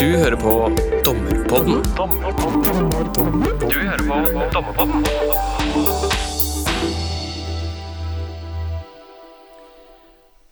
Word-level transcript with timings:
Du 0.00 0.06
hører 0.16 0.36
på 0.40 0.52
Dommerpodden. 1.04 1.82
Du 3.60 3.74
hører 3.76 4.00
på 4.00 4.20
Dommerpodden. 4.54 5.02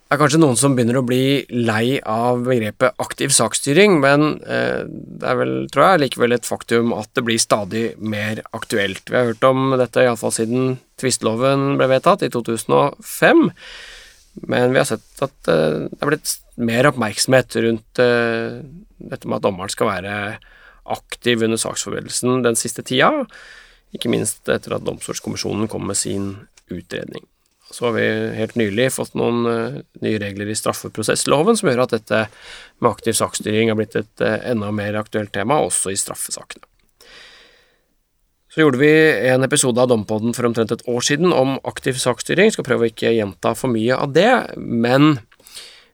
Det 0.05 0.13
er 0.13 0.21
kanskje 0.21 0.41
noen 0.43 0.59
som 0.61 0.77
begynner 0.77 1.01
å 1.01 1.05
bli 1.05 1.49
lei 1.49 1.97
av 2.05 2.45
begrepet 2.45 3.01
aktiv 3.01 3.33
saksstyring, 3.33 3.97
men 4.05 4.37
eh, 4.45 4.85
det 4.85 5.33
er 5.33 5.41
vel, 5.41 5.55
tror 5.73 5.87
jeg, 5.87 6.03
likevel 6.05 6.37
et 6.37 6.45
faktum 6.45 6.93
at 6.93 7.09
det 7.17 7.25
blir 7.25 7.41
stadig 7.41 7.87
mer 7.97 8.45
aktuelt. 8.53 9.09
Vi 9.09 9.17
har 9.17 9.31
hørt 9.31 9.49
om 9.49 9.73
dette 9.81 10.05
iallfall 10.05 10.35
siden 10.37 10.75
tvisteloven 11.01 11.71
ble 11.81 11.89
vedtatt 11.89 12.21
i 12.21 12.29
2005, 12.37 13.47
men 14.33 14.73
vi 14.73 14.79
har 14.79 14.87
sett 14.87 15.23
at 15.23 15.49
eh, 15.51 15.87
det 15.89 15.99
er 15.99 16.11
blitt 16.11 16.35
mer 16.59 16.89
oppmerksomhet 16.91 17.57
rundt 17.63 18.01
eh, 18.03 18.59
dette 18.99 19.29
med 19.29 19.39
at 19.39 19.45
dommeren 19.45 19.71
skal 19.71 19.91
være 19.91 20.13
aktiv 20.89 21.43
under 21.45 21.59
saksforberedelsen 21.61 22.43
den 22.45 22.57
siste 22.59 22.83
tida, 22.85 23.25
ikke 23.95 24.11
minst 24.11 24.49
etter 24.49 24.75
at 24.75 24.85
Domstolskommisjonen 24.85 25.69
kom 25.71 25.87
med 25.89 25.97
sin 25.97 26.31
utredning. 26.69 27.25
Så 27.69 27.85
har 27.87 27.95
vi 27.97 28.07
helt 28.37 28.57
nylig 28.57 28.87
fått 28.95 29.13
noen 29.17 29.43
uh, 29.45 29.77
nye 30.01 30.17
regler 30.21 30.49
i 30.49 30.57
straffeprosessloven 30.57 31.57
som 31.57 31.69
gjør 31.69 31.83
at 31.83 31.93
dette 31.93 32.23
med 32.81 32.89
aktiv 32.89 33.13
saksstyring 33.17 33.69
har 33.69 33.77
blitt 33.77 33.97
et 33.99 34.25
enda 34.25 34.71
mer 34.73 34.97
aktuelt 34.97 35.29
tema, 35.35 35.59
også 35.61 35.93
i 35.93 35.99
straffesakene. 36.01 36.68
Så 38.49 38.63
gjorde 38.63 38.81
vi 38.81 38.91
en 39.29 39.45
episode 39.45 39.77
av 39.81 39.91
Dompodden 39.91 40.33
for 40.33 40.47
omtrent 40.49 40.71
et 40.73 40.85
år 40.89 41.03
siden 41.05 41.33
om 41.35 41.59
aktiv 41.69 41.99
saksstyring. 42.01 42.49
Skal 42.49 42.65
prøve 42.65 42.87
å 42.87 42.89
ikke 42.89 43.11
gjenta 43.13 43.53
for 43.57 43.69
mye 43.69 43.93
av 43.93 44.15
det, 44.15 44.31
men 44.57 45.19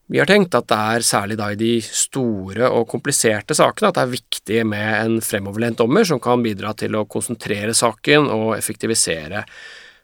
vi 0.07 0.21
har 0.21 0.29
tenkt 0.29 0.55
at 0.55 0.67
det 0.69 0.77
er 0.77 1.03
særlig 1.03 1.35
da 1.39 1.49
i 1.51 1.57
de 1.59 1.73
store 1.83 2.69
og 2.69 2.85
kompliserte 2.91 3.57
sakene 3.57 3.89
at 3.89 3.97
det 3.97 4.03
er 4.05 4.13
viktig 4.13 4.61
med 4.71 4.91
en 5.01 5.17
fremoverlent 5.25 5.81
dommer 5.81 6.05
som 6.07 6.21
kan 6.21 6.45
bidra 6.45 6.71
til 6.77 6.95
å 6.95 7.07
konsentrere 7.09 7.73
saken 7.75 8.29
og 8.29 8.53
effektivisere 8.55 9.43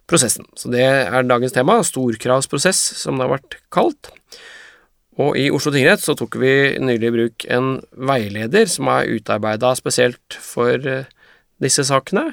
prosessen. 0.10 0.50
Så 0.58 0.74
det 0.74 0.84
er 0.84 1.30
dagens 1.30 1.56
tema, 1.56 1.78
storkravsprosess, 1.86 2.82
som 3.00 3.16
det 3.16 3.30
har 3.30 3.36
vært 3.38 3.60
kalt. 3.72 4.12
Og 5.22 5.38
i 5.40 5.48
Oslo 5.54 5.72
tingrett 5.72 6.04
så 6.04 6.18
tok 6.18 6.36
vi 6.42 6.54
nylig 6.82 7.08
i 7.08 7.16
bruk 7.16 7.48
en 7.54 7.74
veileder 8.10 8.68
som 8.72 8.90
er 8.92 9.12
utarbeida 9.20 9.72
spesielt 9.78 10.40
for 10.42 10.76
eh, 10.82 11.08
disse 11.62 11.86
sakene. 11.86 12.32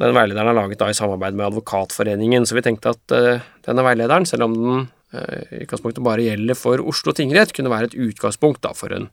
Den 0.00 0.16
veilederen 0.16 0.48
er 0.48 0.56
laget 0.56 0.80
da 0.80 0.88
i 0.90 0.96
samarbeid 0.96 1.36
med 1.36 1.50
Advokatforeningen, 1.50 2.46
så 2.48 2.56
vi 2.56 2.64
tenkte 2.64 2.94
at 2.94 3.14
uh, 3.16 3.48
denne 3.66 3.84
veilederen, 3.84 4.26
selv 4.28 4.46
om 4.46 4.54
den 4.56 4.84
uh, 5.12 5.40
i 5.52 5.64
utgangspunktet 5.66 6.04
bare 6.06 6.24
gjelder 6.24 6.56
for 6.56 6.80
Oslo 6.80 7.12
tingrett, 7.16 7.52
kunne 7.56 7.72
være 7.72 7.90
et 7.90 7.98
utgangspunkt 8.08 8.62
da 8.64 8.72
for 8.76 8.94
en 8.96 9.10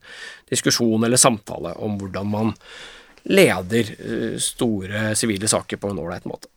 diskusjon 0.48 1.04
eller 1.04 1.20
samtale 1.20 1.74
om 1.84 1.98
hvordan 2.00 2.32
man 2.32 2.54
leder 3.28 3.92
uh, 4.00 4.38
store 4.40 5.12
sivile 5.18 5.50
saker 5.50 5.80
på 5.82 5.92
en 5.92 6.00
ålreit 6.00 6.28
måte. 6.30 6.48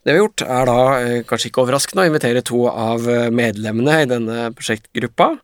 Det 0.00 0.14
vi 0.14 0.16
har 0.16 0.22
gjort, 0.24 0.42
er 0.42 0.64
da, 0.64 0.76
eh, 1.00 1.22
kanskje 1.28 1.50
ikke 1.50 1.60
overraskende, 1.60 2.06
å 2.06 2.08
invitere 2.08 2.40
to 2.40 2.62
av 2.72 3.04
eh, 3.04 3.26
medlemmene 3.28 3.98
i 4.00 4.06
denne 4.08 4.46
prosjektgruppa 4.56 5.34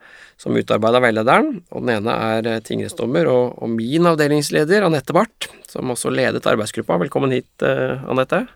som 0.41 0.57
utarbeida 0.57 1.03
veilederen. 1.05 1.59
Og 1.77 1.85
den 1.85 1.99
ene 1.99 2.15
er 2.31 2.49
eh, 2.49 2.63
tingrettsdommer 2.65 3.29
og, 3.29 3.59
og, 3.61 3.69
min 3.75 4.09
avdelingsleder, 4.09 4.87
Anette 4.87 5.13
Barth, 5.13 5.51
som 5.69 5.93
også 5.93 6.09
ledet 6.09 6.49
arbeidsgruppa. 6.49 6.97
Velkommen 7.05 7.37
hit, 7.37 7.53
Anette. 7.61 8.47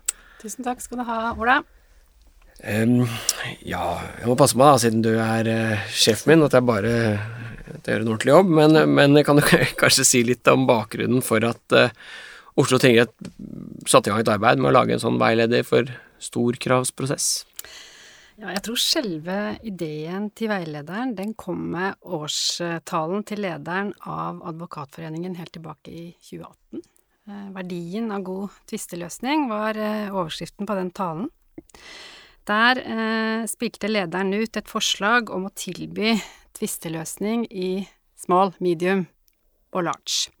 Tusen 0.41 0.65
takk 0.65 0.81
skal 0.81 1.03
du 1.03 1.05
ha, 1.05 1.19
Ola. 1.37 1.59
Um, 2.61 3.05
ja, 3.65 3.85
jeg 4.21 4.29
må 4.29 4.35
passe 4.37 4.57
meg 4.57 4.71
da, 4.71 4.81
siden 4.81 5.05
du 5.05 5.11
er 5.13 5.47
uh, 5.49 5.85
sjefen 5.93 6.33
min, 6.33 6.45
at 6.45 6.53
jeg 6.53 6.65
bare 6.65 6.91
at 7.71 7.87
jeg 7.87 7.93
gjør 7.93 8.03
en 8.03 8.11
ordentlig 8.15 8.33
jobb. 8.33 8.51
Men, 8.57 8.81
men 8.97 9.21
kan 9.25 9.37
du 9.37 9.45
kanskje 9.81 10.05
si 10.05 10.25
litt 10.25 10.49
om 10.49 10.65
bakgrunnen 10.69 11.21
for 11.25 11.45
at 11.45 11.77
uh, 11.77 11.93
Oslo 12.59 12.79
tingrett 12.81 13.13
satte 13.87 14.09
i 14.09 14.11
gang 14.11 14.23
et 14.23 14.33
arbeid 14.33 14.59
med 14.59 14.71
å 14.71 14.75
lage 14.75 14.95
en 14.95 15.03
sånn 15.03 15.19
veileder 15.21 15.63
for 15.67 15.87
storkravsprosess. 16.21 17.29
Ja, 18.41 18.49
jeg 18.55 18.63
tror 18.65 18.79
selve 18.81 19.37
ideen 19.67 20.31
til 20.35 20.49
veilederen 20.49 21.13
den 21.17 21.35
kom 21.37 21.61
med 21.75 21.99
årstalen 22.01 23.25
til 23.27 23.43
lederen 23.45 23.91
av 24.01 24.41
Advokatforeningen 24.49 25.35
helt 25.37 25.53
tilbake 25.53 25.93
i 25.93 26.05
2018. 26.25 26.81
Eh, 27.29 27.47
verdien 27.53 28.09
av 28.11 28.25
god 28.25 28.57
tvisteløsning 28.71 29.45
var 29.51 29.77
eh, 29.77 30.09
overskriften 30.09 30.65
på 30.65 30.77
den 30.79 30.89
talen. 30.95 31.29
Der 32.49 32.81
eh, 32.81 33.45
spilte 33.51 33.91
lederen 33.91 34.33
ut 34.33 34.57
et 34.57 34.71
forslag 34.71 35.29
om 35.29 35.45
å 35.45 35.53
tilby 35.53 36.15
tvisteløsning 36.57 37.45
i 37.53 37.85
small, 38.17 38.55
medium 38.57 39.05
og 39.71 39.85
large. 39.85 40.31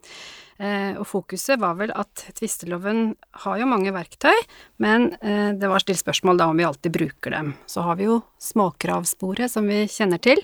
Eh, 0.61 0.93
og 0.99 1.07
fokuset 1.09 1.57
var 1.57 1.79
vel 1.79 1.89
at 1.97 2.21
tvisteloven 2.37 3.15
har 3.43 3.57
jo 3.57 3.69
mange 3.69 3.89
verktøy, 3.95 4.35
men 4.83 5.07
eh, 5.17 5.55
det 5.57 5.69
var 5.71 5.81
stilt 5.81 6.03
spørsmål 6.03 6.37
da 6.37 6.49
om 6.51 6.59
vi 6.59 6.67
alltid 6.67 6.93
bruker 6.93 7.33
dem. 7.33 7.55
Så 7.65 7.81
har 7.81 7.97
vi 7.97 8.05
jo 8.05 8.19
småkravsporet, 8.45 9.49
som 9.49 9.65
vi 9.65 9.87
kjenner 9.89 10.21
til, 10.21 10.43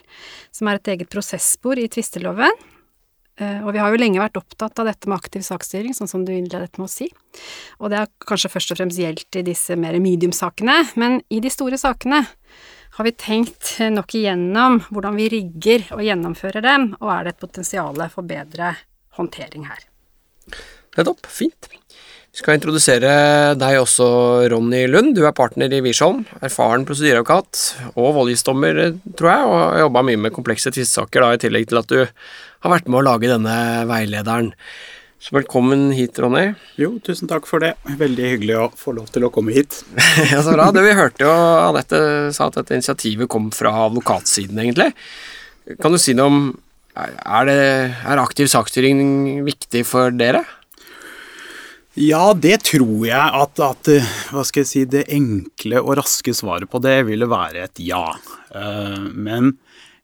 som 0.50 0.72
er 0.72 0.80
et 0.80 0.90
eget 0.96 1.12
prosesspor 1.14 1.78
i 1.78 1.86
tvisteloven. 1.94 2.50
Eh, 3.38 3.60
og 3.62 3.76
vi 3.76 3.82
har 3.84 3.94
jo 3.94 4.00
lenge 4.02 4.24
vært 4.24 4.40
opptatt 4.42 4.82
av 4.82 4.90
dette 4.90 5.06
med 5.06 5.20
aktiv 5.20 5.44
saksstyring, 5.46 5.94
sånn 5.94 6.10
som 6.10 6.24
du 6.26 6.32
innledet 6.34 6.80
med 6.82 6.88
å 6.88 6.90
si. 6.90 7.12
Og 7.78 7.94
det 7.94 8.00
har 8.02 8.10
kanskje 8.26 8.50
først 8.56 8.74
og 8.74 8.80
fremst 8.82 9.02
gjeldt 9.04 9.38
i 9.38 9.44
disse 9.46 9.78
mer 9.78 10.00
medium-sakene, 10.02 10.80
men 10.98 11.20
i 11.30 11.44
de 11.46 11.52
store 11.54 11.78
sakene 11.78 12.24
har 12.98 13.06
vi 13.06 13.14
tenkt 13.14 13.76
nok 13.94 14.18
igjennom 14.18 14.80
hvordan 14.88 15.20
vi 15.20 15.30
rigger 15.36 15.86
og 15.94 16.02
gjennomfører 16.02 16.66
dem, 16.66 16.90
og 16.98 17.14
er 17.14 17.28
det 17.28 17.36
et 17.36 17.46
potensial 17.46 18.02
for 18.10 18.26
bedre 18.26 18.74
håndtering 19.20 19.70
her. 19.70 19.86
Nettopp. 20.97 21.28
Fint. 21.30 21.69
Vi 22.38 22.44
skal 22.44 22.59
introdusere 22.59 23.12
deg 23.58 23.80
også, 23.81 24.08
Ronny 24.53 24.84
Lund. 24.91 25.16
Du 25.18 25.24
er 25.25 25.34
partner 25.34 25.72
i 25.74 25.80
Wiersholm, 25.81 26.19
erfaren 26.38 26.84
prosedyreadvokat 26.85 27.62
og 27.96 28.12
voldgiftsdommer, 28.19 28.81
tror 29.18 29.31
jeg, 29.31 29.47
og 29.47 29.56
har 29.57 29.80
jobba 29.81 30.03
mye 30.06 30.19
med 30.22 30.36
komplekse 30.36 30.69
tvistesaker, 30.75 31.25
i 31.34 31.41
tillegg 31.41 31.66
til 31.72 31.81
at 31.81 31.90
du 31.90 32.03
har 32.03 32.74
vært 32.75 32.91
med 32.91 33.00
å 33.00 33.07
lage 33.07 33.31
denne 33.31 33.56
veilederen. 33.90 34.52
Så 35.18 35.34
velkommen 35.34 35.88
hit, 35.97 36.19
Ronny. 36.22 36.52
Jo, 36.78 36.91
tusen 37.02 37.25
takk 37.30 37.50
for 37.50 37.66
det. 37.66 37.72
Veldig 37.97 38.30
hyggelig 38.36 38.59
å 38.62 38.68
få 38.78 38.94
lov 39.00 39.09
til 39.09 39.25
å 39.25 39.31
komme 39.34 39.56
hit. 39.56 39.80
ja, 40.30 40.44
Så 40.46 40.53
bra. 40.53 40.69
Det 40.69 40.86
vi 40.86 40.94
hørte 40.94 41.25
jo 41.25 41.34
Anette 41.34 42.00
sa 42.38 42.52
at 42.52 42.59
dette 42.59 42.78
initiativet 42.78 43.34
kom 43.34 43.50
fra 43.50 43.74
advokatsiden, 43.88 44.62
egentlig. 44.62 44.91
Kan 45.81 45.97
du 45.97 45.97
si 45.97 46.13
noe 46.13 46.30
om 46.30 46.44
er, 46.97 47.50
det, 47.50 47.58
er 48.09 48.22
aktiv 48.22 48.50
saksstyring 48.52 49.44
viktig 49.46 49.84
for 49.88 50.13
dere? 50.16 50.44
Ja, 51.97 52.34
det 52.38 52.59
tror 52.68 53.08
jeg 53.08 53.18
at, 53.18 53.58
at, 53.63 53.90
Hva 54.30 54.44
skal 54.46 54.62
jeg 54.62 54.69
si 54.69 54.84
Det 54.85 55.07
enkle 55.13 55.81
og 55.81 55.96
raske 55.97 56.34
svaret 56.38 56.69
på 56.69 56.81
det 56.84 57.00
ville 57.07 57.25
være 57.30 57.63
et 57.66 57.81
ja. 57.81 58.12
Eh, 58.53 59.07
men 59.18 59.56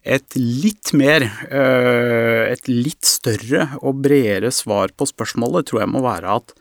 et 0.03 0.35
litt 0.35 0.89
mer 0.97 1.23
eh, 1.23 2.49
Et 2.49 2.71
litt 2.71 3.05
større 3.05 3.69
og 3.81 4.01
bredere 4.03 4.49
svar 4.51 4.95
på 4.97 5.05
spørsmålet 5.09 5.69
tror 5.69 5.83
jeg 5.83 5.93
må 5.93 6.01
være 6.05 6.39
at 6.41 6.57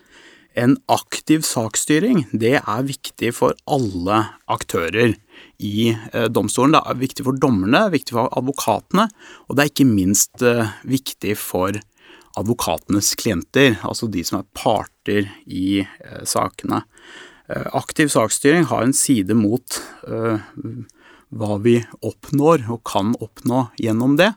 en 0.52 0.74
aktiv 0.92 1.46
saksstyring, 1.48 2.26
det 2.36 2.58
er 2.60 2.82
viktig 2.84 3.30
for 3.32 3.56
alle 3.64 4.18
aktører 4.52 5.14
i 5.62 5.92
eh, 5.94 6.28
domstolen. 6.28 6.76
Det 6.76 6.82
er 6.84 7.00
viktig 7.00 7.26
for 7.28 7.38
dommerne, 7.38 7.86
er 7.86 7.94
viktig 7.94 8.18
for 8.18 8.32
advokatene, 8.38 9.08
og 9.48 9.56
det 9.56 9.64
er 9.64 9.72
ikke 9.72 9.88
minst 9.88 10.44
viktig 10.88 11.36
for 11.38 11.78
advokatenes 12.38 13.14
klienter, 13.20 13.76
altså 13.84 14.08
de 14.10 14.24
som 14.24 14.40
er 14.40 14.48
parter 14.56 15.28
i 15.46 15.82
eh, 15.82 16.24
sakene. 16.28 16.82
Eh, 17.48 17.68
aktiv 17.76 18.12
saksstyring 18.12 18.68
har 18.70 18.86
en 18.86 18.96
side 18.96 19.36
mot 19.38 19.80
eh, 20.08 20.42
hva 21.32 21.56
vi 21.64 21.78
oppnår 22.04 22.68
og 22.72 22.84
kan 22.88 23.16
oppnå 23.20 23.66
gjennom 23.80 24.18
det. 24.20 24.34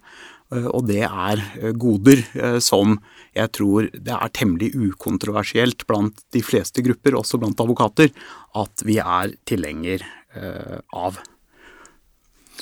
Og 0.56 0.86
det 0.88 1.02
er 1.04 1.40
goder 1.76 2.22
som 2.64 2.94
jeg 3.36 3.50
tror 3.58 3.88
det 3.92 4.14
er 4.14 4.32
temmelig 4.32 4.70
ukontroversielt 4.78 5.84
blant 5.90 6.22
de 6.32 6.44
fleste 6.46 6.84
grupper, 6.86 7.18
også 7.18 7.40
blant 7.42 7.60
advokater, 7.60 8.14
at 8.56 8.84
vi 8.88 9.00
er 9.02 9.34
tilhenger 9.50 10.06
av. 10.36 11.22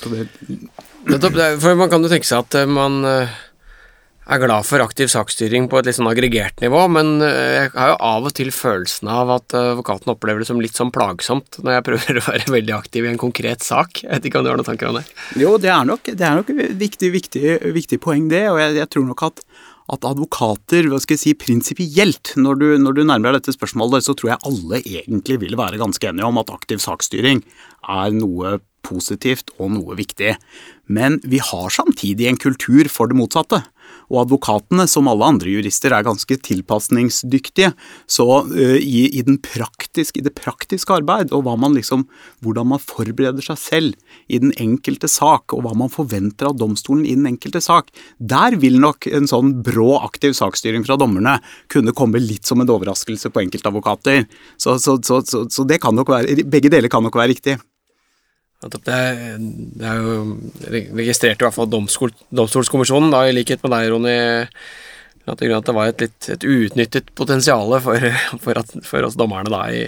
For 0.02 1.75
man 1.80 1.90
kan 1.92 2.04
jo 2.04 2.12
tenke 2.12 2.28
seg 2.28 2.44
at 2.44 2.70
man 2.70 3.02
er 4.24 4.40
glad 4.40 4.66
for 4.68 4.84
aktiv 4.84 5.10
saksstyring 5.12 5.68
på 5.70 5.80
et 5.80 5.88
litt 5.88 5.98
sånn 5.98 6.08
aggregert 6.08 6.62
nivå, 6.64 6.86
men 6.96 7.18
eh, 7.25 7.66
jeg 7.66 7.72
har 7.75 7.92
jo 7.92 7.98
av 8.08 8.30
og 8.30 8.36
til 8.38 8.52
følelsen 8.56 9.10
av 9.12 9.31
at 9.36 9.56
eh, 9.56 9.72
advokaten 9.74 10.14
opplever 10.14 10.44
det 10.44 10.48
som 10.48 10.62
litt 10.64 10.80
sånn 10.80 10.94
plagsomt 10.96 11.60
når 11.60 11.78
jeg 11.78 11.86
prøver 11.90 12.20
å 12.20 12.25
være 12.30 12.56
veldig 12.56 12.75
aktiv 12.78 13.08
i 13.08 13.12
en 13.12 13.22
konkret 13.22 13.66
sak. 13.66 14.04
Jeg 14.06 14.12
vet 14.14 14.30
ikke 14.30 14.40
om 14.40 14.48
du 14.48 14.54
har 14.54 14.60
noen 14.60 14.70
tanker 14.70 14.92
om 14.92 15.02
det? 15.02 15.06
Jo, 15.40 15.58
det 15.62 15.74
er 15.74 15.90
nok, 15.90 16.08
det 16.08 16.28
er 16.28 16.40
nok 16.40 16.54
et 16.56 16.75
viktig, 16.80 17.12
viktig, 17.18 17.46
viktig 17.75 18.00
poeng, 18.04 18.30
det. 18.31 18.46
Og 18.54 18.62
jeg, 18.64 18.78
jeg 18.80 18.92
tror 18.96 19.10
nok 19.10 19.28
at, 19.28 19.44
at 19.92 20.06
advokater, 20.08 20.88
hva 20.88 21.00
skal 21.04 21.18
jeg 21.18 21.24
si, 21.24 21.34
prinsipielt, 21.36 22.36
når, 22.40 22.60
du, 22.62 22.68
når 22.80 22.96
du 22.96 23.02
nærmer 23.04 23.34
deg 23.34 23.42
dette 23.42 23.58
spørsmålet, 23.58 24.06
så 24.06 24.16
tror 24.16 24.34
jeg 24.34 24.44
alle 24.48 24.80
egentlig 24.84 25.42
vil 25.44 25.58
være 25.60 25.82
ganske 25.82 26.08
enige 26.08 26.30
om 26.30 26.40
at 26.40 26.54
aktiv 26.54 26.80
saksstyring 26.84 27.44
er 27.92 28.16
noe 28.16 28.58
positivt 28.84 29.52
og 29.58 29.74
noe 29.76 29.98
viktig. 30.00 30.36
Men 30.92 31.20
vi 31.28 31.40
har 31.44 31.74
samtidig 31.74 32.30
en 32.30 32.40
kultur 32.40 32.90
for 32.92 33.12
det 33.12 33.20
motsatte. 33.20 33.64
Og 34.12 34.24
advokatene, 34.26 34.88
som 34.90 35.10
alle 35.12 35.28
andre 35.36 35.54
jurister, 35.54 35.94
er 35.96 36.06
ganske 36.06 36.38
tilpasningsdyktige. 36.48 37.74
Så 38.10 38.28
uh, 38.28 38.78
i, 38.78 39.06
i, 39.20 39.24
praktiske, 39.44 40.20
i, 40.20 40.26
det 40.26 40.36
praktiske 40.38 40.96
arbeid, 40.96 41.34
og 41.34 41.48
man 41.60 41.78
liksom, 41.78 42.06
hvordan 42.44 42.72
man 42.74 42.82
forbereder 42.84 43.44
seg 43.46 43.60
selv 43.60 44.18
i 44.28 44.40
den 44.44 44.54
enkelte 44.62 45.10
sak, 45.12 45.54
og 45.56 45.66
hva 45.66 45.74
man 45.78 45.92
forventer 45.94 46.50
av 46.50 46.58
domstolen 46.60 47.06
i 47.06 47.16
den 47.18 47.28
enkelte 47.30 47.62
sak, 47.64 47.92
der 48.20 48.58
vil 48.62 48.80
nok 48.82 49.08
en 49.12 49.30
sånn 49.30 49.56
brå, 49.66 49.98
aktiv 50.04 50.36
saksstyring 50.38 50.86
fra 50.88 50.98
dommerne 51.00 51.40
kunne 51.72 51.96
komme 51.96 52.22
litt 52.22 52.48
som 52.50 52.62
en 52.62 52.72
overraskelse 52.74 53.32
på 53.34 53.44
enkeltadvokater. 53.46 54.26
Så, 54.58 54.78
så, 54.80 54.98
så, 55.04 55.22
så, 55.24 55.68
det 55.68 55.82
kan 55.84 55.96
nok 55.96 56.12
være, 56.14 56.44
begge 56.50 56.72
deler 56.74 56.92
kan 56.92 57.06
nok 57.06 57.18
være 57.20 57.34
riktig. 57.36 57.58
Det, 58.63 59.01
det 59.75 59.88
er 59.89 60.00
jo 60.00 60.39
registrert 60.95 61.42
i 61.42 61.45
hvert 61.45 61.56
fall 61.56 61.69
domstol, 61.71 62.13
Domstolskommisjonen, 62.31 63.12
da, 63.12 63.25
i 63.27 63.36
likhet 63.36 63.63
med 63.65 63.74
deg, 63.75 63.89
Ronny, 63.92 64.15
at 65.27 65.44
det 65.44 65.75
var 65.75 65.92
et 65.92 66.04
litt 66.04 66.30
et 66.31 66.45
uutnyttet 66.48 67.12
potensial 67.15 67.75
for, 67.83 68.07
for, 68.44 68.63
for, 68.88 69.07
oss 69.07 69.19
dommerne 69.19 69.51
da, 69.51 69.65
i, 69.71 69.86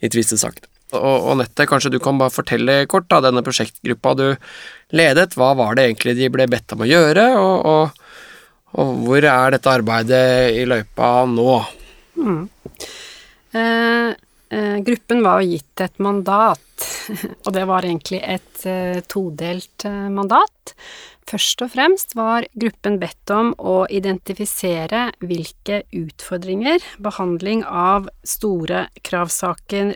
i 0.00 0.10
tvistesaken. 0.12 0.68
Og 0.96 1.34
Nette, 1.36 1.66
kanskje 1.68 1.92
du 1.92 1.98
kan 2.00 2.16
bare 2.20 2.32
fortelle 2.32 2.78
kort 2.88 3.10
da, 3.12 3.20
denne 3.26 3.44
prosjektgruppa 3.44 4.14
du 4.16 4.26
ledet. 4.96 5.34
Hva 5.36 5.50
var 5.58 5.76
det 5.76 5.84
egentlig 5.84 6.14
de 6.16 6.30
ble 6.32 6.46
bedt 6.48 6.72
om 6.72 6.84
å 6.84 6.88
gjøre, 6.88 7.26
og, 7.36 7.66
og, 7.68 8.38
og 8.80 9.02
hvor 9.04 9.28
er 9.28 9.52
dette 9.52 9.74
arbeidet 9.74 10.22
i 10.56 10.64
løypa 10.68 11.10
nå? 11.28 11.58
Mm. 12.16 12.40
Eh, 13.52 14.16
gruppen 14.84 15.20
var 15.22 15.42
jo 15.42 15.52
gitt 15.52 15.82
et 15.84 15.98
mandat 16.00 16.68
og 17.46 17.52
det 17.54 17.64
var 17.68 17.86
egentlig 17.86 18.20
et 18.22 18.64
uh, 18.68 18.98
todelt 19.10 19.86
uh, 19.88 20.08
mandat. 20.12 20.74
Først 21.28 21.62
og 21.64 21.72
fremst 21.74 22.14
var 22.16 22.46
gruppen 22.56 22.96
bedt 23.00 23.32
om 23.34 23.52
å 23.58 23.82
identifisere 23.92 25.10
hvilke 25.20 25.82
utfordringer 25.92 26.84
behandling 27.04 27.66
av 27.68 28.08
store 28.24 28.86
kravsaker 29.04 29.90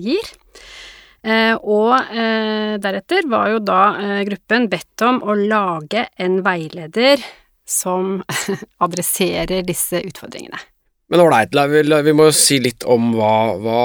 gir. 0.00 0.30
og 1.60 1.92
deretter 2.86 3.28
var 3.28 3.50
jo 3.52 3.60
da 3.68 3.82
gruppen 4.30 4.70
bedt 4.72 5.04
om 5.04 5.20
å 5.20 5.36
lage 5.42 6.06
en 6.24 6.40
veileder 6.46 7.20
som 7.68 8.22
adresserer 8.86 9.60
disse 9.68 10.00
utfordringene. 10.08 10.62
Men 11.12 11.22
ålreit, 11.22 11.54
vi, 12.04 12.12
må 12.16 12.30
si 12.34 12.58
litt 12.62 12.82
om 12.90 13.12
hva, 13.14 13.36
hva 13.62 13.82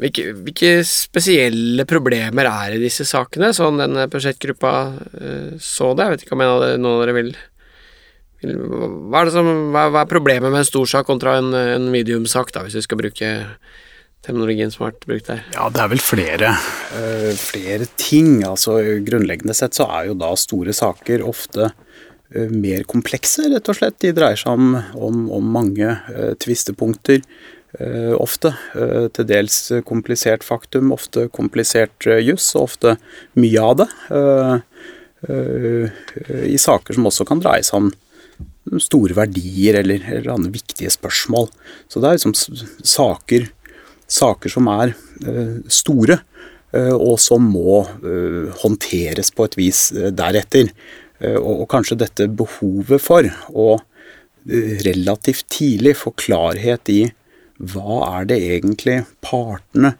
hvilke, 0.00 0.30
hvilke, 0.44 0.72
spesielle 0.86 1.86
problemer 1.88 2.48
er 2.48 2.76
i 2.76 2.82
disse 2.82 3.06
sakene, 3.08 3.52
sånn 3.56 3.80
denne 3.80 4.06
prosjektgruppa 4.12 4.74
eh, 5.20 5.52
så 5.60 5.92
det? 5.94 6.06
Jeg 6.06 6.14
vet 6.14 6.26
ikke 6.26 6.38
om 6.38 6.44
noen 6.44 6.88
av 6.92 7.02
dere 7.02 7.16
vil, 7.18 7.30
vil 8.44 8.56
hva, 8.56 9.24
er 9.24 9.32
som, 9.34 9.50
hva, 9.74 9.88
hva, 9.90 10.04
er 10.04 10.10
problemet 10.10 10.48
med 10.48 10.62
en 10.62 10.70
stor 10.70 10.88
sak 10.94 11.08
kontra 11.10 11.38
en, 11.40 11.52
en 11.54 11.90
mediumsak, 11.92 12.54
da, 12.56 12.64
hvis 12.64 12.78
vi 12.80 12.86
skal 12.86 13.00
bruke 13.02 13.30
terminologien 14.24 14.72
som 14.72 14.84
har 14.84 14.92
vært 14.92 15.06
brukt 15.08 15.30
der? 15.30 15.44
Ja, 15.56 15.68
det 15.72 15.80
er 15.82 15.92
vel 15.94 16.02
flere, 16.04 16.54
uh, 16.92 17.30
flere 17.40 17.86
ting. 18.00 18.42
Altså 18.44 18.76
Grunnleggende 19.06 19.56
sett 19.56 19.78
så 19.78 19.86
er 19.96 20.10
jo 20.10 20.18
da 20.20 20.34
store 20.36 20.74
saker 20.76 21.24
ofte 21.24 21.70
mer 22.30 22.84
komplekse, 22.86 23.48
rett 23.50 23.68
og 23.72 23.76
slett. 23.78 23.96
De 24.02 24.12
dreier 24.14 24.38
seg 24.38 24.52
om, 24.54 24.76
om, 24.94 25.24
om 25.34 25.48
mange 25.58 25.96
tvistepunkter. 26.42 27.24
Eh, 27.78 28.14
ofte. 28.18 28.50
Eh, 28.74 29.06
til 29.14 29.26
dels 29.30 29.56
komplisert 29.86 30.42
faktum, 30.42 30.90
ofte 30.90 31.28
komplisert 31.30 32.06
eh, 32.08 32.18
juss, 32.26 32.48
og 32.56 32.66
ofte 32.66 32.96
mye 33.38 33.62
av 33.62 33.76
det. 33.82 33.90
I 36.50 36.56
saker 36.58 36.96
som 36.96 37.06
også 37.10 37.26
kan 37.28 37.42
dreie 37.44 37.62
seg 37.66 37.76
om 37.76 37.90
store 38.80 39.12
verdier 39.18 39.76
eller, 39.82 40.00
eller 40.00 40.32
andre 40.32 40.54
viktige 40.54 40.90
spørsmål. 40.90 41.50
Så 41.92 42.00
det 42.00 42.08
er 42.08 42.16
liksom 42.16 42.34
saker, 42.88 43.50
saker 44.08 44.54
som 44.54 44.70
er 44.72 44.94
store, 45.68 46.16
og 46.72 47.20
som 47.20 47.44
må 47.52 47.82
håndteres 48.62 49.28
på 49.36 49.44
et 49.44 49.58
vis 49.60 49.82
deretter. 50.16 50.72
Og, 51.20 51.66
kanskje 51.68 51.98
dette 52.00 52.30
behovet 52.32 53.02
for 53.04 53.26
å 53.52 53.74
relativt 54.86 55.44
tidlig 55.52 55.98
få 56.00 56.14
klarhet 56.16 56.88
i 56.88 57.02
hva 57.60 57.98
er 58.20 58.28
det 58.30 58.38
egentlig 58.40 59.02
partene 59.20 59.94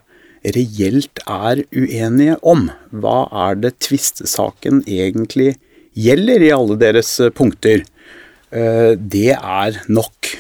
reelt 0.57 1.21
er 1.29 1.65
uenige 1.77 2.39
om? 2.41 2.69
Hva 2.89 3.27
er 3.49 3.59
det 3.61 3.75
tvistesaken 3.85 4.83
egentlig 4.89 5.55
gjelder 5.93 6.47
i 6.47 6.53
alle 6.57 6.79
deres 6.81 7.13
eh, 7.21 7.33
punkter? 7.37 7.85
Eh, 8.51 8.97
det 8.97 9.35
er 9.37 9.83
nok 9.93 10.31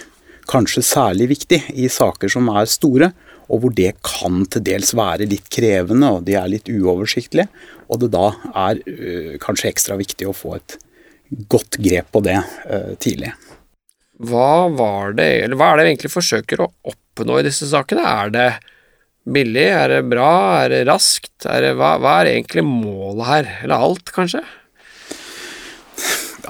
kanskje 0.50 0.82
særlig 0.82 1.29
viktig 1.35 1.61
i 1.77 1.91
saker 1.93 2.32
som 2.32 2.49
er 2.50 2.71
store, 2.71 3.12
og 3.50 3.65
hvor 3.65 3.75
det 3.75 3.93
kan 4.06 4.44
til 4.49 4.65
dels 4.65 4.94
være 4.97 5.29
litt 5.29 5.50
krevende, 5.53 6.09
og 6.17 6.25
de 6.27 6.38
er 6.38 6.49
litt 6.50 6.71
uoversiktlige. 6.71 7.50
Og 7.90 8.02
det 8.02 8.12
da 8.14 8.31
er 8.69 8.81
uh, 8.87 9.37
kanskje 9.42 9.72
ekstra 9.72 9.98
viktig 10.00 10.31
å 10.31 10.37
få 10.37 10.56
et 10.60 10.78
godt 11.50 11.78
grep 11.78 12.08
på 12.10 12.25
det 12.26 12.40
tidlig. 12.98 13.28
Hva 14.26 14.66
var 14.75 15.14
det, 15.14 15.28
eller 15.44 15.54
hva 15.54 15.69
er 15.70 15.78
det 15.78 15.84
vi 15.84 15.92
egentlig 15.92 16.10
forsøker 16.10 16.64
å 16.64 16.66
oppnå 16.90 17.38
i 17.38 17.44
disse 17.46 17.69
sakene? 17.70 18.02
Er 18.02 18.32
det 18.34 18.48
billig, 19.25 19.66
er 19.72 19.88
det 19.94 20.00
bra, 20.10 20.31
er 20.64 20.72
det 20.72 20.84
raskt? 20.88 21.32
Er 21.48 21.64
det, 21.64 21.75
hva, 21.78 21.94
hva, 22.00 22.19
er 22.20 22.34
egentlig 22.34 22.64
målet 22.66 23.28
her? 23.28 23.50
Eller 23.64 23.87
alt, 23.88 24.12
kanskje? 24.14 24.43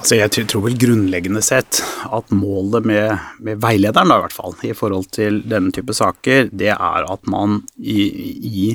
Altså 0.01 0.17
jeg 0.17 0.47
tror 0.49 0.65
vel 0.65 0.77
grunnleggende 0.81 1.43
sett 1.45 1.81
at 2.09 2.31
målet 2.33 2.87
med, 2.89 3.11
med 3.43 3.59
veilederen, 3.61 4.09
da, 4.09 4.17
i 4.17 4.25
hvert 4.25 4.35
fall, 4.35 4.55
i 4.65 4.75
forhold 4.75 5.11
til 5.13 5.43
denne 5.45 5.73
type 5.75 5.93
saker, 5.95 6.49
det 6.51 6.71
er 6.73 7.05
at 7.05 7.27
man 7.29 7.61
i, 7.77 8.07
i 8.41 8.71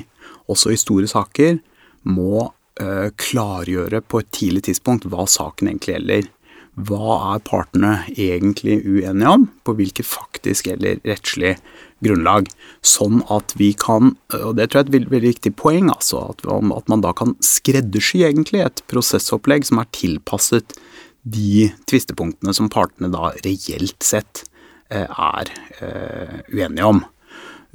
også 0.47 0.73
i 0.73 0.79
store 0.79 1.11
saker 1.11 1.59
må 2.07 2.45
uh, 2.47 2.56
klargjøre 2.77 4.03
på 4.05 4.21
et 4.21 4.27
tidlig 4.37 4.67
tidspunkt 4.67 5.07
hva 5.09 5.25
saken 5.31 5.71
egentlig 5.71 5.95
gjelder 5.95 6.27
hva 6.77 7.17
er 7.33 7.41
partene 7.47 7.93
egentlig 8.13 8.83
uenige 8.85 9.33
om, 9.33 9.47
på 9.65 9.75
hvilket 9.79 10.09
faktisk 10.09 10.69
eller 10.75 11.01
rettslig 11.09 11.55
grunnlag. 12.05 12.51
Sånn 12.85 13.23
at 13.33 13.55
vi 13.57 13.71
kan, 13.81 14.13
og 14.37 14.59
det 14.59 14.69
tror 14.69 14.83
jeg 14.83 14.85
er 14.85 14.89
et 14.91 14.95
veldig, 14.97 15.13
veldig 15.15 15.33
viktig 15.33 15.55
poeng, 15.57 15.89
altså, 15.93 16.21
at, 16.35 16.45
at, 16.45 16.93
man 16.93 17.05
da 17.05 17.15
kan 17.17 17.33
skreddersy 17.45 18.21
egentlig 18.29 18.67
et 18.67 18.85
prosessopplegg 18.93 19.65
som 19.69 19.81
er 19.81 19.89
tilpasset 19.97 20.77
de 21.27 21.71
tvistepunktene 21.89 22.53
som 22.55 22.71
partene 22.71 23.11
da 23.11 23.33
reelt 23.47 24.05
sett 24.05 24.45
eh, 24.93 25.09
er 25.09 25.53
eh, 25.81 26.39
uenige 26.53 26.93
om. 26.93 27.03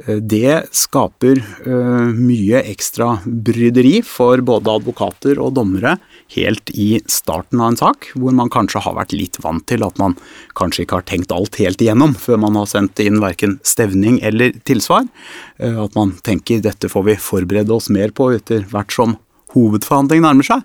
Eh, 0.08 0.16
det 0.16 0.64
skaper 0.72 1.42
uh, 1.68 2.10
mye 2.16 2.62
ekstra 2.72 3.20
bryderi 3.26 4.00
for 4.06 4.42
både 4.46 4.74
advokater 4.80 5.40
og 5.42 5.56
dommere 5.58 5.98
helt 6.34 6.72
i 6.74 7.02
starten 7.12 7.62
av 7.62 7.74
en 7.74 7.80
sak, 7.80 8.12
hvor 8.16 8.34
man 8.36 8.52
kanskje 8.52 8.82
har 8.86 8.96
vært 8.98 9.16
litt 9.16 9.38
vant 9.44 9.66
til 9.68 9.84
at 9.86 10.00
man 10.02 10.16
kanskje 10.58 10.86
ikke 10.86 11.02
har 11.02 11.08
tenkt 11.10 11.34
alt 11.36 11.60
helt 11.62 11.82
igjennom 11.84 12.16
før 12.18 12.40
man 12.46 12.58
har 12.60 12.70
sendt 12.72 13.02
inn 13.04 13.22
verken 13.22 13.60
stevning 13.68 14.22
eller 14.26 14.56
tilsvar. 14.68 15.10
Uh, 15.62 15.84
at 15.86 15.98
man 15.98 16.16
tenker 16.26 16.64
dette 16.64 16.90
får 16.92 17.10
vi 17.10 17.20
forberede 17.22 17.76
oss 17.76 17.92
mer 17.94 18.16
på 18.16 18.32
etter 18.38 18.66
hvert 18.72 18.96
som 18.96 19.20
hovedforhandling 19.52 20.24
nærmer 20.24 20.48
seg, 20.48 20.62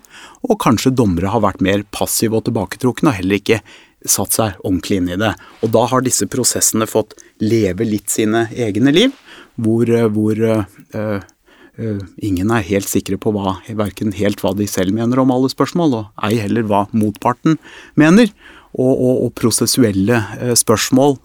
og 0.47 0.61
kanskje 0.63 0.95
dommere 0.95 1.33
har 1.33 1.43
vært 1.43 1.59
mer 1.65 1.83
passive 1.91 2.39
og 2.39 2.45
tilbaketrukne 2.47 3.11
og 3.11 3.17
heller 3.19 3.41
ikke 3.41 3.59
satt 4.07 4.35
seg 4.37 4.59
ordentlig 4.63 5.01
inn 5.01 5.09
i 5.11 5.19
det. 5.19 5.33
Og 5.65 5.73
da 5.73 5.83
har 5.91 6.05
disse 6.05 6.27
prosessene 6.31 6.87
fått 6.87 7.17
leve 7.43 7.83
litt 7.87 8.13
sine 8.13 8.45
egne 8.55 8.93
liv 8.95 9.15
hvor, 9.61 9.89
eh, 9.89 10.07
hvor 10.13 10.41
uh, 10.41 10.63
uh, 10.97 12.01
ingen 12.23 12.51
er 12.53 12.67
helt 12.67 12.89
sikre 12.89 13.19
på 13.21 13.33
hva, 13.35 13.57
helt 13.67 14.43
hva 14.43 14.53
de 14.57 14.67
selv 14.69 14.95
mener 14.95 15.21
om 15.21 15.33
alle 15.33 15.51
spørsmål, 15.53 15.97
og 15.97 16.27
ei 16.29 16.39
heller 16.41 16.67
hva 16.67 16.85
motparten 16.93 17.57
mener. 17.99 18.31
Og, 18.77 18.91
og, 18.91 19.23
og 19.25 19.31
prosessuelle 19.39 20.19
spørsmål 20.59 21.15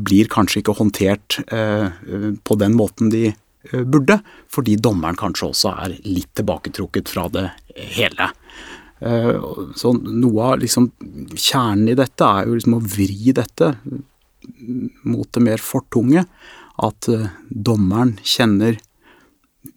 blir 0.00 0.30
kanskje 0.32 0.62
ikke 0.62 0.76
håndtert 0.78 1.36
på 1.44 2.56
den 2.56 2.76
måten 2.78 3.10
de 3.12 3.34
burde, 3.90 4.16
fordi 4.48 4.78
dommeren 4.80 5.18
kanskje 5.18 5.50
også 5.50 5.72
er 5.82 5.96
litt 6.06 6.30
tilbaketrukket 6.38 7.10
fra 7.12 7.26
det 7.34 7.44
hele. 7.98 8.30
Så 9.76 9.92
noe 9.98 10.46
av 10.46 10.62
liksom, 10.62 10.88
kjernen 11.34 11.90
i 11.92 11.98
dette 11.98 12.30
er 12.30 12.48
jo 12.48 12.56
liksom 12.56 12.78
å 12.78 12.80
vri 12.94 13.34
dette 13.36 13.74
mot 15.04 15.28
det 15.34 15.44
mer 15.44 15.60
fortunge 15.60 16.24
at 16.78 17.08
eh, 17.10 17.30
dommeren 17.48 18.16
kjenner 18.22 18.78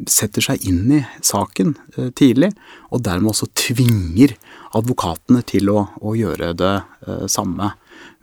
setter 0.07 0.43
seg 0.45 0.63
inn 0.69 0.91
i 0.95 1.01
saken 1.25 1.73
eh, 1.97 2.09
tidlig, 2.17 2.51
og 2.93 3.03
dermed 3.05 3.33
også 3.33 3.49
tvinger 3.57 4.35
advokatene 4.77 5.41
til 5.47 5.71
å, 5.73 5.85
å 5.99 6.13
gjøre 6.17 6.53
det 6.57 6.75
eh, 7.07 7.25
samme. 7.31 7.73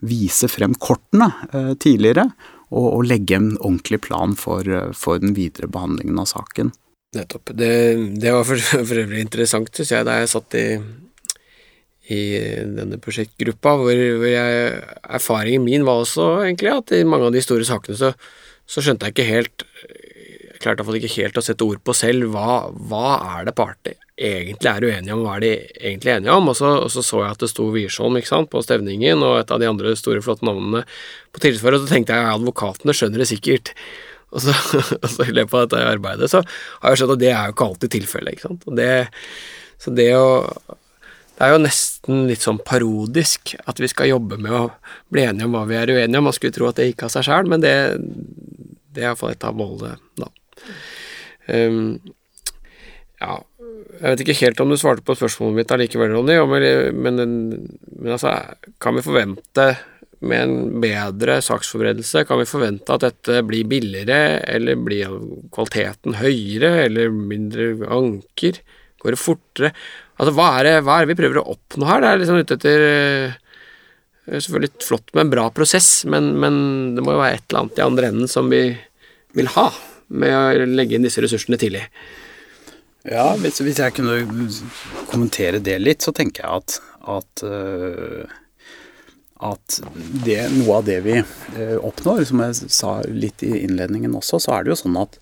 Vise 0.07 0.49
frem 0.51 0.77
kortene 0.79 1.27
tidligere, 1.83 2.29
og, 2.69 2.85
og, 2.85 3.03
legge 3.09 3.37
en 3.39 3.53
ordentlig 3.57 4.01
plan 4.05 4.35
for, 4.39 4.67
for 4.95 5.19
den 5.23 5.35
videre 5.35 5.71
behandlingen 5.73 6.19
av 6.23 6.29
saken. 6.31 6.71
Nettopp. 7.17 7.55
Det, 7.57 7.71
det 8.21 8.33
var 8.35 8.47
for, 8.47 8.61
for 8.61 9.03
øvrig 9.03 9.23
interessant, 9.25 9.71
syns 9.75 9.95
jeg, 9.95 10.07
da 10.07 10.19
jeg 10.21 10.31
satt 10.31 10.57
i, 10.59 10.67
i 12.15 12.21
denne 12.79 12.99
prosjektgruppa, 13.03 13.75
hvor, 13.81 14.03
hvor 14.21 14.31
jeg, 14.31 14.83
erfaringen 15.19 15.65
min 15.67 15.87
var 15.89 16.05
også 16.05 16.29
egentlig 16.45 16.75
at 16.75 16.95
i 16.99 17.07
mange 17.09 17.31
av 17.31 17.35
de 17.35 17.43
store 17.45 17.67
sakene 17.67 17.99
så, 17.99 18.13
så 18.69 18.85
skjønte 18.85 19.09
jeg 19.09 19.17
ikke 19.17 19.29
helt 19.29 19.65
Jeg 19.89 20.61
klarte 20.61 20.83
iallfall 20.83 20.99
ikke 20.99 21.15
helt 21.15 21.39
å 21.39 21.45
sette 21.45 21.65
ord 21.65 21.81
på 21.87 21.95
selv 21.97 22.33
hva, 22.35 22.69
hva 22.91 23.17
er 23.39 23.49
det 23.49 23.57
partiet 23.57 24.01
egentlig 24.19 24.71
er 24.71 24.87
uenige 24.89 25.15
om, 25.15 25.23
hva 25.23 25.37
er 25.37 25.45
de 25.45 25.53
egentlig 25.79 26.13
enige 26.17 26.35
om? 26.35 26.51
Og 26.51 26.57
så, 26.59 26.73
og 26.83 26.91
så, 26.91 27.05
så 27.07 27.23
jeg 27.23 27.37
at 27.37 27.45
det 27.45 27.51
sto 27.53 27.69
Wiersholm 27.71 28.19
på 28.51 28.63
stevningen, 28.67 29.23
og 29.23 29.39
et 29.39 29.53
av 29.55 29.63
de 29.63 29.69
andre 29.71 29.95
store, 29.99 30.23
flotte 30.25 30.47
navnene 30.47 30.83
på 31.31 31.43
tillitsfører, 31.45 31.79
og 31.79 31.87
så 31.87 31.93
tenkte 31.93 32.17
jeg 32.17 32.27
at 32.27 32.41
advokatene 32.41 32.97
skjønner 32.97 33.23
det 33.23 33.29
sikkert. 33.31 33.71
Og 34.35 34.43
så, 34.45 34.57
og 35.03 35.07
så, 35.07 35.29
i 35.29 35.37
løpet 35.37 35.55
av 35.55 35.69
dette 35.69 35.87
arbeidet 35.95 36.33
så 36.33 36.43
har 36.43 36.93
jeg 36.93 37.03
skjønt 37.03 37.15
at 37.15 37.23
det 37.23 37.31
er 37.31 37.47
jo 37.47 37.55
ikke 37.57 37.71
alltid 37.71 37.95
tilfellet. 37.95 38.35
ikke 38.35 38.49
sant? 38.49 38.69
Og 38.69 38.77
det, 38.81 38.91
så 39.79 39.95
det 39.95 40.11
å 40.19 40.29
Det 41.39 41.47
er 41.47 41.53
jo 41.55 41.59
nesten 41.63 42.25
litt 42.27 42.43
sånn 42.43 42.59
parodisk 42.67 43.53
at 43.71 43.79
vi 43.79 43.87
skal 43.87 44.09
jobbe 44.11 44.41
med 44.43 44.51
å 44.51 44.65
bli 45.15 45.23
enige 45.23 45.47
om 45.47 45.53
hva 45.55 45.61
vi 45.71 45.77
er 45.79 45.93
uenige 45.95 46.19
om. 46.19 46.27
Man 46.27 46.35
skulle 46.35 46.57
tro 46.57 46.67
at 46.67 46.81
det 46.81 46.89
gikk 46.89 47.05
av 47.07 47.13
seg 47.15 47.29
sjøl, 47.29 47.47
men 47.47 47.63
det, 47.63 47.75
det 48.99 49.05
er 49.05 49.13
iallfall 49.13 49.35
et 49.35 49.47
av 49.47 49.59
målene, 49.59 49.97
da. 50.19 50.31
Um, 51.49 51.99
ja, 53.19 53.37
jeg 53.99 54.03
vet 54.05 54.23
ikke 54.25 54.41
helt 54.43 54.61
om 54.63 54.73
du 54.73 54.79
svarte 54.79 55.07
på 55.07 55.17
spørsmålet 55.19 55.61
mitt 55.61 55.73
allikevel, 55.75 56.13
Ronny, 56.15 56.35
men, 56.99 57.23
men 57.23 58.11
altså, 58.15 58.35
kan 58.83 58.99
vi 58.99 59.07
forvente 59.07 59.71
med 60.19 60.43
en 60.43 60.81
bedre 60.83 61.39
saksforberedelse 61.47 62.25
kan 62.27 62.41
vi 62.41 62.49
forvente 62.51 62.95
at 62.95 63.05
dette 63.07 63.43
blir 63.47 63.69
billigere, 63.71 64.41
eller 64.51 64.79
blir 64.83 65.15
kvaliteten 65.55 66.19
høyere, 66.19 66.73
eller 66.89 67.15
mindre 67.15 67.71
anker? 67.87 68.59
Går 68.99 69.15
det 69.15 69.21
fortere? 69.23 69.73
Altså, 70.19 70.35
hva 70.35 70.49
er 70.59 70.67
det, 70.67 70.75
hva 70.87 70.99
er 70.99 71.07
det 71.07 71.15
vi 71.15 71.21
prøver 71.21 71.41
å 71.41 71.53
oppnå 71.55 71.87
her? 71.87 72.03
Det 72.03 72.11
er 72.11 72.23
liksom 72.23 72.41
ute 72.43 72.59
etter 72.59 72.89
eh, 72.89 73.37
Selvfølgelig 74.29 74.85
flott 74.85 75.15
med 75.15 75.23
en 75.23 75.31
bra 75.33 75.47
prosess, 75.57 76.03
men, 76.05 76.35
men, 76.37 76.57
det 76.93 77.01
må 77.01 77.15
jo 77.15 77.21
være 77.23 77.39
et 77.39 77.45
eller 77.47 77.63
annet 77.63 77.79
i 77.79 77.85
andre 77.87 78.11
enden 78.11 78.29
som 78.29 78.51
vi 78.53 78.61
vil 79.39 79.53
ha 79.55 79.69
med 80.09 80.35
å 80.35 80.67
legge 80.69 80.97
inn 80.97 81.07
disse 81.07 81.23
ressursene 81.25 81.61
tidlig. 81.61 81.85
Ja, 83.09 83.31
hvis, 83.41 83.61
hvis 83.65 83.79
jeg 83.81 83.95
kunne 83.97 84.19
kommentere 85.09 85.63
det 85.65 85.79
litt, 85.81 86.05
så 86.05 86.13
tenker 86.17 86.45
jeg 86.45 86.63
at, 86.63 86.79
at 87.17 87.49
uh 87.49 88.39
at 89.39 89.81
det, 90.25 90.41
noe 90.57 90.81
av 90.81 90.87
det 90.89 90.99
vi 91.07 91.15
eh, 91.21 91.77
oppnår, 91.79 92.25
som 92.27 92.43
jeg 92.43 92.71
sa 92.75 92.99
litt 93.07 93.45
i 93.47 93.55
innledningen 93.63 94.17
også, 94.19 94.41
så 94.43 94.57
er 94.57 94.65
det 94.65 94.73
jo 94.73 94.79
sånn 94.81 94.99
at, 94.99 95.19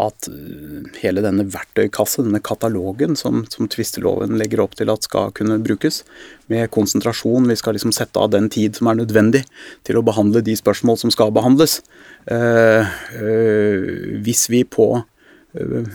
at 0.00 0.28
eh, 0.30 0.88
hele 1.02 1.24
denne 1.24 1.44
verktøykasse, 1.52 2.24
denne 2.24 2.40
katalogen 2.40 3.16
som, 3.18 3.42
som 3.52 3.68
tvisteloven 3.68 4.38
legger 4.40 4.64
opp 4.64 4.78
til 4.78 4.92
at 4.92 5.04
skal 5.04 5.34
kunne 5.36 5.60
brukes, 5.64 6.00
med 6.52 6.70
konsentrasjon, 6.72 7.50
vi 7.50 7.58
skal 7.60 7.76
liksom 7.76 7.92
sette 7.92 8.20
av 8.20 8.32
den 8.32 8.48
tid 8.52 8.80
som 8.80 8.88
er 8.88 9.02
nødvendig 9.02 9.44
til 9.84 10.00
å 10.00 10.06
behandle 10.06 10.44
de 10.44 10.56
spørsmål 10.56 11.02
som 11.04 11.12
skal 11.12 11.34
behandles. 11.36 11.82
Eh, 12.30 12.92
eh, 13.18 13.88
hvis 14.22 14.46
vi 14.52 14.62
på 14.62 14.86
eh, 15.58 15.90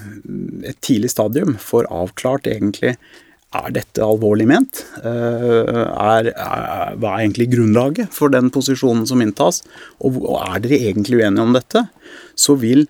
et 0.67 0.79
tidlig 0.83 1.13
stadium 1.13 1.55
får 1.61 1.87
avklart 1.93 2.49
egentlig 2.51 2.97
er 3.55 3.71
dette 3.71 4.03
alvorlig 4.03 4.43
ment? 4.49 4.81
Er, 5.07 6.27
er, 6.27 6.95
hva 6.99 7.13
er 7.13 7.21
egentlig 7.23 7.47
grunnlaget 7.53 8.11
for 8.13 8.33
den 8.33 8.51
posisjonen 8.53 9.05
som 9.07 9.23
inntas? 9.23 9.61
Og, 10.03 10.19
og 10.19 10.41
er 10.43 10.59
dere 10.65 10.81
egentlig 10.89 11.21
uenige 11.21 11.45
om 11.45 11.55
dette? 11.55 11.85
Så 12.35 12.57
vil 12.59 12.83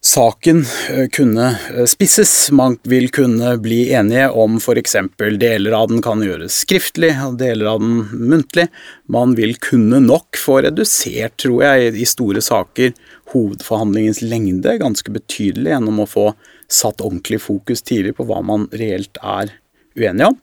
saken 0.00 0.64
eh, 0.90 1.08
kunne 1.12 1.46
eh, 1.76 1.84
spisses. 1.84 2.50
Man 2.50 2.78
vil 2.82 3.10
kunne 3.12 3.56
bli 3.60 3.92
enige 3.92 4.30
om 4.30 4.56
f.eks. 4.56 4.96
deler 5.38 5.76
av 5.76 5.88
den 5.88 6.02
kan 6.02 6.22
gjøres 6.24 6.62
skriftlig, 6.64 7.12
og 7.26 7.38
deler 7.40 7.74
av 7.74 7.82
den 7.84 8.06
muntlig. 8.32 8.68
Man 9.06 9.36
vil 9.38 9.56
kunne 9.60 10.00
nok 10.04 10.40
få 10.40 10.60
redusert, 10.66 11.36
tror 11.42 11.64
jeg, 11.66 11.94
i 12.00 12.08
store 12.08 12.42
saker 12.44 12.94
hovedforhandlingens 13.34 14.22
lengde 14.26 14.78
ganske 14.80 15.12
betydelig 15.14 15.74
gjennom 15.74 16.02
å 16.02 16.08
få 16.08 16.30
satt 16.70 17.02
ordentlig 17.02 17.40
fokus 17.42 17.82
tidlig 17.82 18.16
på 18.16 18.26
hva 18.28 18.40
man 18.46 18.68
reelt 18.72 19.18
er 19.22 19.52
uenige 19.98 20.30
om, 20.30 20.38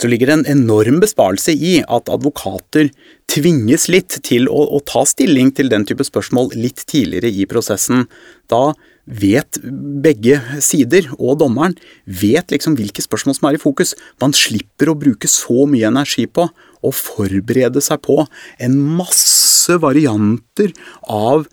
så 0.00 0.08
ligger 0.10 0.26
det 0.26 0.34
en 0.34 0.48
enorm 0.50 0.98
besparelse 1.02 1.54
i 1.54 1.76
at 1.82 2.10
advokater 2.10 2.90
tvinges 3.30 3.86
litt 3.90 4.16
til 4.26 4.48
å, 4.50 4.64
å, 4.76 4.80
ta 4.82 5.04
stilling 5.06 5.52
til 5.54 5.70
den 5.70 5.86
type 5.86 6.06
spørsmål 6.06 6.50
litt 6.58 6.82
tidligere 6.90 7.30
i 7.30 7.46
prosessen. 7.50 8.08
Da 8.50 8.72
vet 9.04 9.58
begge 10.04 10.38
sider, 10.64 11.10
og 11.18 11.40
dommeren, 11.42 11.76
vet 12.06 12.54
liksom 12.54 12.76
hvilke 12.78 13.04
spørsmål 13.04 13.38
som 13.38 13.48
er 13.50 13.58
i 13.58 13.62
fokus. 13.62 13.94
Man 14.22 14.36
slipper 14.36 14.90
å 14.90 14.98
bruke 14.98 15.30
så 15.30 15.66
mye 15.70 15.90
energi 15.90 16.26
på 16.26 16.48
å 16.84 16.92
forberede 16.94 17.82
seg 17.84 18.02
på 18.04 18.22
en 18.64 18.78
masse 18.98 19.76
varianter 19.80 20.72
av 21.08 21.46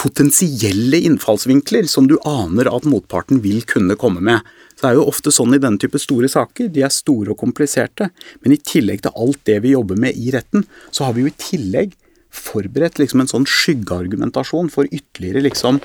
potensielle 0.00 1.02
innfallsvinkler 1.04 1.88
som 1.90 2.06
du 2.08 2.16
aner 2.24 2.70
at 2.72 2.86
motparten 2.88 3.42
vil 3.44 3.60
kunne 3.68 3.98
komme 4.00 4.22
med. 4.24 4.40
Så 4.76 4.84
det 4.84 4.90
er 4.90 4.98
jo 4.98 5.08
ofte 5.10 5.32
sånn 5.32 5.56
i 5.56 5.60
denne 5.60 5.80
type 5.80 6.00
store 6.00 6.28
saker. 6.32 6.70
De 6.72 6.84
er 6.84 6.92
store 6.92 7.32
og 7.32 7.40
kompliserte. 7.40 8.10
Men 8.44 8.56
i 8.56 8.60
tillegg 8.60 9.04
til 9.04 9.16
alt 9.16 9.40
det 9.48 9.60
vi 9.64 9.74
jobber 9.74 10.00
med 10.00 10.16
i 10.16 10.32
retten, 10.34 10.64
så 10.90 11.06
har 11.06 11.16
vi 11.16 11.24
jo 11.24 11.32
i 11.32 11.38
tillegg 11.40 11.96
forberedt 12.36 13.00
liksom 13.00 13.22
en 13.22 13.30
sånn 13.30 13.46
skyggeargumentasjon 13.48 14.68
for 14.72 14.88
ytterligere 14.92 15.46
liksom 15.46 15.80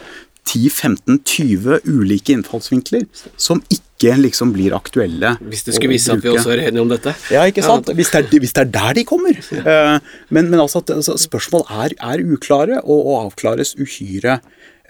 10-15-20 0.50 1.86
ulike 1.88 2.34
innfallsvinkler 2.36 3.06
som 3.40 3.62
ikke 3.72 4.16
liksom 4.18 4.52
blir 4.56 4.74
aktuelle. 4.76 5.36
Hvis 5.46 5.66
det 5.68 5.76
skulle 5.76 5.94
vise 5.94 6.10
seg 6.10 6.20
at 6.20 6.26
vi 6.26 6.32
også 6.34 6.54
er 6.56 6.64
enige 6.66 6.84
om 6.84 6.92
dette. 6.92 7.14
Ja, 7.34 7.46
ikke 7.50 7.64
sant. 7.66 7.92
Hvis 7.96 8.12
det 8.14 8.24
er, 8.24 8.40
hvis 8.44 8.56
det 8.58 8.64
er 8.66 8.72
der 8.74 8.98
de 8.98 9.06
kommer. 9.08 9.38
Eh, 9.38 9.98
men, 10.34 10.50
men 10.50 10.64
altså 10.64 10.82
altså, 10.82 11.18
spørsmål 11.22 11.68
er, 11.70 11.96
er, 12.02 12.26
uklare 12.26 12.82
og, 12.82 13.00
og 13.00 13.18
avklares 13.28 13.76
uhyre, 13.80 14.40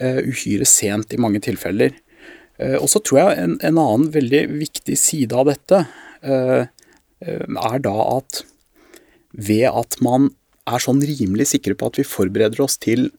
uh, 0.00 0.20
uhyre 0.24 0.68
sent 0.68 1.12
i 1.12 1.20
mange 1.20 1.42
tilfeller. 1.44 1.92
Uh, 2.56 2.78
og 2.80 2.88
så 2.90 3.02
tror 3.04 3.22
jeg 3.22 3.42
en, 3.44 3.58
en, 3.60 3.82
annen 3.82 4.08
veldig 4.14 4.46
viktig 4.56 4.96
side 4.98 5.36
av 5.36 5.52
dette 5.52 5.84
uh, 6.24 6.64
er 7.22 7.82
da 7.84 7.98
at 8.16 8.42
ved 9.32 9.68
at 9.70 10.00
man 10.02 10.32
er 10.70 10.82
sånn 10.82 11.02
rimelig 11.02 11.50
sikre 11.52 11.74
på 11.78 11.90
at 11.90 11.98
vi 11.98 12.06
forbereder 12.06 12.62
oss 12.62 12.78
til, 12.82 13.10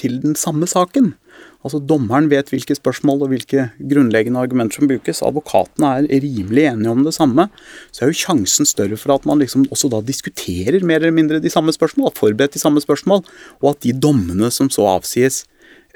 til 0.00 0.18
den 0.22 0.36
samme 0.38 0.68
saken, 0.68 1.14
Altså 1.60 1.80
Dommeren 1.84 2.30
vet 2.30 2.48
hvilke 2.52 2.76
spørsmål 2.76 3.26
og 3.26 3.32
hvilke 3.34 3.66
grunnleggende 3.90 4.40
argumenter 4.40 4.80
som 4.80 4.88
brukes. 4.88 5.20
Advokatene 5.26 5.90
er 6.06 6.24
rimelig 6.24 6.64
enige 6.70 6.94
om 6.94 7.04
det 7.04 7.12
samme. 7.16 7.50
Så 7.92 8.04
er 8.06 8.12
jo 8.12 8.20
sjansen 8.22 8.68
større 8.68 8.96
for 9.00 9.12
at 9.14 9.28
man 9.28 9.42
liksom 9.42 9.66
også 9.68 9.90
da 9.92 10.00
diskuterer 10.04 10.80
mer 10.86 11.02
eller 11.02 11.16
mindre 11.16 11.42
de 11.42 11.52
samme 11.52 11.74
spørsmål, 11.76 12.08
har 12.08 12.16
forberedt 12.16 12.56
de 12.56 12.62
samme 12.62 12.80
spørsmål, 12.80 13.26
og 13.60 13.74
at 13.74 13.84
de 13.84 13.92
dommene 13.92 14.48
som 14.54 14.72
så 14.72 14.88
avsies, 14.96 15.44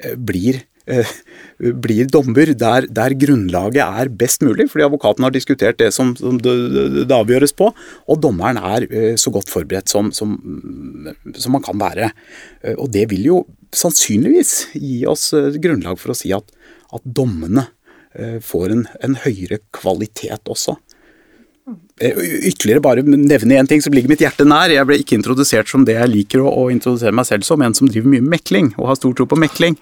eh, 0.03 0.13
blir 0.13 0.61
blir 1.81 2.09
dommer 2.11 2.51
der, 2.53 2.87
der, 2.93 3.15
grunnlaget 3.17 3.81
er 3.81 4.11
best 4.21 4.43
mulig, 4.45 4.67
fordi 4.71 4.85
advokaten 4.85 5.25
har 5.25 5.33
diskutert 5.33 5.79
det 5.81 5.91
som, 5.95 6.13
som 6.19 6.37
det, 6.41 6.55
det, 7.07 7.15
avgjøres 7.15 7.55
på, 7.57 7.71
og 8.07 8.21
dommeren 8.21 8.59
er 8.59 8.87
eh, 8.89 9.15
så 9.19 9.33
godt 9.33 9.49
forberedt 9.51 9.89
som, 9.91 10.11
som, 10.13 10.35
som, 11.33 11.55
man 11.55 11.65
kan 11.65 11.79
være. 11.81 12.11
Eh, 12.63 12.75
og 12.75 12.91
det 12.93 13.07
vil 13.13 13.25
jo 13.31 13.39
sannsynligvis 13.75 14.75
gi 14.77 15.01
oss 15.09 15.31
grunnlag 15.61 15.99
for 15.99 16.13
å 16.13 16.17
si 16.17 16.31
at, 16.35 16.53
at 16.93 17.03
dommene 17.05 17.69
får 18.15 18.71
en, 18.71 18.85
en 19.03 19.17
høyere 19.25 19.57
kvalitet 19.75 20.47
også. 20.47 20.77
Eh, 21.97 22.17
ytterligere 22.49 22.81
bare 22.83 23.01
nevne 23.01 23.55
én 23.57 23.67
ting 23.67 23.81
som 23.81 23.93
ligger 23.93 24.11
mitt 24.11 24.21
hjerte 24.21 24.45
nær. 24.45 24.69
Jeg 24.69 24.85
ble 24.85 24.99
ikke 25.01 25.15
introdusert 25.17 25.69
som 25.71 25.85
det 25.87 25.95
jeg 25.95 26.11
liker 26.11 26.43
å, 26.43 26.51
å 26.51 26.65
introdusere 26.69 27.15
meg 27.15 27.25
selv 27.25 27.47
som, 27.47 27.63
en 27.65 27.73
som 27.73 27.89
driver 27.89 28.11
mye 28.11 28.21
med 28.21 28.35
mekling, 28.35 28.69
og 28.77 28.91
har 28.91 28.99
stor 28.99 29.15
tro 29.17 29.25
på 29.31 29.39
mekling. 29.41 29.77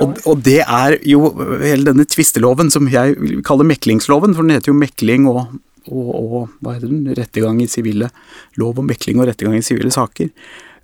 Og, 0.00 0.16
og, 0.24 0.42
det 0.42 0.62
er 0.64 0.96
jo 1.06 1.30
hele 1.62 1.92
denne 1.92 2.08
tvisteloven 2.08 2.72
som 2.74 2.90
jeg 2.90 3.42
kaller 3.46 3.68
meklingsloven, 3.70 4.34
for 4.34 4.48
den 4.48 4.56
heter 4.56 4.72
jo 4.72 4.80
mekling 4.80 5.28
og, 5.30 5.44
og, 5.92 6.10
og 6.10 6.36
hva 6.58 6.74
heter 6.74 6.90
den, 6.90 7.06
rettergang 7.20 7.62
i 7.62 7.70
sivile 7.70 8.10
lov 8.58 8.82
om 8.82 8.90
mekling 8.90 9.22
og 9.22 9.30
rettergang 9.30 9.60
i 9.60 9.64
sivile 9.66 9.94
saker. 9.94 10.32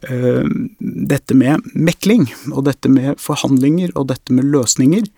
Eh, 0.07 0.45
dette 0.79 1.35
med 1.35 1.65
mekling, 1.75 2.29
og 2.53 2.69
dette 2.69 2.93
med 2.93 3.19
forhandlinger 3.19 3.97
og 3.99 4.13
dette 4.13 4.37
med 4.37 4.47
løsninger, 4.53 5.09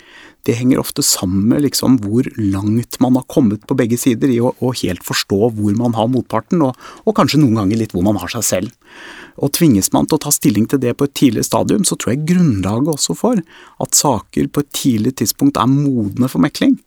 det 0.49 0.57
henger 0.57 0.81
ofte 0.81 1.03
sammen 1.05 1.49
med 1.51 1.65
liksom 1.67 1.99
hvor 2.05 2.27
langt 2.37 2.99
man 3.03 3.17
har 3.19 3.27
kommet 3.29 3.67
på 3.69 3.77
begge 3.77 3.99
sider 4.01 4.33
i 4.33 4.39
å, 4.41 4.53
å 4.59 4.73
helt 4.81 5.05
forstå 5.07 5.39
hvor 5.57 5.77
man 5.77 5.97
har 5.99 6.09
motparten, 6.13 6.63
og, 6.65 6.79
og, 7.05 7.15
kanskje 7.17 7.43
noen 7.43 7.61
ganger 7.61 7.81
litt 7.83 7.95
hvor 7.97 8.07
man 8.07 8.19
har 8.21 8.33
seg 8.33 8.47
selv. 8.47 8.93
Og 9.41 9.53
Tvinges 9.57 9.93
man 9.95 10.09
til 10.09 10.19
å 10.19 10.23
ta 10.25 10.33
stilling 10.35 10.67
til 10.71 10.81
det 10.83 10.95
på 10.99 11.07
et 11.07 11.17
tidlig 11.17 11.45
stadium, 11.49 11.85
så 11.85 11.97
tror 11.97 12.15
jeg 12.15 12.27
grunnlaget 12.33 12.95
også 12.95 13.17
for 13.19 13.43
at 13.85 13.99
saker 13.99 14.49
på 14.49 14.65
et 14.65 14.73
tidlig 14.77 15.17
tidspunkt 15.21 15.61
er 15.61 15.71
modne 15.71 16.31
for 16.31 16.43
mekling. 16.43 16.79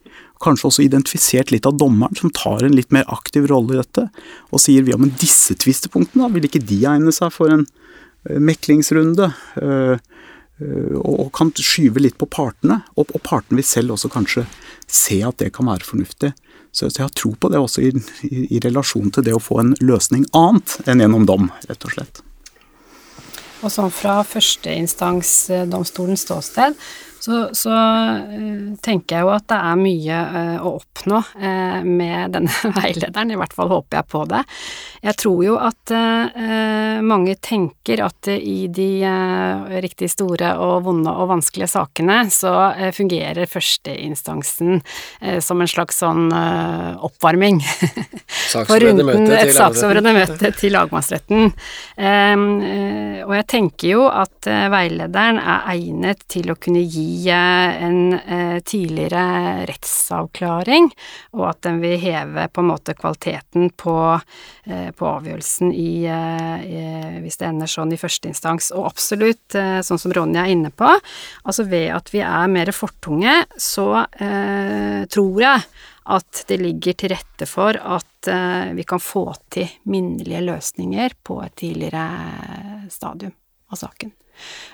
Kanskje 0.43 0.69
også 0.69 0.85
identifisert 0.85 1.53
litt 1.53 1.69
av 1.69 1.77
dommeren, 1.79 2.17
som 2.19 2.33
tar 2.33 2.65
en 2.65 2.75
litt 2.75 2.91
mer 2.93 3.07
aktiv 3.13 3.47
rolle 3.49 3.77
i 3.77 3.81
dette, 3.83 4.09
og 4.51 4.61
sier 4.61 4.85
ja, 4.89 4.99
men 4.99 5.13
disse 5.21 5.55
tvistepunktene, 5.61 6.31
vil 6.33 6.49
ikke 6.49 6.63
de 6.63 6.81
egne 6.89 7.13
seg 7.15 7.31
for 7.33 7.53
en 7.53 7.63
uh, 7.63 8.39
meklingsrunde? 8.43 9.29
Uh, 9.55 9.95
Eh, 9.95 9.99
og 10.61 11.31
kan 11.33 11.49
skyve 11.57 11.99
litt 12.03 12.17
på 12.21 12.27
partene. 12.29 12.81
Og, 12.95 13.09
partene 13.25 13.59
vil 13.59 13.67
selv 13.67 13.95
også 13.95 14.11
kanskje 14.13 14.45
se 14.87 15.21
at 15.25 15.39
det 15.41 15.53
kan 15.55 15.67
være 15.69 15.87
fornuftig. 15.87 16.33
Så, 16.73 16.89
så 16.89 17.01
jeg 17.01 17.07
har 17.07 17.15
tro 17.17 17.33
på 17.37 17.49
det 17.53 17.59
også 17.61 17.81
i, 17.85 17.91
i, 18.29 18.45
i 18.57 18.61
relasjon 18.63 19.11
til 19.13 19.25
det 19.27 19.33
å 19.35 19.41
få 19.41 19.59
en 19.61 19.73
løsning 19.81 20.25
annet 20.33 20.77
enn 20.89 21.03
gjennom 21.03 21.25
dom, 21.29 21.51
rett 21.69 21.85
og 21.85 21.91
slett. 21.93 22.23
Og 23.63 23.71
sånn 23.71 23.93
fra 23.93 24.17
førsteinstansdomstolens 24.27 26.25
ståsted, 26.25 26.75
så, 27.23 27.49
så 27.55 27.71
uh, 27.71 28.75
tenker 28.83 29.15
jeg 29.15 29.23
jo 29.23 29.29
at 29.31 29.45
det 29.47 29.55
er 29.55 29.77
mye 29.79 30.15
uh, 30.33 30.65
å 30.67 30.73
oppnå 30.81 31.21
uh, 31.23 31.79
med 31.87 32.33
denne 32.35 32.71
veilederen, 32.81 33.31
i 33.31 33.37
hvert 33.39 33.55
fall 33.55 33.71
håper 33.71 34.01
jeg 34.01 34.09
på 34.11 34.25
det. 34.27 34.41
Jeg 35.03 35.15
tror 35.19 35.39
jo 35.43 35.55
at 35.59 35.91
mange 37.03 37.33
tenker 37.43 37.99
at 38.05 38.29
i 38.31 38.69
de 38.71 39.03
riktig 39.83 40.07
store 40.13 40.53
og 40.63 40.85
vonde 40.85 41.11
og 41.11 41.27
vanskelige 41.27 41.67
sakene, 41.73 42.21
så 42.31 42.53
fungerer 42.95 43.49
førsteinstansen 43.51 44.79
som 45.43 45.59
en 45.59 45.71
slags 45.73 45.99
sånn 45.99 46.31
oppvarming. 46.31 47.59
For 48.53 48.79
et 48.79 49.51
saksordnet 49.57 50.15
møte 50.15 50.53
til 50.55 50.71
lagmannsretten. 50.77 51.51
og 53.27 53.35
jeg 53.35 53.47
tenker 53.51 53.91
jo 53.97 54.07
at 54.07 54.47
veilederen 54.47 55.43
er 55.43 55.67
egnet 55.75 56.23
til 56.31 56.55
å 56.55 56.59
kunne 56.63 56.85
gi 56.87 57.12
en 57.29 58.13
eh, 58.13 58.59
tidligere 58.65 59.65
rettsavklaring, 59.69 60.89
og 61.37 61.45
at 61.51 61.61
den 61.67 61.79
vil 61.83 61.95
heve 62.01 62.47
på 62.53 62.63
en 62.63 62.69
måte 62.71 62.95
kvaliteten 62.97 63.69
på, 63.79 63.95
eh, 64.65 64.89
på 64.95 65.09
avgjørelsen 65.09 65.73
i, 65.73 66.05
eh, 66.09 67.19
hvis 67.23 67.39
det 67.41 67.49
ender 67.49 67.71
sånn 67.71 67.93
i 67.95 68.01
første 68.01 68.31
instans. 68.31 68.71
Og 68.75 68.89
absolutt, 68.91 69.45
sånn 69.53 70.01
som 70.01 70.13
Ronja 70.15 70.45
er 70.45 70.55
inne 70.55 70.73
på, 70.73 70.89
altså 71.43 71.67
ved 71.69 71.89
at 71.95 72.13
vi 72.13 72.23
er 72.25 72.51
mer 72.51 72.73
fortunge, 72.75 73.43
så 73.59 74.05
eh, 74.19 75.03
tror 75.11 75.43
jeg 75.43 75.65
at 76.03 76.43
det 76.49 76.59
ligger 76.59 76.97
til 76.97 77.13
rette 77.13 77.47
for 77.47 77.77
at 77.77 78.27
eh, 78.31 78.73
vi 78.75 78.85
kan 78.87 79.01
få 79.03 79.27
til 79.53 79.69
minnelige 79.89 80.43
løsninger 80.43 81.15
på 81.23 81.39
et 81.45 81.55
tidligere 81.63 82.89
stadium 82.91 83.33
av 83.71 83.79
saken. 83.85 84.11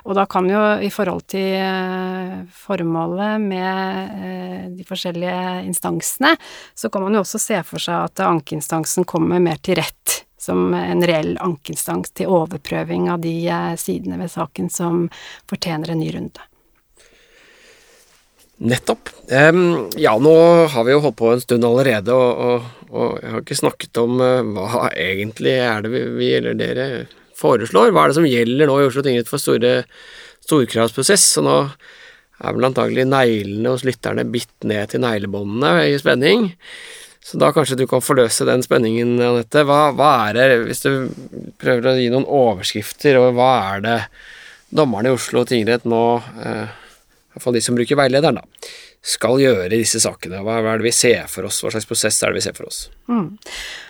Og 0.07 0.15
da 0.15 0.25
kan 0.29 0.47
jo 0.49 0.61
i 0.81 0.89
forhold 0.93 1.27
til 1.31 1.59
eh, 1.59 2.39
formålet 2.55 3.41
med 3.43 4.15
eh, 4.25 4.65
de 4.73 4.85
forskjellige 4.87 5.65
instansene, 5.67 6.35
så 6.75 6.89
kan 6.89 7.05
man 7.05 7.17
jo 7.17 7.23
også 7.23 7.41
se 7.41 7.61
for 7.67 7.83
seg 7.83 8.09
at 8.09 8.23
ankeinstansen 8.25 9.07
kommer 9.09 9.41
mer 9.43 9.61
til 9.63 9.79
rett 9.81 10.23
som 10.39 10.71
en 10.73 11.03
reell 11.03 11.35
ankeinstans 11.43 12.13
til 12.15 12.31
overprøving 12.31 13.09
av 13.11 13.23
de 13.23 13.35
eh, 13.47 13.73
sidene 13.79 14.21
ved 14.21 14.31
saken 14.33 14.71
som 14.73 15.07
fortjener 15.49 15.93
en 15.93 16.01
ny 16.03 16.13
runde. 16.15 16.45
Nettopp. 18.59 19.07
Ja, 19.29 20.17
nå 20.19 20.33
har 20.67 20.83
vi 20.83 20.91
jo 20.91 20.99
holdt 21.05 21.15
på 21.15 21.29
en 21.31 21.39
stund 21.39 21.63
allerede, 21.63 22.11
og, 22.11 22.41
og, 22.43 22.89
og 22.91 23.13
jeg 23.21 23.31
har 23.31 23.45
ikke 23.45 23.55
snakket 23.55 23.99
om 24.01 24.17
hva 24.19 24.89
egentlig 24.89 25.53
er 25.63 25.85
det 25.85 25.93
vi, 25.93 26.01
vi 26.17 26.31
eller 26.41 26.57
dere 26.59 26.89
foreslår. 27.39 27.93
Hva 27.93 28.05
er 28.05 28.11
det 28.11 28.19
som 28.19 28.29
gjelder 28.29 28.69
nå 28.69 28.77
i 28.79 28.87
Oslo 28.89 29.03
tingrett 29.05 29.31
for 29.31 29.41
store 29.41 29.81
storkravsprosess? 30.45 31.25
Så 31.35 31.43
nå 31.45 31.57
er 32.39 32.55
vel 32.55 32.69
antagelig 32.69 33.07
neglene 33.09 33.73
hos 33.73 33.85
lytterne 33.87 34.27
bitt 34.31 34.67
ned 34.67 34.91
til 34.91 35.03
neglebåndene 35.03 35.89
i 35.89 35.99
spenning. 35.99 36.51
Så 37.25 37.37
da 37.37 37.51
kanskje 37.53 37.77
du 37.81 37.85
kan 37.89 38.01
forløse 38.01 38.47
den 38.47 38.63
spenningen, 38.65 39.17
Anette. 39.21 39.65
Hva, 39.67 39.89
hva, 39.95 40.11
er 40.29 40.37
det, 40.37 40.59
hvis 40.69 40.85
du 40.85 40.91
prøver 41.61 41.91
å 41.91 41.97
gi 41.99 42.07
noen 42.13 42.25
overskrifter, 42.25 43.19
og 43.19 43.35
hva 43.37 43.49
er 43.75 43.83
det 43.85 43.97
dommerne 44.73 45.11
i 45.11 45.17
Oslo 45.17 45.43
tingrett 45.47 45.85
nå, 45.89 46.03
eh, 46.45 46.71
i 46.71 47.35
hvert 47.35 47.43
fall 47.43 47.57
de 47.57 47.63
som 47.65 47.77
bruker 47.77 47.99
veilederen, 47.99 48.39
da, 48.39 48.71
skal 49.05 49.37
gjøre 49.43 49.67
i 49.67 49.81
disse 49.83 50.01
sakene? 50.01 50.39
Hva, 50.45 50.61
hva, 50.63 50.73
er 50.73 50.81
det 50.81 50.89
vi 50.89 50.95
ser 50.95 51.27
for 51.31 51.49
oss? 51.49 51.59
Hva 51.61 51.75
slags 51.75 51.89
prosess 51.89 52.17
er 52.23 52.31
det 52.31 52.39
vi 52.39 52.45
ser 52.47 52.57
for 52.57 52.71
oss? 52.71 52.85
Mm. 53.11 53.35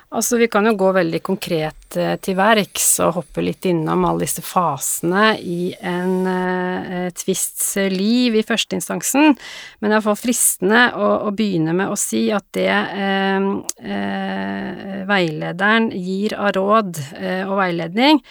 Altså, 0.10 0.40
vi 0.42 0.48
kan 0.50 0.66
jo 0.66 0.72
gå 0.74 0.88
veldig 0.96 1.20
konkret 1.22 1.96
eh, 2.02 2.16
til 2.18 2.34
verks 2.38 2.88
og 3.06 3.20
hoppe 3.20 3.44
litt 3.46 3.68
innom 3.70 4.08
alle 4.10 4.26
disse 4.26 4.42
fasene 4.42 5.36
i 5.38 5.70
en 5.86 6.16
eh, 6.32 7.12
tvists 7.14 7.76
liv 7.94 8.40
i 8.40 8.42
førsteinstansen, 8.46 9.36
men 9.36 9.86
det 9.86 9.94
er 9.94 10.00
iallfall 10.00 10.18
fristende 10.18 10.82
å, 10.98 11.12
å, 11.28 11.34
begynne 11.38 11.76
med 11.78 11.94
å 11.94 12.00
si 12.00 12.24
at 12.34 12.48
det 12.58 12.72
eh, 12.74 13.50
eh, 13.86 14.98
veilederen 15.10 15.92
gir 15.94 16.34
av 16.42 16.56
råd 16.58 17.04
eh, 17.20 17.44
og 17.46 17.60
veiledning, 17.62 18.24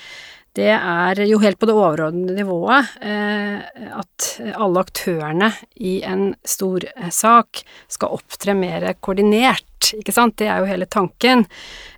det 0.58 0.72
er 0.74 1.22
jo 1.28 1.38
helt 1.42 1.58
på 1.60 1.68
det 1.68 1.76
overordnede 1.76 2.36
nivået 2.36 2.98
eh, 3.00 3.62
at 4.02 4.28
alle 4.58 4.82
aktørene 4.82 5.52
i 5.78 6.00
en 6.06 6.32
stor 6.46 6.86
sak 7.14 7.62
skal 7.90 8.18
opptre 8.18 8.56
mer 8.58 8.90
koordinert 9.00 9.64
ikke 9.96 10.12
sant, 10.14 10.36
det 10.40 10.48
er 10.50 10.60
jo 10.60 10.68
hele 10.68 10.86
tanken, 10.90 11.44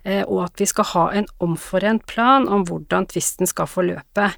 eh, 0.03 0.21
og 0.21 0.45
at 0.45 0.61
vi 0.61 0.67
skal 0.69 0.87
ha 0.91 1.05
en 1.17 1.27
omforent 1.43 2.05
plan 2.09 2.47
om 2.51 2.63
hvordan 2.67 3.07
tvisten 3.11 3.49
skal 3.49 3.69
forløpe. 3.69 4.29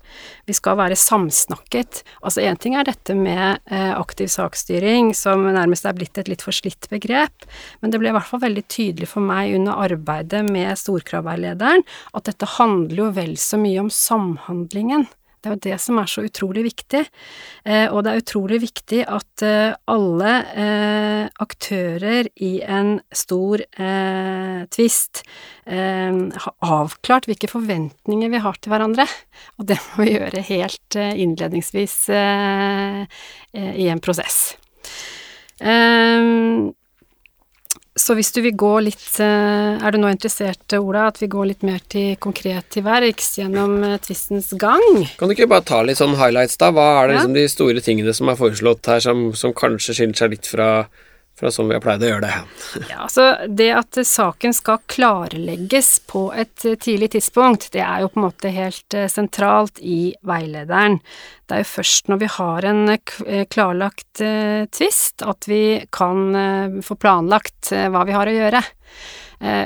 Vi 0.48 0.56
skal 0.56 0.78
være 0.80 0.98
samsnakket. 1.00 2.04
Altså 2.24 2.44
én 2.44 2.60
ting 2.60 2.78
er 2.80 2.88
dette 2.88 3.16
med 3.18 3.60
eh, 3.70 3.92
aktiv 3.94 4.32
saksstyring, 4.32 5.14
som 5.18 5.46
nærmest 5.46 5.86
er 5.86 5.98
blitt 5.98 6.18
et 6.18 6.32
litt 6.32 6.46
forslitt 6.46 6.88
begrep, 6.92 7.48
men 7.82 7.94
det 7.94 8.02
ble 8.02 8.14
i 8.14 8.16
hvert 8.16 8.30
fall 8.30 8.44
veldig 8.46 8.66
tydelig 8.72 9.12
for 9.12 9.26
meg 9.26 9.56
under 9.58 9.84
arbeidet 9.86 10.44
med 10.48 10.80
storkravveilederen 10.80 11.84
at 12.14 12.30
dette 12.30 12.50
handler 12.58 13.06
jo 13.06 13.12
vel 13.16 13.36
så 13.40 13.60
mye 13.62 13.84
om 13.84 13.92
samhandlingen. 14.14 15.10
Det 15.44 15.50
er 15.50 15.56
jo 15.58 15.64
det 15.66 15.78
som 15.84 15.98
er 16.00 16.08
så 16.08 16.22
utrolig 16.24 16.62
viktig. 16.70 17.02
Eh, 17.68 17.88
og 17.92 18.06
det 18.06 18.12
er 18.14 18.22
utrolig 18.22 18.62
viktig 18.64 19.02
at 19.12 19.44
eh, 19.44 19.76
alle 19.92 20.36
eh, 20.56 21.26
aktører 21.44 22.30
i 22.40 22.54
en 22.64 22.94
stor 23.12 23.60
eh, 23.60 24.62
tvist 24.72 25.26
eh, 25.68 26.16
har 26.46 26.56
avklart 26.64 27.28
hvilke 27.28 27.52
forventninger 27.52 28.32
vi 28.32 28.44
har 28.46 28.56
til 28.64 28.72
hverandre. 28.72 29.08
Og 29.60 29.68
det 29.68 29.82
må 29.84 30.06
vi 30.06 30.16
gjøre 30.16 30.46
helt 30.48 31.00
eh, 31.00 31.12
innledningsvis 31.26 31.98
i 32.14 33.90
en 33.92 34.02
prosess. 34.04 34.56
Um, 35.60 36.72
så 37.96 38.16
hvis 38.18 38.32
du 38.34 38.40
vil 38.42 38.56
gå 38.58 38.72
litt 38.88 39.20
eh, 39.22 39.78
Er 39.78 39.94
du 39.94 40.00
nå 40.02 40.10
interessert, 40.10 40.66
Ola, 40.80 41.08
at 41.12 41.20
vi 41.22 41.30
går 41.30 41.52
litt 41.52 41.66
mer 41.66 41.82
til 41.92 42.16
konkret 42.22 42.72
til 42.74 42.86
verks 42.88 43.36
gjennom 43.38 43.76
eh, 43.86 44.00
tvistens 44.02 44.50
gang? 44.58 45.04
Kan 45.20 45.30
du 45.30 45.36
ikke 45.36 45.50
bare 45.52 45.66
ta 45.68 45.84
litt 45.86 46.02
sånn 46.02 46.18
highlights, 46.18 46.58
da? 46.62 46.72
Hva 46.74 46.88
er 47.04 47.12
det 47.12 47.14
ja. 47.14 47.22
liksom 47.22 47.38
de 47.38 47.46
store 47.54 47.84
tingene 47.86 48.16
som 48.18 48.32
er 48.34 48.40
foreslått 48.40 48.90
her, 48.90 49.04
som, 49.06 49.28
som 49.38 49.54
kanskje 49.58 49.98
skiller 50.00 50.18
seg 50.18 50.34
litt 50.34 50.50
fra 50.50 50.70
fra 51.44 51.52
som 51.52 51.68
vi 51.68 51.76
har 51.76 51.84
pleid 51.84 52.04
å 52.04 52.10
gjøre 52.12 52.28
det. 52.28 52.36
ja, 52.92 53.04
altså 53.04 53.26
Det 53.48 53.70
at 53.76 54.00
saken 54.08 54.56
skal 54.56 54.80
klarlegges 54.88 55.98
på 56.08 56.30
et 56.32 56.56
tidlig 56.64 57.12
tidspunkt, 57.18 57.68
det 57.76 57.84
er 57.84 58.04
jo 58.04 58.12
på 58.14 58.22
en 58.22 58.28
måte 58.30 58.54
helt 58.54 58.96
eh, 58.96 59.10
sentralt 59.12 59.82
i 59.84 60.14
veilederen. 60.24 61.00
Det 61.44 61.58
er 61.58 61.66
jo 61.66 61.72
først 61.74 62.08
når 62.12 62.22
vi 62.24 62.32
har 62.38 62.70
en 62.70 62.96
eh, 62.96 63.44
klarlagt 63.52 64.24
tvist 64.78 65.24
at 65.26 65.50
vi 65.50 65.84
kan 65.92 66.80
få 66.86 66.96
planlagt 67.02 67.72
hva 67.72 68.04
vi 68.08 68.14
har 68.16 68.30
å 68.30 68.36
gjøre. 68.36 68.62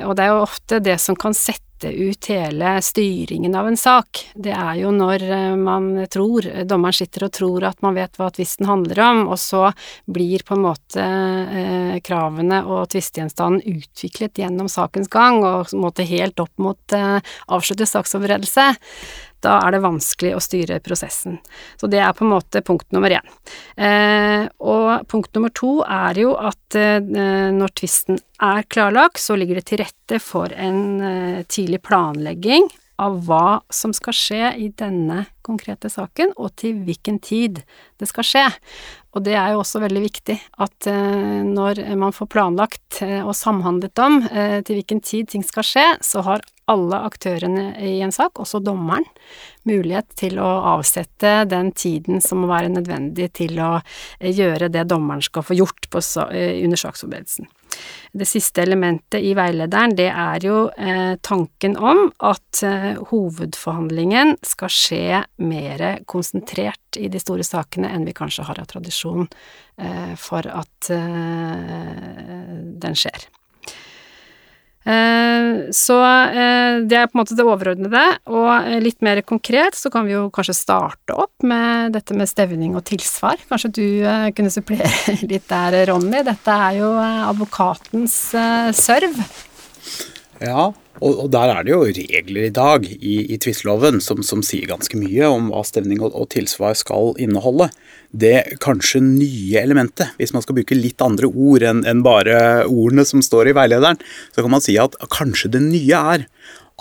og 0.08 0.14
det 0.16 0.24
er 0.24 0.32
jo 0.32 0.44
ofte 0.46 0.80
det 0.80 0.96
som 1.04 1.18
kan 1.20 1.36
sette 1.36 1.67
sette 1.78 1.94
ut 1.94 2.26
hele 2.26 2.82
styringen 2.82 3.56
av 3.56 3.68
en 3.68 3.78
sak. 3.78 4.32
Det 4.36 4.52
er 4.52 4.80
jo 4.82 4.92
når 4.92 5.24
eh, 5.24 5.56
man 5.56 6.08
tror, 6.10 6.42
dommeren 6.66 6.94
sitter 6.94 7.28
og 7.28 7.34
tror 7.34 7.64
at 7.70 7.82
man 7.82 7.94
vet 7.94 8.18
hva 8.18 8.30
tvisten 8.34 8.66
handler 8.66 9.00
om, 9.00 9.28
og 9.28 9.38
så 9.38 9.72
blir 10.06 10.44
på 10.46 10.56
en 10.56 10.66
måte 10.66 11.02
eh, 11.02 12.00
kravene 12.02 12.64
og 12.66 12.90
tvistegjenstanden 12.90 13.62
utviklet 13.78 14.42
gjennom 14.42 14.70
sakens 14.70 15.08
gang, 15.08 15.44
og 15.44 15.70
på 15.70 15.78
en 15.78 15.86
måte 15.86 16.08
helt 16.08 16.40
opp 16.40 16.54
mot 16.58 16.98
eh, 16.98 17.20
avsluttet 17.48 17.90
saksforberedelse 17.90 18.72
da 19.48 19.58
er 19.64 19.76
det 19.76 19.84
vanskelig 19.86 20.36
å 20.36 20.44
styre 20.44 20.80
prosessen. 20.84 21.40
Så 21.80 21.90
det 21.92 22.02
er 22.04 22.16
på 22.16 22.26
en 22.26 22.34
måte 22.36 22.64
punkt 22.66 22.90
nummer 22.96 23.14
én. 23.18 23.36
Eh, 23.80 24.48
og 24.60 25.08
punkt 25.12 25.34
nummer 25.38 25.54
to 25.56 25.80
er 25.84 26.20
jo 26.20 26.34
at 26.36 26.78
eh, 26.78 27.00
når 27.02 27.76
tvisten 27.78 28.20
er 28.44 28.68
klarlagt, 28.70 29.22
så 29.24 29.38
ligger 29.40 29.60
det 29.60 29.70
til 29.72 29.82
rette 29.84 30.20
for 30.24 30.54
en 30.54 30.84
eh, 31.02 31.46
tidlig 31.48 31.82
planlegging 31.88 32.70
av 32.98 33.20
hva 33.28 33.60
som 33.70 33.94
skal 33.94 34.16
skje 34.18 34.54
i 34.58 34.72
denne 34.74 35.28
konkrete 35.46 35.90
saken, 35.92 36.34
og 36.42 36.56
til 36.60 36.80
hvilken 36.86 37.20
tid 37.24 37.62
det 38.02 38.10
skal 38.10 38.26
skje. 38.26 38.46
Og 39.18 39.24
det 39.26 39.34
er 39.34 39.56
jo 39.56 39.64
også 39.64 39.82
veldig 39.82 40.02
viktig 40.04 40.36
at 40.62 40.88
eh, 40.92 41.42
når 41.42 41.82
man 41.98 42.14
får 42.14 42.30
planlagt 42.30 43.00
eh, 43.02 43.24
og 43.24 43.34
samhandlet 43.38 43.98
om 44.04 44.20
eh, 44.30 44.60
til 44.62 44.78
hvilken 44.78 45.02
tid 45.02 45.32
ting 45.32 45.46
skal 45.46 45.66
skje, 45.66 45.86
så 46.06 46.22
har 46.28 46.46
alle 46.70 47.00
aktørene 47.08 47.72
i 47.82 47.96
en 48.06 48.14
sak, 48.14 48.38
også 48.44 48.62
dommeren, 48.62 49.08
mulighet 49.66 50.12
til 50.20 50.38
å 50.44 50.48
avsette 50.76 51.48
den 51.50 51.72
tiden 51.74 52.22
som 52.22 52.44
må 52.44 52.52
være 52.52 52.74
nødvendig 52.76 53.32
til 53.40 53.58
å 53.64 53.72
gjøre 54.20 54.70
det 54.70 54.84
dommeren 54.92 55.24
skal 55.24 55.48
få 55.48 55.56
gjort 55.58 55.88
under 55.96 56.84
saksforberedelsen. 56.84 57.48
Det 58.18 58.28
siste 58.28 58.64
elementet 58.64 59.22
i 59.24 59.34
veilederen, 59.38 59.96
det 59.98 60.10
er 60.10 60.46
jo 60.46 60.68
eh, 60.74 61.16
tanken 61.22 61.78
om 61.78 62.08
at 62.26 62.64
eh, 62.66 62.98
hovedforhandlingen 63.12 64.38
skal 64.46 64.74
skje 64.74 65.24
mer 65.44 65.86
konsentrert 66.10 66.98
i 66.98 67.10
de 67.14 67.22
store 67.22 67.46
sakene 67.46 67.92
enn 67.94 68.08
vi 68.08 68.16
kanskje 68.18 68.48
har 68.48 68.62
av 68.62 68.70
tradisjon 68.72 69.28
eh, 69.28 70.14
for 70.18 70.48
at 70.50 70.92
den 72.78 72.96
skjer. 72.98 73.28
Eh, 75.48 75.72
så 75.76 75.98
eh, 76.04 76.82
det 76.88 77.00
er 77.00 77.10
på 77.10 77.18
en 77.18 77.22
måte 77.22 77.38
det 77.38 77.46
overordnede, 77.48 78.04
og 78.32 78.52
eh, 78.56 78.80
litt 78.84 79.02
mer 79.06 79.22
konkret 79.28 79.78
så 79.78 79.92
kan 79.94 80.08
vi 80.08 80.16
jo 80.16 80.28
kanskje 80.34 80.58
starte 80.58 81.16
opp 81.18 81.46
med 81.48 81.96
dette 81.96 82.18
med 82.18 82.30
stevning 82.30 82.78
og 82.78 82.86
tilsvar. 82.90 83.40
Kanskje 83.50 83.74
du 83.78 83.88
kunne 84.38 84.54
supplere 84.54 85.18
litt 85.32 85.48
der, 85.50 85.82
Ronny. 85.92 86.24
Dette 86.28 86.60
er 86.70 86.80
jo 86.82 86.94
advokatens 87.02 88.18
serv. 88.78 89.20
Ja, 90.44 90.70
og, 90.98 91.14
og, 91.14 91.28
der 91.34 91.52
er 91.54 91.66
det 91.66 91.74
jo 91.74 91.84
regler 91.86 92.48
i 92.48 92.54
dag 92.54 92.86
i, 92.86 93.16
i 93.34 93.38
tvisteloven 93.42 94.00
som, 94.02 94.24
som, 94.26 94.42
sier 94.46 94.70
ganske 94.70 94.98
mye 94.98 95.30
om 95.30 95.50
hva 95.52 95.64
stevning 95.66 96.02
og, 96.02 96.14
og, 96.14 96.28
tilsvar 96.34 96.76
skal 96.78 97.14
inneholde. 97.22 97.70
Det 98.10 98.60
kanskje 98.64 99.02
nye 99.06 99.62
elementet, 99.62 100.14
hvis 100.18 100.34
man 100.36 100.46
skal 100.46 100.58
bruke 100.58 100.78
litt 100.78 101.02
andre 101.06 101.30
ord 101.30 101.66
enn 101.66 101.84
en 101.90 102.04
bare 102.06 102.40
ordene 102.66 103.06
som 103.08 103.24
står 103.26 103.52
i 103.52 103.58
veilederen, 103.58 104.02
så 104.34 104.44
kan 104.44 104.54
man 104.54 104.64
si 104.66 104.78
at 104.82 104.98
kanskje 105.14 105.54
det 105.58 105.64
nye 105.66 106.04
er 106.18 106.28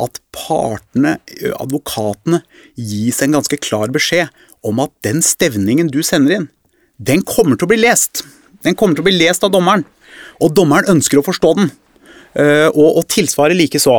at 0.05 0.21
partene, 0.37 1.17
advokatene, 1.57 2.43
gis 2.77 3.23
en 3.25 3.39
ganske 3.39 3.61
klar 3.65 3.93
beskjed 3.93 4.29
om 4.67 4.83
at 4.85 4.93
den 5.07 5.23
stevningen 5.25 5.89
du 5.93 6.03
sender 6.05 6.41
inn, 6.41 6.51
den 6.97 7.25
kommer 7.25 7.57
til 7.57 7.69
å 7.69 7.73
bli 7.73 7.81
lest. 7.81 8.25
Den 8.65 8.77
kommer 8.77 8.97
til 8.97 9.05
å 9.05 9.09
bli 9.09 9.17
lest 9.17 9.45
av 9.45 9.53
dommeren. 9.53 9.85
Og 10.41 10.53
dommeren 10.57 10.97
ønsker 10.97 11.21
å 11.21 11.25
forstå 11.25 11.53
den. 11.59 11.73
Eh, 12.37 12.69
og, 12.75 13.01
og 13.01 13.05
tilsvaret 13.13 13.57
likeså. 13.57 13.97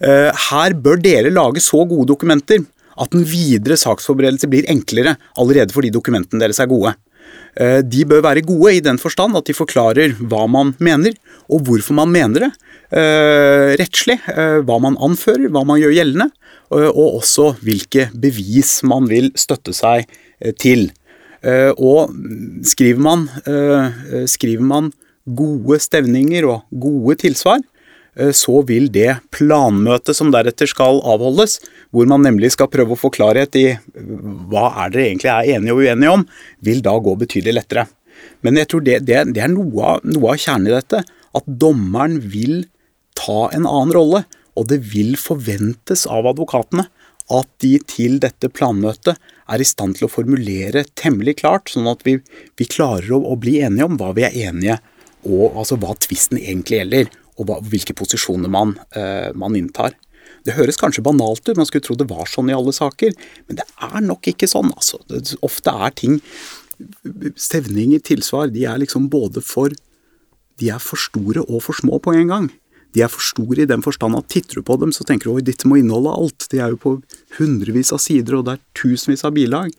Eh, 0.00 0.30
her 0.50 0.76
bør 0.78 1.00
dere 1.02 1.32
lage 1.34 1.62
så 1.64 1.82
gode 1.88 2.08
dokumenter 2.12 2.62
at 3.00 3.14
den 3.14 3.24
videre 3.26 3.78
saksforberedelse 3.80 4.48
blir 4.50 4.68
enklere 4.70 5.16
allerede 5.40 5.74
fordi 5.74 5.92
dokumentene 5.94 6.42
deres 6.42 6.60
er 6.62 6.70
gode. 6.70 6.94
Eh, 7.58 7.80
de 7.82 8.06
bør 8.08 8.22
være 8.28 8.46
gode 8.46 8.76
i 8.76 8.84
den 8.84 9.00
forstand 9.00 9.38
at 9.38 9.48
de 9.48 9.56
forklarer 9.56 10.14
hva 10.20 10.46
man 10.50 10.74
mener, 10.78 11.16
og 11.50 11.66
hvorfor 11.66 11.98
man 11.98 12.12
mener 12.14 12.46
det. 12.48 12.52
Rettslig, 12.90 14.16
hva 14.66 14.76
man 14.82 14.96
anfører, 14.98 15.44
hva 15.54 15.60
man 15.62 15.78
gjør 15.78 15.92
gjeldende, 15.94 16.24
og 16.74 17.20
også 17.20 17.52
hvilke 17.62 18.08
bevis 18.18 18.80
man 18.82 19.06
vil 19.06 19.28
støtte 19.38 19.70
seg 19.74 20.10
til. 20.58 20.88
Og 21.78 22.10
skriver 22.66 23.04
man, 23.06 23.28
skriver 24.26 24.66
man 24.66 24.90
gode 25.38 25.78
stevninger 25.86 26.48
og 26.50 26.66
gode 26.82 27.20
tilsvar, 27.22 27.62
så 28.34 28.60
vil 28.66 28.88
det 28.92 29.20
planmøtet 29.34 30.16
som 30.18 30.32
deretter 30.34 30.68
skal 30.70 30.98
avholdes, 31.06 31.58
hvor 31.94 32.08
man 32.10 32.24
nemlig 32.26 32.52
skal 32.56 32.70
prøve 32.72 32.96
å 32.96 32.98
få 32.98 33.12
klarhet 33.14 33.54
i 33.58 33.66
hva 33.94 34.66
er 34.84 34.92
dere 34.92 35.06
egentlig 35.06 35.30
er 35.30 35.52
enige 35.56 35.76
og 35.76 35.84
uenige 35.84 36.16
om, 36.18 36.26
vil 36.66 36.82
da 36.84 36.96
gå 36.98 37.14
betydelig 37.22 37.56
lettere. 37.60 37.86
Men 38.44 38.58
jeg 38.60 38.70
tror 38.72 38.84
det, 38.84 38.98
det, 39.08 39.22
det 39.36 39.44
er 39.44 39.52
noe 39.52 39.94
av, 39.94 40.04
noe 40.04 40.34
av 40.34 40.42
kjernen 40.42 40.68
i 40.70 40.74
dette. 40.74 41.04
At 41.36 41.46
dommeren 41.46 42.18
vil 42.32 42.64
ta 43.18 43.46
en 43.54 43.68
annen 43.68 43.94
rolle, 43.94 44.24
og 44.58 44.66
det 44.72 44.80
vil 44.92 45.14
forventes 45.20 46.06
av 46.10 46.28
advokatene 46.28 46.88
at 47.30 47.46
de 47.62 47.76
til 47.86 48.18
dette 48.22 48.50
planmøtet 48.50 49.18
er 49.50 49.62
i 49.62 49.66
stand 49.66 49.96
til 49.98 50.08
å 50.08 50.12
formulere 50.12 50.82
temmelig 50.98 51.38
klart, 51.42 51.70
sånn 51.70 51.88
at 51.90 52.02
vi, 52.06 52.16
vi 52.58 52.66
klarer 52.66 53.14
å, 53.14 53.20
å, 53.22 53.36
bli 53.38 53.60
enige 53.62 53.86
om 53.86 53.98
hva 54.00 54.10
vi 54.16 54.26
er 54.26 54.36
enige 54.50 54.80
og 55.28 55.58
altså 55.60 55.76
hva 55.80 55.94
tvisten 56.00 56.40
egentlig 56.40 56.80
gjelder 56.80 57.10
og 57.40 57.50
hvilke 57.72 57.96
posisjoner 57.96 58.52
man, 58.52 58.76
uh, 58.96 59.30
man, 59.38 59.56
inntar. 59.58 59.96
Det 60.46 60.56
høres 60.56 60.78
kanskje 60.80 61.04
banalt 61.04 61.44
ut, 61.48 61.56
man 61.58 61.68
skulle 61.68 61.84
tro 61.84 61.96
det 61.98 62.08
var 62.10 62.28
sånn 62.30 62.50
i 62.52 62.56
alle 62.56 62.72
saker, 62.76 63.16
men 63.48 63.60
det 63.60 63.66
er 63.66 64.00
nok 64.04 64.30
ikke 64.32 64.48
sånn. 64.50 64.72
altså. 64.76 65.00
Det, 65.10 65.22
ofte 65.46 65.74
er 65.74 65.96
ting 65.96 66.20
Stevninger, 67.36 68.00
tilsvar, 68.00 68.48
de 68.48 68.62
er 68.64 68.78
liksom 68.80 69.10
både 69.12 69.42
for 69.44 69.74
De 70.60 70.70
er 70.72 70.80
for 70.80 70.96
store 71.00 71.42
og 71.44 71.60
for 71.66 71.76
små 71.76 71.98
på 72.00 72.14
en 72.16 72.30
gang. 72.32 72.46
De 72.96 73.02
er 73.04 73.10
for 73.12 73.22
store 73.22 73.64
i 73.64 73.68
den 73.70 73.84
forstand 73.84 74.18
at 74.18 74.28
titter 74.32 74.60
du 74.60 74.66
på 74.66 74.76
dem, 74.80 74.90
så 74.94 75.04
tenker 75.06 75.28
du 75.28 75.36
oi, 75.36 75.44
dette 75.46 75.68
må 75.70 75.78
inneholde 75.78 76.12
alt. 76.12 76.46
De 76.50 76.58
er 76.58 76.72
jo 76.74 76.80
på 76.80 76.92
hundrevis 77.38 77.92
av 77.94 78.02
sider, 78.02 78.38
og 78.38 78.48
det 78.48 78.56
er 78.56 78.62
tusenvis 78.78 79.22
av 79.26 79.36
bilag. 79.36 79.70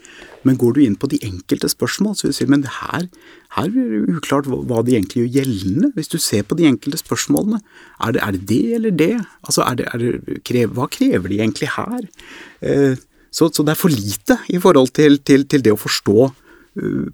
Men 0.47 0.60
går 0.62 0.78
du 0.78 0.82
inn 0.86 0.97
på 1.00 1.10
de 1.12 1.19
enkelte 1.28 1.69
spørsmål, 1.71 2.15
så 2.15 2.28
vil 2.28 2.36
du 2.36 2.39
si 2.39 2.50
men 2.52 2.65
her, 2.80 3.08
her 3.58 3.69
er 3.69 3.91
det 3.91 4.02
uklart 4.15 4.50
hva 4.50 4.82
de 4.88 4.95
egentlig 4.95 5.26
gjør 5.26 5.38
gjeldende. 5.39 5.91
Hvis 5.97 6.12
du 6.13 6.17
ser 6.24 6.47
på 6.47 6.58
de 6.60 6.69
enkelte 6.71 7.02
spørsmålene, 7.02 7.62
er 8.02 8.15
det 8.15 8.26
er 8.26 8.36
det, 8.38 8.43
det 8.52 8.63
eller 8.80 9.00
det? 9.04 9.13
Altså, 9.43 9.65
er 9.67 9.80
det, 9.80 9.88
er 9.91 10.04
det, 10.06 10.41
krever, 10.47 10.76
Hva 10.78 10.88
krever 10.91 11.32
de 11.32 11.41
egentlig 11.41 11.71
her? 11.76 12.06
Eh, 12.62 13.00
så, 13.32 13.47
så, 13.47 13.63
det 13.63 13.76
er 13.76 13.80
for 13.80 13.91
lite 13.91 14.39
i 14.52 14.60
forhold 14.60 14.91
til, 14.95 15.19
til, 15.24 15.45
til 15.47 15.63
det 15.63 15.71
å 15.76 15.80
forstå 15.80 16.32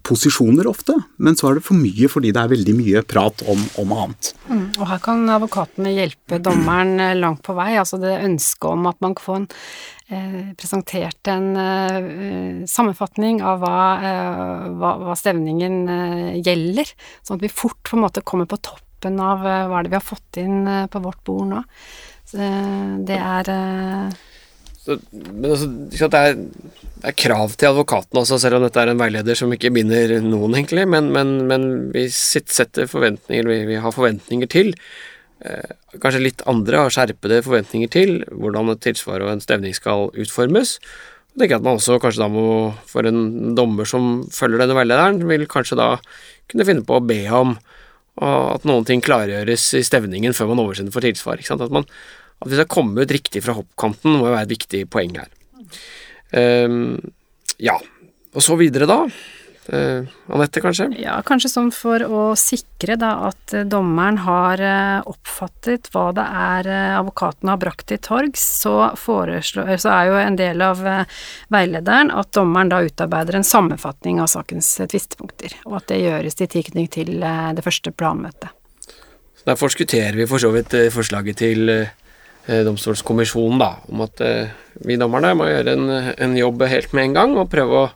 posisjoner 0.06 0.68
ofte, 0.70 0.94
men 1.18 1.34
så 1.38 1.50
er 1.50 1.58
det 1.58 1.66
for 1.66 1.80
mye 1.80 2.10
fordi 2.12 2.30
det 2.36 2.42
er 2.44 2.52
veldig 2.52 2.74
mye 2.78 3.02
prat 3.10 3.42
om, 3.50 3.64
om 3.82 3.94
annet. 3.96 4.30
Mm, 4.52 4.68
og 4.78 4.84
her 4.92 5.02
kan 5.02 5.24
advokatene 5.34 5.94
hjelpe 5.96 6.38
dommeren 6.46 7.02
eh, 7.02 7.16
langt 7.18 7.42
på 7.46 7.56
vei. 7.58 7.72
Altså 7.82 7.98
det 8.02 8.20
ønsket 8.22 8.70
om 8.70 8.86
at 8.92 9.02
man 9.02 9.16
kan 9.18 9.26
få 9.26 9.40
en, 9.40 9.48
eh, 10.14 10.38
presentert 10.62 11.32
en 11.34 11.50
eh, 11.58 12.62
sammenfatning 12.70 13.42
av 13.42 13.66
hva, 13.66 13.80
eh, 13.98 14.68
hva, 14.78 14.94
hva 15.08 15.18
stevningen 15.18 15.82
eh, 15.90 16.38
gjelder, 16.38 16.94
sånn 17.26 17.42
at 17.42 17.48
vi 17.48 17.54
fort 17.54 17.82
på 17.90 17.98
en 17.98 18.06
måte 18.06 18.22
kommer 18.22 18.46
på 18.50 18.62
toppen 18.62 19.18
av 19.22 19.42
hva 19.42 19.80
er 19.80 19.88
det 19.88 19.96
vi 19.96 19.98
har 19.98 20.06
fått 20.06 20.42
inn 20.42 20.70
på 20.92 21.02
vårt 21.02 21.26
bord 21.26 21.50
nå. 21.50 21.66
Så, 22.28 22.44
det 23.08 23.18
er 23.24 23.50
men 24.88 25.50
altså, 25.52 25.68
det 25.68 26.22
er, 26.22 26.38
det 26.38 27.10
er, 27.12 27.18
krav 27.20 27.56
til 27.56 27.72
advokaten 27.72 28.22
også, 28.22 28.40
selv 28.42 28.60
om 28.60 28.66
dette 28.66 28.82
er 28.82 28.94
en 28.94 29.02
veileder 29.02 29.38
som 29.38 29.52
ikke 29.54 29.74
binder 29.76 30.18
noen, 30.24 30.56
egentlig. 30.56 30.88
Men, 30.90 31.12
men, 31.16 31.36
men 31.50 31.68
vi 31.94 32.08
setter 32.14 32.90
forventninger, 32.90 33.50
vi, 33.50 33.60
vi 33.74 33.82
har 33.84 33.96
forventninger 33.96 34.50
til 34.52 34.74
eh, 35.44 35.76
kanskje 36.02 36.24
litt 36.24 36.46
andre 36.50 36.86
har 36.86 36.94
skjerpede 36.94 37.44
forventninger 37.46 37.92
til 37.94 38.18
hvordan 38.32 38.74
et 38.74 38.84
tilsvar 38.86 39.26
og 39.26 39.34
en 39.34 39.44
stevning 39.44 39.76
skal 39.76 40.10
utformes. 40.16 40.78
Jeg 41.36 41.44
tenker 41.44 41.60
at 41.60 41.66
man 41.68 41.78
også 41.78 42.00
kanskje 42.02 42.24
da 42.24 42.30
må, 42.34 42.48
for 42.90 43.06
en 43.06 43.56
dommer 43.58 43.86
som 43.90 44.24
følger 44.34 44.64
denne 44.64 44.78
veilederen, 44.78 45.22
vil 45.30 45.46
kanskje 45.50 45.78
da 45.78 45.92
kunne 46.50 46.66
finne 46.66 46.86
på 46.88 46.98
å 46.98 47.04
be 47.06 47.22
om 47.30 47.58
at 48.18 48.64
noen 48.66 48.86
ting 48.88 49.04
klargjøres 49.06 49.68
i 49.78 49.84
stevningen 49.86 50.34
før 50.34 50.50
man 50.52 50.64
oversender 50.64 50.96
for 50.96 51.06
tilsvar. 51.06 51.38
At 51.38 51.74
man 51.74 51.86
at 52.38 52.52
vi 52.52 52.60
skal 52.60 52.70
komme 52.70 53.02
ut 53.02 53.14
riktig 53.14 53.44
fra 53.46 53.58
hoppkanten, 53.58 54.18
må 54.18 54.28
jo 54.28 54.36
være 54.36 54.46
et 54.48 54.54
viktig 54.54 54.84
poeng 54.94 55.18
her. 55.18 55.32
Um, 56.36 57.00
ja, 57.58 57.78
og 58.36 58.44
så 58.46 58.58
videre, 58.60 58.88
da. 58.90 59.06
Uh, 59.68 60.08
Anette, 60.32 60.62
kanskje? 60.64 60.86
Ja, 61.02 61.18
kanskje 61.28 61.50
sånn 61.52 61.74
for 61.76 62.00
å 62.00 62.22
sikre 62.40 62.96
da 63.00 63.10
at 63.28 63.52
dommeren 63.68 64.22
har 64.24 64.62
uh, 64.64 65.10
oppfattet 65.12 65.90
hva 65.92 66.06
det 66.16 66.24
er 66.24 66.70
uh, 66.72 67.00
advokaten 67.02 67.52
har 67.52 67.60
brakt 67.60 67.90
til 67.92 68.00
torgs, 68.00 68.46
så, 68.62 68.78
så, 68.96 69.90
er 69.92 70.08
jo 70.08 70.22
en 70.22 70.40
del 70.40 70.64
av 70.64 70.86
veilederen 71.52 72.14
at 72.16 72.32
dommeren 72.38 72.72
da 72.72 72.80
utarbeider 72.86 73.42
en 73.42 73.48
sammenfatning 73.48 74.22
av 74.24 74.32
sakens 74.32 74.70
tvistepunkter, 74.86 75.60
og 75.68 75.82
at 75.82 75.92
det 75.92 76.00
gjøres 76.06 76.40
i 76.40 76.48
tilknytning 76.48 76.88
til 76.94 77.14
det 77.20 77.66
første 77.66 77.92
planmøtet. 77.92 78.54
Så 78.88 79.52
Der 79.52 79.60
forskutterer 79.60 80.16
vi 80.16 80.30
for 80.30 80.40
så 80.40 80.54
vidt 80.56 80.76
forslaget 80.96 81.44
til 81.44 81.76
Eh, 81.78 81.88
domstolskommisjonen 82.48 83.60
da, 83.60 83.72
om 83.92 84.04
at 84.06 84.22
eh, 84.24 84.54
vi 84.88 84.98
dommerne 85.00 85.34
må 85.36 85.50
gjøre 85.50 85.74
en, 85.76 85.90
en, 86.16 86.36
jobb 86.38 86.64
helt 86.72 86.94
med 86.96 87.10
en 87.10 87.18
gang 87.18 87.34
og 87.36 87.50
prøve 87.52 87.82
å, 87.82 87.88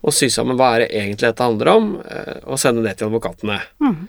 å 0.00 0.14
sy 0.14 0.30
sammen 0.32 0.58
hva 0.58 0.72
er 0.74 0.84
det 0.84 0.88
egentlig 1.02 1.28
dette 1.28 1.46
handler 1.46 1.72
om, 1.74 1.92
eh, 2.02 2.40
og 2.46 2.58
sende 2.60 2.82
det 2.86 2.96
til 2.98 3.10
advokatene. 3.10 3.60
Mm. 3.84 4.00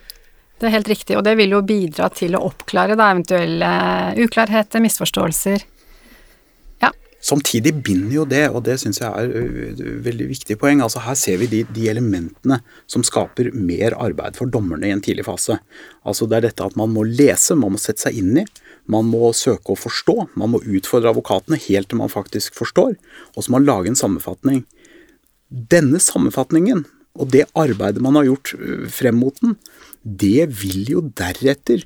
Det 0.62 0.70
er 0.70 0.76
helt 0.76 0.92
riktig, 0.92 1.18
og 1.18 1.26
det 1.26 1.36
vil 1.40 1.56
jo 1.56 1.64
bidra 1.66 2.10
til 2.14 2.38
å 2.38 2.44
oppklare 2.52 2.98
da, 2.98 3.10
eventuelle 3.14 3.72
uklarheter, 4.22 4.84
misforståelser. 4.84 5.66
Samtidig 7.22 7.76
binder 7.86 8.16
jo 8.16 8.24
det, 8.26 8.44
og 8.50 8.64
det 8.66 8.80
syns 8.82 8.98
jeg 9.02 9.10
er 9.10 9.34
et 9.70 9.82
veldig 10.08 10.26
viktig 10.32 10.58
poeng. 10.62 10.82
Altså 10.82 11.04
Her 11.06 11.18
ser 11.20 11.38
vi 11.42 11.50
de, 11.52 11.62
de, 11.70 11.86
elementene 11.92 12.58
som 12.90 13.06
skaper 13.06 13.52
mer 13.54 13.94
arbeid 13.94 14.40
for 14.40 14.50
dommerne 14.50 14.90
i 14.90 14.94
en 14.96 15.04
tidlig 15.06 15.28
fase. 15.28 15.60
Altså 16.02 16.26
Det 16.26 16.40
er 16.40 16.48
dette 16.48 16.66
at 16.66 16.78
man 16.80 16.90
må 16.94 17.06
lese, 17.06 17.58
man 17.58 17.76
må 17.76 17.82
sette 17.82 18.08
seg 18.08 18.18
inn 18.18 18.42
i. 18.42 18.46
Man 18.90 19.06
må 19.12 19.30
søke 19.38 19.76
å 19.76 19.78
forstå, 19.78 20.16
man 20.42 20.56
må 20.56 20.64
utfordre 20.66 21.14
advokatene 21.14 21.62
helt 21.68 21.92
til 21.92 22.02
man 22.02 22.10
faktisk 22.12 22.58
forstår, 22.58 22.98
og 23.36 23.38
så 23.38 23.52
må 23.52 23.60
man 23.60 23.70
lage 23.70 23.92
en 23.92 24.00
sammenfatning. 24.00 24.64
Denne 25.52 26.02
sammenfatningen 26.02 26.88
og 27.20 27.30
det 27.34 27.46
arbeidet 27.60 28.02
man 28.04 28.18
har 28.18 28.30
gjort 28.30 28.54
frem 28.92 29.20
mot 29.20 29.38
den, 29.44 29.58
det 30.02 30.48
vil 30.64 30.90
jo 30.90 31.04
deretter 31.14 31.84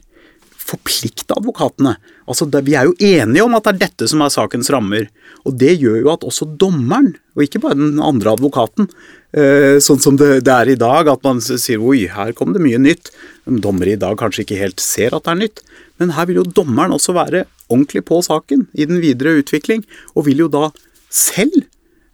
forplikte 0.65 1.35
advokatene. 1.35 1.95
Altså, 2.25 2.47
det, 2.49 2.63
Vi 2.65 2.75
er 2.75 2.89
jo 2.89 2.95
enige 2.99 3.43
om 3.45 3.55
at 3.57 3.67
det 3.67 3.73
er 3.73 3.81
dette 3.85 4.07
som 4.09 4.23
er 4.25 4.33
sakens 4.33 4.71
rammer. 4.73 5.07
Og 5.45 5.57
det 5.61 5.75
gjør 5.81 5.99
jo 6.01 6.11
at 6.13 6.25
også 6.25 6.47
dommeren, 6.59 7.13
og 7.35 7.45
ikke 7.45 7.61
bare 7.63 7.77
den 7.77 8.01
andre 8.01 8.33
advokaten, 8.33 8.89
eh, 9.37 9.77
sånn 9.83 10.01
som 10.01 10.17
det, 10.17 10.45
det, 10.47 10.53
er 10.53 10.73
i 10.73 10.79
dag, 10.79 11.11
at 11.11 11.25
man 11.27 11.41
sier 11.43 11.83
oi, 11.83 12.07
her 12.11 12.33
kom 12.37 12.55
det 12.55 12.63
mye 12.63 12.81
nytt. 12.81 13.13
Dommere 13.45 13.93
i 13.93 14.01
dag 14.01 14.17
kanskje 14.21 14.45
ikke 14.45 14.61
helt 14.61 14.83
ser 14.83 15.13
at 15.15 15.27
det 15.27 15.35
er 15.35 15.43
nytt. 15.43 15.63
Men 16.01 16.15
her 16.17 16.27
vil 16.29 16.41
jo 16.41 16.49
dommeren 16.49 16.95
også 16.95 17.15
være 17.15 17.45
ordentlig 17.69 18.05
på 18.09 18.19
saken 18.25 18.67
i 18.73 18.89
den 18.89 19.01
videre 19.03 19.37
utvikling, 19.41 19.85
og 20.13 20.27
vil 20.29 20.45
jo 20.45 20.51
da 20.51 20.69
selv 21.13 21.65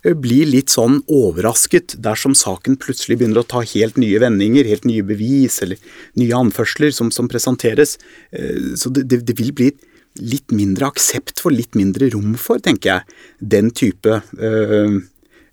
Eh, 0.02 0.16
blir 0.18 0.50
litt 0.50 0.74
sånn 0.74 1.00
overrasket 1.12 1.96
dersom 2.02 2.34
saken 2.38 2.80
plutselig 2.82 3.20
begynner 3.20 3.44
å 3.44 3.48
ta 3.48 3.62
helt 3.62 4.00
nye 4.02 4.22
vendinger, 4.22 4.66
helt 4.66 4.88
nye 4.90 5.06
bevis 5.06 5.60
eller 5.62 5.78
nye 6.18 6.40
anførsler 6.40 6.94
som, 6.96 7.12
som 7.14 7.30
presenteres. 7.30 7.98
Eh, 8.34 8.74
så 8.82 8.90
det, 8.94 9.06
det, 9.12 9.36
vil 9.38 9.54
bli 9.54 9.70
litt 10.20 10.52
mindre 10.52 10.90
aksept 10.92 11.40
for, 11.40 11.54
litt 11.54 11.78
mindre 11.78 12.10
rom 12.14 12.36
for, 12.40 12.62
tenker 12.64 12.96
jeg, 12.96 13.18
den 13.40 13.72
type 13.76 14.20
øh, 14.38 15.00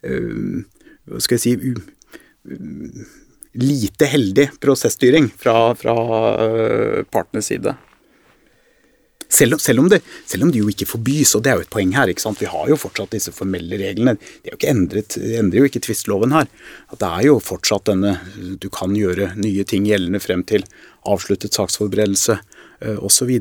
øh, 0.04 0.58
Hva 1.08 1.20
skal 1.24 1.38
jeg 1.38 1.44
si 1.44 1.52
uh, 1.56 3.04
Lite 3.58 4.06
heldig 4.06 4.50
prosessstyring 4.62 5.30
fra, 5.34 5.72
fra 5.74 5.94
øh, 6.44 7.04
partenes 7.10 7.48
side. 7.48 7.72
Selv, 9.28 9.58
selv, 9.58 9.82
om 9.82 9.88
det, 9.90 9.98
selv, 10.28 10.44
om 10.44 10.52
det, 10.52 10.60
jo 10.60 10.68
ikke 10.70 10.86
forbys, 10.86 11.32
og 11.34 11.42
det 11.42 11.50
er 11.50 11.58
jo 11.58 11.64
et 11.64 11.72
poeng 11.72 11.90
her. 11.96 12.12
ikke 12.12 12.22
sant? 12.22 12.38
Vi 12.40 12.46
har 12.48 12.68
jo 12.70 12.78
fortsatt 12.78 13.16
disse 13.16 13.32
formelle 13.34 13.80
reglene. 13.80 14.14
Det 14.44 14.54
er 14.54 14.68
endrer 14.70 15.58
jo 15.58 15.66
ikke 15.66 15.82
tvistloven 15.84 16.36
her. 16.36 16.46
At 16.92 17.00
Det 17.02 17.08
er 17.08 17.26
jo 17.26 17.40
fortsatt 17.42 17.88
denne 17.90 18.14
Du 18.60 18.68
kan 18.70 18.94
gjøre 18.94 19.32
nye 19.40 19.64
ting 19.64 19.88
gjeldende 19.88 20.22
frem 20.22 20.44
til 20.44 20.64
avsluttet 21.08 21.56
saksforberedelse 21.56 22.38
osv. 23.02 23.34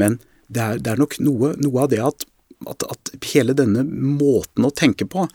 Men 0.00 0.18
det 0.50 0.66
er, 0.66 0.82
det 0.82 0.92
er 0.92 1.00
nok 1.00 1.16
noe, 1.22 1.54
noe, 1.62 1.84
av 1.84 1.90
det 1.92 2.00
at, 2.04 2.26
at, 2.68 2.84
at, 2.90 3.12
hele 3.32 3.54
denne 3.56 3.84
måten 3.86 4.66
å 4.66 4.72
tenke 4.74 5.06
på, 5.08 5.26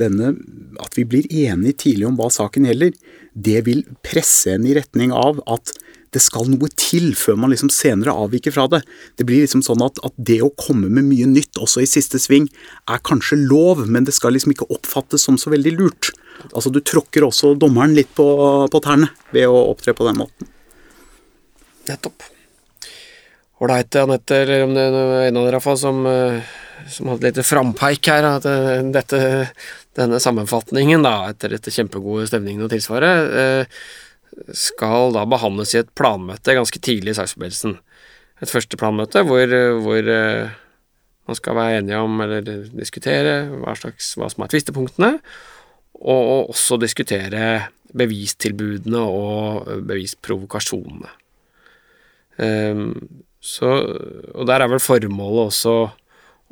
denne, 0.00 0.34
at 0.82 0.96
vi 0.98 1.06
blir 1.08 1.28
enige 1.28 1.84
tidlig 1.86 2.08
om 2.08 2.18
hva 2.20 2.30
saken 2.32 2.68
gjelder, 2.68 2.96
det 3.32 3.62
vil 3.68 3.84
presse 4.04 4.56
en 4.56 4.68
i 4.68 4.76
retning 4.78 5.12
av 5.16 5.42
at 5.50 5.74
det 6.12 6.20
skal 6.20 6.48
noe 6.52 6.68
til 6.76 7.14
før 7.16 7.38
man 7.40 7.52
liksom 7.54 7.70
senere 7.72 8.12
avviker 8.12 8.52
fra 8.52 8.66
det. 8.68 8.82
Det 9.16 9.24
blir 9.28 9.46
liksom 9.46 9.62
sånn 9.64 9.84
at, 9.84 10.00
at, 10.04 10.12
det 10.16 10.42
å 10.44 10.52
komme 10.60 10.90
med 10.92 11.08
mye 11.08 11.28
nytt 11.30 11.56
også 11.56 11.80
i 11.84 11.88
siste 11.88 12.20
sving 12.20 12.50
er 12.84 13.00
kanskje 13.08 13.40
lov, 13.40 13.86
men 13.88 14.04
det 14.04 14.12
skal 14.16 14.36
liksom 14.36 14.52
ikke 14.52 14.68
oppfattes 14.76 15.24
som 15.24 15.40
så 15.40 15.52
veldig 15.54 15.72
lurt. 15.78 16.12
Altså 16.50 16.72
Du 16.74 16.82
tråkker 16.84 17.24
også 17.24 17.54
dommeren 17.56 17.96
litt 17.96 18.12
på, 18.18 18.26
på 18.68 18.84
tærne 18.84 19.08
ved 19.32 19.48
å 19.48 19.64
opptre 19.72 19.96
på 19.96 20.04
den 20.08 20.20
måten. 20.20 20.52
Nettopp. 21.88 22.28
Ålreit, 23.62 23.94
Anette, 23.94 24.40
eller 24.42 24.64
om 24.66 24.72
det 24.74 24.82
er 24.82 25.28
en 25.28 25.36
av 25.38 25.44
dere 25.46 25.58
iallfall 25.58 25.78
som, 25.78 26.00
eh, 26.06 26.54
som 26.90 27.12
hadde 27.12 27.28
litt 27.28 27.46
frampeik 27.46 28.08
her. 28.10 28.26
At 28.26 28.48
eh, 28.48 28.82
dette, 28.94 29.20
denne 29.98 30.18
sammenfatningen, 30.22 31.04
da, 31.06 31.28
etter 31.30 31.54
dette 31.54 31.74
kjempegode 31.74 32.26
stemningen 32.30 32.66
og 32.66 32.72
tilsvaret 32.72 33.36
eh, 33.44 33.78
skal 34.56 35.14
da 35.14 35.22
behandles 35.28 35.76
i 35.76 35.82
et 35.84 35.94
planmøte 35.94 36.58
ganske 36.58 36.82
tidlig 36.82 37.14
i 37.14 37.20
saksforberedelsen. 37.20 37.78
Et 38.42 38.50
første 38.50 38.78
planmøte 38.80 39.22
hvor, 39.28 39.54
hvor 39.84 40.08
man 41.28 41.38
skal 41.38 41.54
være 41.54 41.78
enige 41.78 42.00
om 42.02 42.22
eller 42.24 42.46
diskutere 42.72 43.36
hva, 43.60 43.76
slags, 43.78 44.16
hva 44.18 44.26
som 44.32 44.42
er 44.42 44.50
tvistepunktene, 44.50 45.12
og, 46.02 46.50
også 46.50 46.80
diskutere 46.82 47.68
bevistilbudene 47.94 49.02
og 49.06 49.68
bevisprovokasjonene. 49.86 51.12
Um, 52.42 52.88
så, 53.42 53.70
og 54.38 54.46
der 54.46 54.62
er 54.62 54.70
vel 54.70 54.82
formålet 54.82 55.48
også 55.50 55.74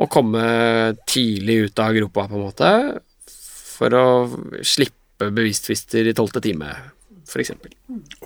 å 0.01 0.07
komme 0.11 0.43
tidlig 1.09 1.69
ut 1.69 1.83
av 1.83 1.95
gropa, 1.95 2.27
på 2.27 2.39
en 2.39 2.47
måte, 2.49 2.71
for 3.31 3.95
å 3.95 4.07
slippe 4.67 5.31
bevistvister 5.31 6.09
i 6.11 6.15
tolvte 6.17 6.43
time, 6.43 6.73
f.eks. 7.29 7.53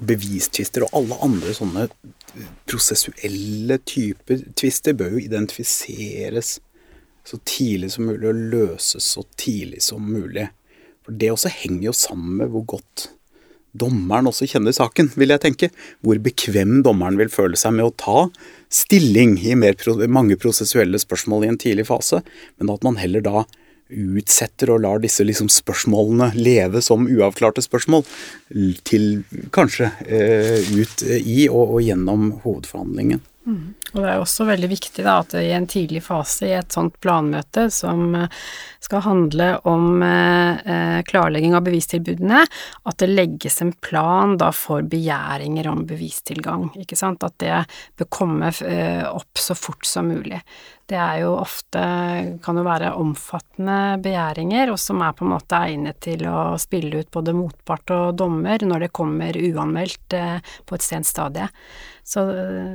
Bevistvister 0.01 0.87
og 0.87 0.97
alle 1.01 1.19
andre 1.27 1.53
sånne 1.57 1.89
prosessuelle 2.67 3.79
typer 3.87 4.47
tvister 4.57 4.97
bør 4.97 5.19
jo 5.19 5.25
identifiseres 5.27 6.57
så 7.25 7.41
tidlig 7.47 7.93
som 7.95 8.09
mulig 8.09 8.29
og 8.31 8.41
løses 8.55 9.11
så 9.17 9.25
tidlig 9.41 9.83
som 9.85 10.05
mulig. 10.05 10.49
For 11.05 11.17
det 11.21 11.31
også 11.33 11.53
henger 11.53 11.91
jo 11.91 11.97
sammen 11.97 12.41
med 12.41 12.53
hvor 12.53 12.65
godt 12.77 13.09
dommeren 13.75 14.31
også 14.31 14.49
kjenner 14.49 14.75
saken, 14.75 15.11
vil 15.19 15.35
jeg 15.35 15.43
tenke. 15.43 15.71
Hvor 16.05 16.21
bekvem 16.23 16.79
dommeren 16.87 17.19
vil 17.21 17.33
føle 17.33 17.59
seg 17.59 17.77
med 17.77 17.89
å 17.89 17.95
ta 17.99 18.29
stilling 18.75 19.37
i 19.43 19.57
mer, 19.59 19.77
mange 20.11 20.39
prosessuelle 20.41 20.99
spørsmål 21.03 21.45
i 21.45 21.53
en 21.53 21.61
tidlig 21.61 21.89
fase, 21.91 22.23
men 22.59 22.73
at 22.75 22.87
man 22.87 22.99
heller 23.01 23.25
da 23.25 23.45
utsetter 23.95 24.73
og 24.73 24.81
lar 24.83 25.03
disse 25.03 25.25
liksom 25.27 25.51
spørsmålene 25.53 26.31
leve 26.39 26.81
som 26.83 27.05
uavklarte 27.11 27.63
spørsmål, 27.63 28.05
til 28.89 29.23
kanskje 29.55 29.91
eh, 30.07 30.65
ut 30.73 31.05
i 31.05 31.45
og, 31.51 31.77
og, 31.77 31.81
gjennom 31.85 32.31
hovedforhandlingen. 32.47 33.23
Og 33.95 33.99
det 34.01 34.09
er 34.09 34.21
også 34.21 34.47
veldig 34.49 34.69
viktig 34.71 35.05
da, 35.05 35.19
at 35.21 35.35
i 35.37 35.51
en 35.53 35.67
tidlig 35.71 36.01
fase 36.07 36.49
i 36.49 36.55
et 36.57 36.73
sånt 36.73 36.97
planmøte 37.05 37.67
som 37.73 38.15
eh, 38.17 38.39
skal 38.85 39.05
handle 39.05 39.49
om 39.69 40.03
eh, 40.03 40.65
eh, 40.65 41.01
klarlegging 41.09 41.55
av 41.57 41.65
bevistilbudene, 41.67 42.41
at 42.89 42.99
det 43.01 43.11
legges 43.13 43.61
en 43.65 43.75
plan 43.85 44.39
da 44.41 44.51
for 44.57 44.87
begjæringer 44.89 45.69
om 45.71 45.85
bevistilgang. 45.89 46.71
Ikke 46.81 46.99
sant? 46.99 47.25
At 47.27 47.37
det 47.43 47.63
bør 48.01 48.11
komme 48.13 48.53
eh, 48.65 49.05
opp 49.09 49.41
så 49.41 49.57
fort 49.59 49.87
som 49.89 50.09
mulig. 50.13 50.41
Det 50.87 50.99
er 51.01 51.23
jo 51.23 51.31
ofte 51.41 51.81
kan 52.45 52.59
jo 52.61 52.65
være 52.67 52.91
omfattende 53.01 53.97
begjæringer, 54.05 54.69
og 54.75 54.77
som 54.81 55.01
er 55.01 55.15
på 55.17 55.25
en 55.25 55.33
måte 55.33 55.57
egnet 55.57 56.01
til 56.05 56.27
å 56.29 56.59
spille 56.61 57.01
ut 57.01 57.11
både 57.15 57.33
motpart 57.37 57.93
og 57.97 58.19
dommer 58.21 58.61
når 58.69 58.85
det 58.85 58.91
kommer 58.97 59.39
uanmeldt 59.39 60.17
eh, 60.19 60.55
på 60.69 60.77
et 60.77 60.85
sent 60.85 61.09
stadie. 61.09 61.49
Så, 62.05 62.27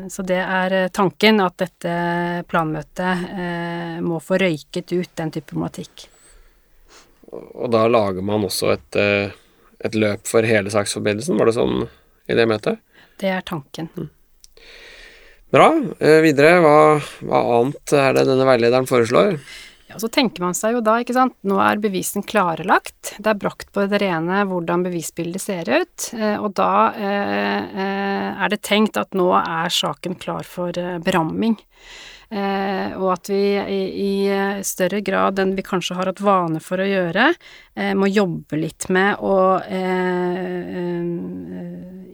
så, 0.10 0.26
det 0.26 0.40
er 0.42 0.90
tanken, 0.90 1.38
at 1.46 1.60
dette 1.62 1.94
planmøtet 2.50 3.28
eh, 3.30 4.00
må 4.02 4.18
få 4.26 4.42
røyket 4.42 4.90
ut 4.96 5.12
den 5.22 5.36
type 5.36 5.52
problematikk. 5.52 6.08
Og 7.30 7.70
da 7.70 7.86
lager 7.86 8.26
man 8.26 8.48
også 8.48 8.74
et, 8.74 8.98
eh, 8.98 9.38
et 9.86 9.96
løp 9.96 10.26
for 10.28 10.50
hele 10.50 10.74
saksforbindelsen, 10.74 11.38
var 11.38 11.50
det 11.50 11.60
sånn 11.60 11.84
i 12.26 12.38
det 12.38 12.50
møtet? 12.50 12.82
Det 13.22 13.30
er 13.36 13.46
tanken. 13.46 13.94
Mm. 13.94 14.10
Bra. 15.50 15.72
Eh, 16.00 16.20
videre, 16.22 16.60
hva, 16.62 16.78
hva, 17.26 17.40
annet 17.58 17.94
er 17.98 18.14
det 18.14 18.28
denne 18.30 18.46
veilederen 18.46 18.86
foreslår? 18.90 19.40
Ja, 19.90 19.98
Så 19.98 20.12
tenker 20.14 20.44
man 20.46 20.54
seg 20.54 20.76
jo 20.76 20.84
da, 20.86 21.00
ikke 21.02 21.16
sant, 21.18 21.34
nå 21.42 21.58
er 21.66 21.82
bevisen 21.82 22.22
klarlagt. 22.22 23.16
Det 23.18 23.32
er 23.32 23.40
brakt 23.42 23.72
på 23.74 23.88
det 23.90 24.04
rene 24.04 24.44
hvordan 24.46 24.86
bevisbildet 24.86 25.42
ser 25.42 25.72
ut. 25.72 26.12
Eh, 26.14 26.38
og 26.38 26.54
da 26.60 26.70
eh, 26.94 27.82
er 28.38 28.54
det 28.54 28.62
tenkt 28.62 29.02
at 29.02 29.18
nå 29.18 29.32
er 29.40 29.74
saken 29.74 30.20
klar 30.22 30.46
for 30.46 30.78
beramming. 31.02 31.58
Eh, 32.30 32.94
og 32.94 33.08
at 33.16 33.30
vi 33.32 33.42
i, 33.58 33.78
i, 34.06 34.10
større 34.62 35.00
grad 35.02 35.40
enn 35.42 35.56
vi 35.58 35.66
kanskje 35.66 35.96
har 35.98 36.12
hatt 36.12 36.22
vane 36.22 36.60
for 36.62 36.78
å 36.78 36.86
gjøre, 36.86 37.32
eh, 37.74 37.96
må 37.98 38.06
jobbe 38.06 38.60
litt 38.62 38.86
med 38.94 39.18
å 39.26 39.58
eh, 39.66 41.02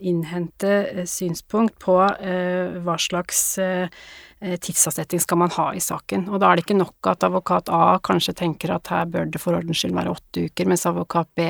innhente 0.05 1.05
synspunkt 1.09 1.77
på 1.81 1.97
hva 1.97 2.95
slags 3.01 3.41
tidsavsetting 4.39 5.21
skal 5.23 5.39
man 5.41 5.53
ha 5.55 5.69
i 5.73 5.81
saken. 5.81 6.27
Og 6.29 6.41
da 6.41 6.51
er 6.51 6.59
det 6.59 6.65
ikke 6.65 6.77
nok 6.77 7.09
at 7.09 7.23
advokat 7.25 7.71
A 7.73 7.97
kanskje 8.05 8.35
tenker 8.37 8.75
at 8.75 8.91
her 8.93 9.07
bør 9.09 9.29
det 9.31 9.41
for 9.41 9.57
ordens 9.57 9.81
skyld 9.81 9.95
være 9.97 10.13
åtte 10.13 10.45
uker, 10.49 10.69
mens 10.69 10.85
advokat 10.85 11.31
B 11.37 11.47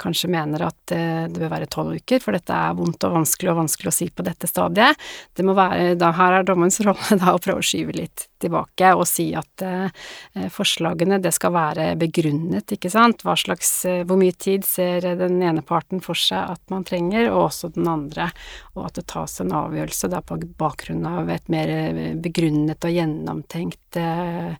kanskje 0.00 0.30
mener 0.32 0.66
at 0.68 0.94
eh, 0.94 1.28
det 1.30 1.40
bør 1.40 1.54
være 1.54 1.70
tolv 1.72 1.96
uker, 2.00 2.22
for 2.22 2.36
dette 2.36 2.56
er 2.56 2.76
vondt 2.78 3.06
og 3.08 3.16
vanskelig 3.20 3.52
og 3.52 3.60
vanskelig 3.64 3.92
å 3.92 3.96
si 3.96 4.10
på 4.10 4.26
dette 4.26 4.50
stadiet. 4.50 5.00
Det 5.36 5.46
må 5.46 5.56
være, 5.58 5.94
da 6.00 6.12
her 6.16 6.40
er 6.40 6.48
dommerens 6.48 6.80
rolle 6.86 7.18
da 7.20 7.34
å 7.34 7.42
prøve 7.42 7.62
å 7.62 7.66
skyve 7.72 7.96
litt 7.96 8.28
tilbake 8.42 8.92
og 8.96 9.04
si 9.08 9.30
at 9.38 9.64
eh, 9.66 10.48
forslagene 10.52 11.20
det 11.22 11.32
skal 11.36 11.54
være 11.54 11.88
begrunnet, 12.00 12.74
ikke 12.74 12.90
sant. 12.92 13.24
Hva 13.26 13.36
slags, 13.38 13.70
eh, 13.88 14.02
hvor 14.08 14.20
mye 14.20 14.34
tid 14.36 14.66
ser 14.68 15.06
den 15.18 15.40
ene 15.42 15.64
parten 15.66 16.02
for 16.04 16.18
seg 16.18 16.56
at 16.56 16.62
man 16.72 16.86
trenger, 16.88 17.30
og 17.32 17.48
også 17.48 17.72
den 17.76 17.90
andre, 17.90 18.30
og 18.76 18.88
at 18.88 18.98
det 19.00 19.08
tas 19.12 19.38
en 19.42 19.54
avgjørelse 19.62 20.10
da 20.12 20.22
på 20.24 20.40
bakgrunn 20.60 21.06
av 21.08 21.30
et 21.32 21.52
mer 21.52 21.72
eh, 21.72 22.02
begrunnet 22.22 22.88
og 22.88 22.98
gjennomtenkt 22.98 24.00
eh, 24.00 24.56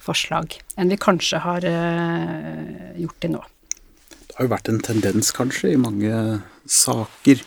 forslag 0.00 0.54
enn 0.80 0.88
vi 0.88 0.96
kanskje 0.96 1.42
har 1.44 1.66
gjort 2.96 3.18
til 3.20 3.34
nå. 3.34 3.42
Det 4.32 4.38
har 4.38 4.46
jo 4.46 4.52
vært 4.54 4.68
en 4.72 4.78
tendens, 4.80 5.28
kanskje, 5.36 5.74
i 5.74 5.80
mange 5.80 6.40
saker 6.64 7.42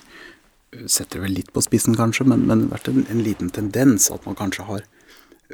Setter 0.92 1.22
vel 1.24 1.32
litt 1.38 1.54
på 1.56 1.64
spissen, 1.64 1.96
kanskje, 1.96 2.28
men, 2.28 2.44
men 2.46 2.66
vært 2.68 2.90
en, 2.92 3.06
en, 3.10 3.22
liten 3.24 3.48
tendens 3.50 4.10
at 4.12 4.26
man 4.28 4.36
kanskje 4.36 4.66
har 4.68 4.82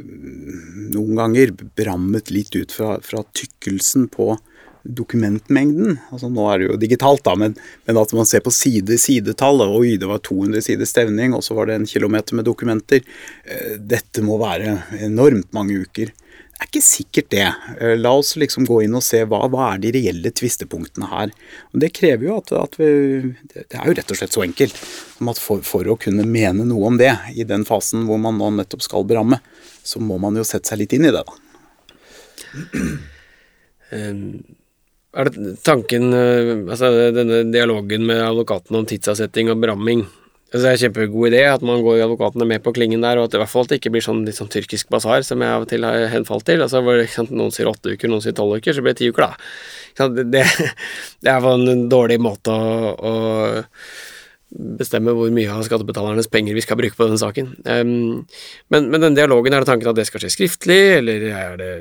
mm, 0.01 0.89
noen 0.95 1.19
ganger 1.19 1.53
brammet 1.77 2.31
litt 2.33 2.57
ut 2.57 2.73
fra, 2.73 2.95
fra 3.05 3.21
tykkelsen 3.37 4.07
på 4.11 4.33
dokumentmengden. 4.81 5.99
altså 6.09 6.31
Nå 6.33 6.47
er 6.49 6.59
det 6.59 6.67
jo 6.71 6.79
digitalt, 6.81 7.23
da, 7.27 7.35
men, 7.37 7.53
men 7.85 8.01
at 8.01 8.15
man 8.17 8.27
ser 8.27 8.43
på 8.43 8.53
side, 8.55 8.97
sidetallet. 8.99 9.71
Oi, 9.77 9.93
det 10.01 10.09
var 10.09 10.23
200 10.25 10.65
sider 10.65 10.89
stevning, 10.89 11.37
og 11.37 11.45
så 11.45 11.55
var 11.59 11.69
det 11.69 11.77
en 11.77 11.87
kilometer 11.87 12.39
med 12.39 12.49
dokumenter. 12.49 13.05
Eh, 13.45 13.77
dette 13.77 14.25
må 14.25 14.41
være 14.41 14.79
enormt 15.05 15.53
mange 15.53 15.77
uker. 15.85 16.11
Er 16.61 16.67
ikke 16.69 16.83
sikkert 16.85 17.31
det. 17.33 17.47
Eh, 17.81 17.95
la 17.97 18.11
oss 18.13 18.35
liksom 18.37 18.67
gå 18.69 18.83
inn 18.85 18.93
og 18.93 19.01
se 19.01 19.23
hva, 19.25 19.39
hva 19.49 19.71
er 19.73 19.79
de 19.81 19.91
reelle 19.95 20.29
tvistepunktene 20.29 21.09
her. 21.09 21.33
Og 21.73 21.81
Det 21.81 21.89
krever 21.97 22.27
jo 22.27 22.37
at, 22.37 22.53
at, 22.53 22.77
vi 22.77 23.33
Det 23.49 23.65
er 23.73 23.87
jo 23.89 23.95
rett 23.97 24.13
og 24.13 24.19
slett 24.19 24.35
så 24.37 24.45
enkelt 24.45 24.77
som 24.77 25.31
at 25.33 25.41
for, 25.41 25.65
for, 25.65 25.89
å 25.89 25.97
kunne 25.97 26.27
mene 26.27 26.67
noe 26.69 26.91
om 26.91 27.01
det 27.01 27.15
i 27.33 27.47
den 27.49 27.65
fasen 27.65 28.05
hvor 28.05 28.21
man 28.21 28.37
nå 28.37 28.51
nettopp 28.59 28.85
skal 28.85 29.07
beramme, 29.09 29.41
så 29.81 29.97
må 30.03 30.19
man 30.21 30.37
jo 30.37 30.45
sette 30.45 30.69
seg 30.69 30.83
litt 30.83 30.93
inn 30.93 31.09
i 31.09 31.13
det, 31.13 31.25
da. 31.25 31.33
Er 35.11 35.27
det 35.27 35.57
tanken 35.67 36.13
eh, 36.15 36.61
Altså 36.71 36.87
denne 37.11 37.41
dialogen 37.51 38.05
med 38.07 38.21
advokaten 38.23 38.77
om 38.79 38.85
tidsavsetting 38.87 39.49
og 39.51 39.59
beramming 39.59 40.05
Det 40.51 40.59
er 40.59 40.73
en 40.73 40.81
kjempegod 40.81 41.29
idé 41.29 41.45
at 41.47 41.61
man 41.63 41.79
går 41.83 42.01
advokatene 42.03 42.47
med 42.47 42.59
på 42.63 42.73
klingen 42.75 43.03
der, 43.05 43.19
og 43.19 43.29
at 43.29 43.33
det 43.33 43.39
i 43.39 43.41
hvert 43.45 43.53
fall 43.53 43.69
det 43.69 43.79
ikke 43.79 43.93
blir 43.93 44.03
sånn 44.03 44.25
litt 44.27 44.35
sånn 44.35 44.51
tyrkisk 44.51 44.89
basar 44.91 45.23
som 45.23 45.39
jeg 45.39 45.55
av 45.55 45.63
og 45.63 45.69
til 45.71 45.87
har 45.87 46.09
henfalt 46.11 46.43
til. 46.49 46.63
altså 46.63 46.81
hvor 46.83 46.99
sant, 47.07 47.31
Noen 47.31 47.53
sier 47.55 47.69
åtte 47.71 47.95
uker, 47.95 48.11
noen 48.11 48.23
sier 48.25 48.35
tolv 48.35 48.59
uker, 48.59 48.75
så 48.75 48.83
blir 48.83 48.91
det 48.91 48.99
ti 48.99 49.07
uker, 49.07 49.29
da. 49.29 50.09
Det, 50.11 50.25
det, 50.33 50.43
det 51.23 51.31
er 51.31 51.47
en 51.53 51.85
dårlig 51.91 52.19
måte 52.19 52.51
å, 52.51 52.91
å 52.91 53.13
bestemme 54.51 55.15
hvor 55.15 55.31
mye 55.31 55.53
av 55.55 55.63
skattebetalernes 55.63 56.27
penger 56.31 56.57
vi 56.57 56.63
skal 56.65 56.79
bruke 56.79 56.99
på 56.99 57.07
denne 57.07 57.21
saken. 57.21 57.53
Um, 57.63 58.25
men, 58.73 58.91
men 58.91 59.07
den 59.07 59.15
dialogen, 59.15 59.55
er 59.55 59.63
det 59.63 59.71
tanken 59.71 59.93
at 59.93 59.99
det 59.99 60.09
skal 60.09 60.25
skje 60.25 60.33
skriftlig, 60.35 60.81
eller 60.99 61.29
er 61.31 61.61
det 61.61 61.71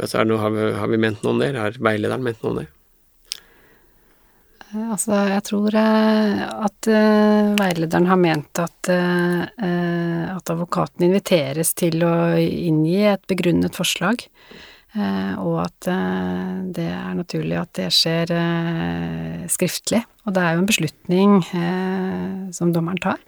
Altså, 0.00 0.22
noe, 0.24 0.38
har, 0.40 0.52
vi, 0.54 0.68
har, 0.72 0.88
vi, 0.88 0.98
ment 1.02 1.20
noe 1.20 1.34
om 1.34 1.40
det, 1.42 1.50
eller 1.50 1.66
har 1.66 1.74
veilederen 1.84 2.22
ment 2.24 2.38
noe 2.40 2.54
om 2.54 2.60
det? 2.62 2.68
Eh, 4.70 4.90
altså, 4.94 5.16
jeg 5.30 5.44
tror 5.48 5.76
eh, 5.78 6.42
at 6.46 6.90
uh, 6.90 7.52
veilederen 7.58 8.08
har 8.10 8.20
ment 8.20 8.62
at, 8.62 8.90
at 8.90 10.52
advokaten 10.52 11.08
inviteres 11.08 11.74
til 11.78 12.04
å 12.06 12.14
inngi 12.38 13.00
et 13.10 13.24
begrunnet 13.30 13.76
forslag, 13.76 14.26
og 15.38 15.60
at 15.62 15.86
det 16.74 16.86
er 16.90 17.12
naturlig 17.14 17.54
at 17.60 17.70
det 17.78 17.84
skjer 17.94 18.32
skriftlig. 19.46 20.00
Og 20.26 20.34
det 20.34 20.42
er 20.42 20.56
jo 20.56 20.62
en 20.64 20.66
beslutning 20.66 21.36
som 22.56 22.72
dommeren 22.74 22.98
tar. 22.98 23.20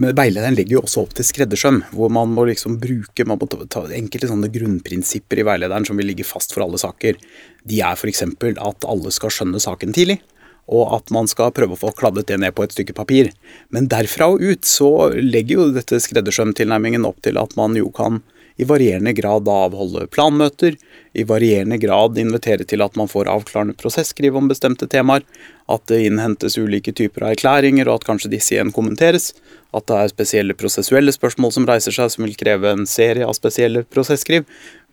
Men 0.00 0.14
veilederen 0.16 0.56
legger 0.56 0.78
jo 0.78 0.84
også 0.84 1.02
opp 1.04 1.16
til 1.16 1.26
skreddersøm, 1.26 1.82
hvor 1.96 2.12
man 2.12 2.32
må 2.34 2.46
liksom 2.48 2.78
bruke 2.82 3.26
man 3.28 3.40
må 3.40 3.48
ta 3.48 3.84
enkelte 3.96 4.30
sånne 4.30 4.50
grunnprinsipper 4.52 5.42
i 5.42 5.46
veilederen 5.46 5.86
som 5.88 5.98
vil 5.98 6.10
ligge 6.10 6.26
fast 6.26 6.54
for 6.54 6.64
alle 6.66 6.80
saker. 6.80 7.18
De 7.66 7.82
er 7.82 7.98
f.eks. 7.98 8.24
at 8.24 8.88
alle 8.88 9.12
skal 9.14 9.34
skjønne 9.34 9.62
saken 9.62 9.94
tidlig, 9.96 10.20
og 10.66 10.96
at 10.96 11.12
man 11.14 11.28
skal 11.30 11.52
prøve 11.54 11.76
å 11.76 11.80
få 11.80 11.92
kladdet 11.98 12.28
det 12.30 12.40
ned 12.42 12.54
på 12.56 12.64
et 12.66 12.74
stykke 12.74 12.96
papir. 12.96 13.30
Men 13.74 13.90
derfra 13.92 14.30
og 14.32 14.42
ut 14.42 14.66
så 14.66 15.10
legger 15.14 15.60
jo 15.60 15.68
dette 15.76 16.00
skreddersømtilnærmingen 16.02 17.06
opp 17.06 17.20
til 17.26 17.38
at 17.40 17.54
man 17.58 17.78
jo 17.78 17.92
kan 17.94 18.22
i 18.56 18.64
varierende 18.64 19.12
grad 19.12 19.48
avholde 19.48 20.06
planmøter, 20.06 20.76
i 21.12 21.24
varierende 21.28 21.78
grad 21.80 22.18
invitere 22.18 22.64
til 22.64 22.82
at 22.84 22.96
man 22.96 23.08
får 23.08 23.28
avklarende 23.28 23.76
prosesskriv 23.76 24.36
om 24.36 24.48
bestemte 24.48 24.88
temaer, 24.88 25.24
at 25.68 25.82
det 25.90 26.02
innhentes 26.06 26.56
ulike 26.58 26.94
typer 26.96 27.26
av 27.26 27.34
erklæringer, 27.34 27.88
og 27.88 28.00
at 28.00 28.06
kanskje 28.08 28.30
disse 28.32 28.54
igjen 28.54 28.72
kommenteres, 28.72 29.32
at 29.76 29.88
det 29.90 29.98
er 29.98 30.12
spesielle 30.12 30.56
prosessuelle 30.56 31.12
spørsmål 31.12 31.52
som 31.52 31.66
reiser 31.68 31.92
seg, 31.96 32.12
som 32.12 32.24
vil 32.24 32.36
kreve 32.38 32.72
en 32.72 32.86
serie 32.88 33.26
av 33.26 33.36
spesielle 33.36 33.84
prosesskriv, 33.84 34.46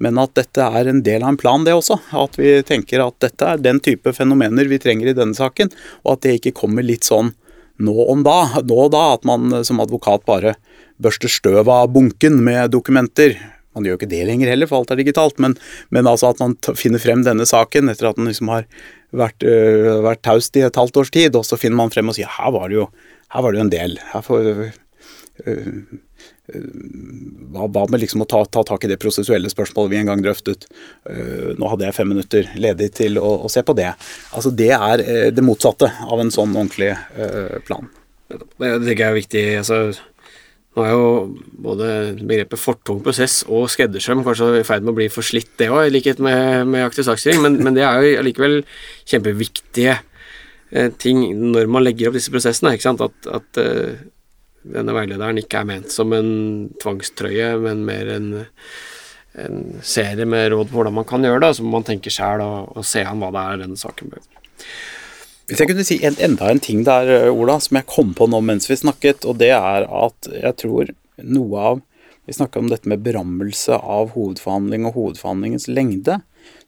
men 0.03 0.19
at 0.19 0.33
dette 0.39 0.65
er 0.65 0.89
en 0.89 1.03
del 1.05 1.23
av 1.23 1.35
en 1.35 1.39
plan, 1.39 1.63
det 1.63 1.75
også. 1.77 2.01
At 2.19 2.35
vi 2.39 2.57
tenker 2.67 3.05
at 3.05 3.19
dette 3.23 3.47
er 3.47 3.63
den 3.63 3.79
type 3.83 4.11
fenomener 4.17 4.67
vi 4.67 4.81
trenger 4.81 5.11
i 5.11 5.17
denne 5.17 5.37
saken, 5.37 5.71
og 6.03 6.17
at 6.17 6.25
det 6.25 6.37
ikke 6.39 6.57
kommer 6.63 6.83
litt 6.83 7.07
sånn 7.07 7.31
nå 7.83 7.95
om 8.11 8.21
da, 8.25 8.61
nå 8.61 8.75
og 8.85 8.91
da, 8.93 9.05
at 9.15 9.23
man 9.25 9.63
som 9.65 9.81
advokat 9.81 10.25
bare 10.29 10.55
børster 11.01 11.31
støv 11.31 11.69
av 11.71 11.89
bunken 11.93 12.41
med 12.43 12.73
dokumenter 12.75 13.37
man 13.73 13.87
gjør 13.87 13.97
ikke 13.97 14.11
det 14.11 14.21
lenger 14.27 14.51
heller, 14.51 14.69
for 14.69 14.81
alt 14.81 14.93
er 14.93 15.01
digitalt, 15.01 15.39
men, 15.41 15.55
men 15.93 16.09
altså 16.09 16.29
at 16.29 16.41
man 16.43 16.55
finner 16.77 17.01
frem 17.01 17.23
denne 17.25 17.47
saken 17.49 17.89
etter 17.91 18.11
at 18.11 18.19
den 18.19 18.29
liksom 18.29 18.51
har 18.53 18.67
vært, 19.13 19.45
øh, 19.45 19.97
vært 20.05 20.23
taust 20.25 20.57
i 20.59 20.65
et 20.67 20.77
halvt 20.79 21.01
års 21.01 21.13
tid, 21.13 21.37
og 21.37 21.45
så 21.47 21.59
finner 21.59 21.79
man 21.81 21.93
frem 21.93 22.11
og 22.11 22.17
sier 22.17 22.29
her 22.29 22.53
var 22.53 22.69
det 22.69 22.81
jo, 22.81 22.87
her 23.33 23.45
var 23.45 23.53
det 23.53 23.61
jo 23.61 23.65
en 23.65 23.73
del. 23.73 23.97
Her 24.11 24.25
får, 24.25 24.49
øh, 24.51 24.75
øh, 25.47 25.71
hva, 26.53 27.65
hva, 27.65 27.87
med 27.89 28.03
liksom 28.03 28.25
å 28.25 28.29
ta, 28.29 28.43
ta, 28.45 28.65
tak 28.67 28.85
i 28.85 28.91
det 28.91 28.99
prosessuelle 29.01 29.49
spørsmålet 29.49 29.93
vi 29.93 29.99
en 30.01 30.11
gang 30.11 30.21
drøftet? 30.21 30.67
Uh, 31.07 31.53
nå 31.57 31.69
hadde 31.71 31.87
jeg 31.87 31.95
fem 31.95 32.09
minutter 32.11 32.49
ledig 32.59 32.89
til 32.99 33.15
å, 33.21 33.29
å, 33.47 33.51
se 33.51 33.63
på 33.63 33.73
det. 33.79 33.93
Altså 34.35 34.51
Det 34.51 34.69
er 34.75 35.03
uh, 35.07 35.29
det 35.33 35.45
motsatte 35.45 35.87
av 36.03 36.19
en 36.19 36.33
sånn 36.35 36.51
ordentlig 36.51 36.91
uh, 37.15 37.61
plan. 37.63 37.87
Det 38.27 38.43
tenker 38.59 39.05
jeg 39.05 39.07
er 39.07 39.17
viktig. 39.21 39.45
altså 39.61 39.79
nå 40.73 40.83
er 40.83 40.93
jo 40.95 41.09
både 41.65 41.87
begrepet 42.23 42.57
fortung 42.61 43.01
prosess 43.05 43.43
og 43.45 43.67
skreddersøm 43.69 44.23
kanskje 44.25 44.47
i 44.57 44.65
ferd 44.65 44.85
med 44.85 44.95
å 44.95 44.97
bli 44.97 45.09
forslitt, 45.13 45.51
det 45.61 45.69
òg, 45.69 45.85
i 45.85 45.93
likhet 45.93 46.21
med, 46.23 46.65
med 46.69 46.85
aktiv 46.87 47.05
saksstyring, 47.05 47.43
men, 47.45 47.59
men, 47.61 47.77
det 47.77 47.85
er 47.85 47.99
jo 48.01 48.15
allikevel 48.23 48.57
kjempeviktige 49.09 49.99
eh, 50.71 50.89
ting 50.97 51.27
når 51.53 51.69
man 51.69 51.85
legger 51.85 52.09
opp 52.09 52.17
disse 52.17 52.33
prosessene. 52.33 52.73
ikke 52.73 52.87
sant, 52.87 53.05
At, 53.05 53.29
at 53.37 53.61
eh, 53.61 54.01
denne 54.63 54.95
veilederen 54.95 55.43
ikke 55.43 55.61
er 55.61 55.69
ment 55.69 55.93
som 55.93 56.13
en 56.15 56.33
tvangstrøye, 56.81 57.53
men 57.61 57.85
mer 57.85 58.09
en, 58.15 58.29
en 59.45 59.61
serie 59.85 60.25
med 60.25 60.49
råd 60.55 60.71
på 60.71 60.79
hvordan 60.79 60.97
man 60.97 61.09
kan 61.09 61.25
gjøre 61.25 61.45
det, 61.45 61.53
så 61.57 61.67
må 61.67 61.77
man 61.77 61.85
tenke 61.85 62.13
sjæl 62.13 62.41
og, 62.41 62.73
og 62.73 62.87
se 62.87 63.05
an 63.05 63.21
hva 63.21 63.29
det 63.35 63.45
er 63.45 63.63
denne 63.67 63.77
saken 63.77 64.13
bør. 64.15 64.25
Hvis 65.49 65.59
jeg 65.59 65.67
kunne 65.69 65.83
si 65.83 65.97
en, 66.07 66.15
enda 66.23 66.47
en 66.47 66.61
ting 66.63 66.85
der, 66.87 67.09
Ola, 67.27 67.57
som 67.59 67.75
jeg 67.75 67.89
kom 67.91 68.13
på 68.15 68.29
nå 68.31 68.39
mens 68.47 68.69
vi 68.69 68.77
snakket, 68.79 69.25
og 69.27 69.41
det 69.41 69.51
er 69.51 69.83
at 69.83 70.29
jeg 70.31 70.55
tror 70.61 70.93
noe 71.23 71.65
av 71.73 71.81
Vi 72.23 72.31
snakka 72.31 72.61
om 72.61 72.69
dette 72.71 72.87
med 72.87 73.01
berammelse 73.03 73.75
av 73.75 74.13
hovedforhandling 74.13 74.85
og 74.87 74.93
hovedforhandlingens 74.95 75.65
lengde. 75.67 76.21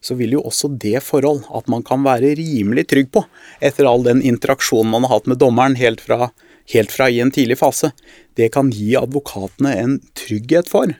Så 0.04 0.12
vil 0.18 0.34
jo 0.36 0.42
også 0.44 0.68
det 0.68 1.00
forhold 1.00 1.46
at 1.48 1.70
man 1.72 1.80
kan 1.80 2.04
være 2.04 2.34
rimelig 2.36 2.84
trygg 2.92 3.08
på, 3.16 3.22
etter 3.64 3.88
all 3.88 4.04
den 4.04 4.20
interaksjonen 4.20 4.92
man 4.92 5.08
har 5.08 5.14
hatt 5.14 5.30
med 5.32 5.40
dommeren 5.40 5.78
helt 5.80 6.04
fra, 6.04 6.28
helt 6.74 6.92
fra 6.92 7.08
i 7.08 7.22
en 7.24 7.32
tidlig 7.32 7.56
fase, 7.62 7.94
det 8.36 8.50
kan 8.52 8.68
gi 8.68 8.98
advokatene 9.00 9.72
en 9.80 9.96
trygghet 10.20 10.68
for 10.68 10.92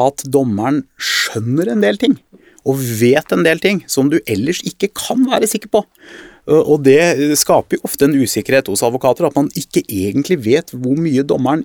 at 0.00 0.24
dommeren 0.32 0.86
skjønner 0.96 1.68
en 1.68 1.84
del 1.84 2.00
ting, 2.00 2.16
og 2.64 2.80
vet 2.80 3.36
en 3.36 3.44
del 3.44 3.60
ting 3.60 3.84
som 3.84 4.08
du 4.08 4.16
ellers 4.24 4.64
ikke 4.64 4.94
kan 4.96 5.28
være 5.28 5.50
sikker 5.52 5.76
på. 5.76 5.84
Og 6.44 6.82
det 6.84 6.98
skaper 7.40 7.78
jo 7.78 7.86
ofte 7.88 8.04
en 8.04 8.16
usikkerhet 8.20 8.68
hos 8.68 8.82
advokater, 8.84 9.24
at 9.24 9.36
man 9.38 9.48
ikke 9.56 9.80
egentlig 9.88 10.36
vet 10.44 10.74
hvor 10.76 10.98
mye 11.00 11.24
dommeren 11.24 11.62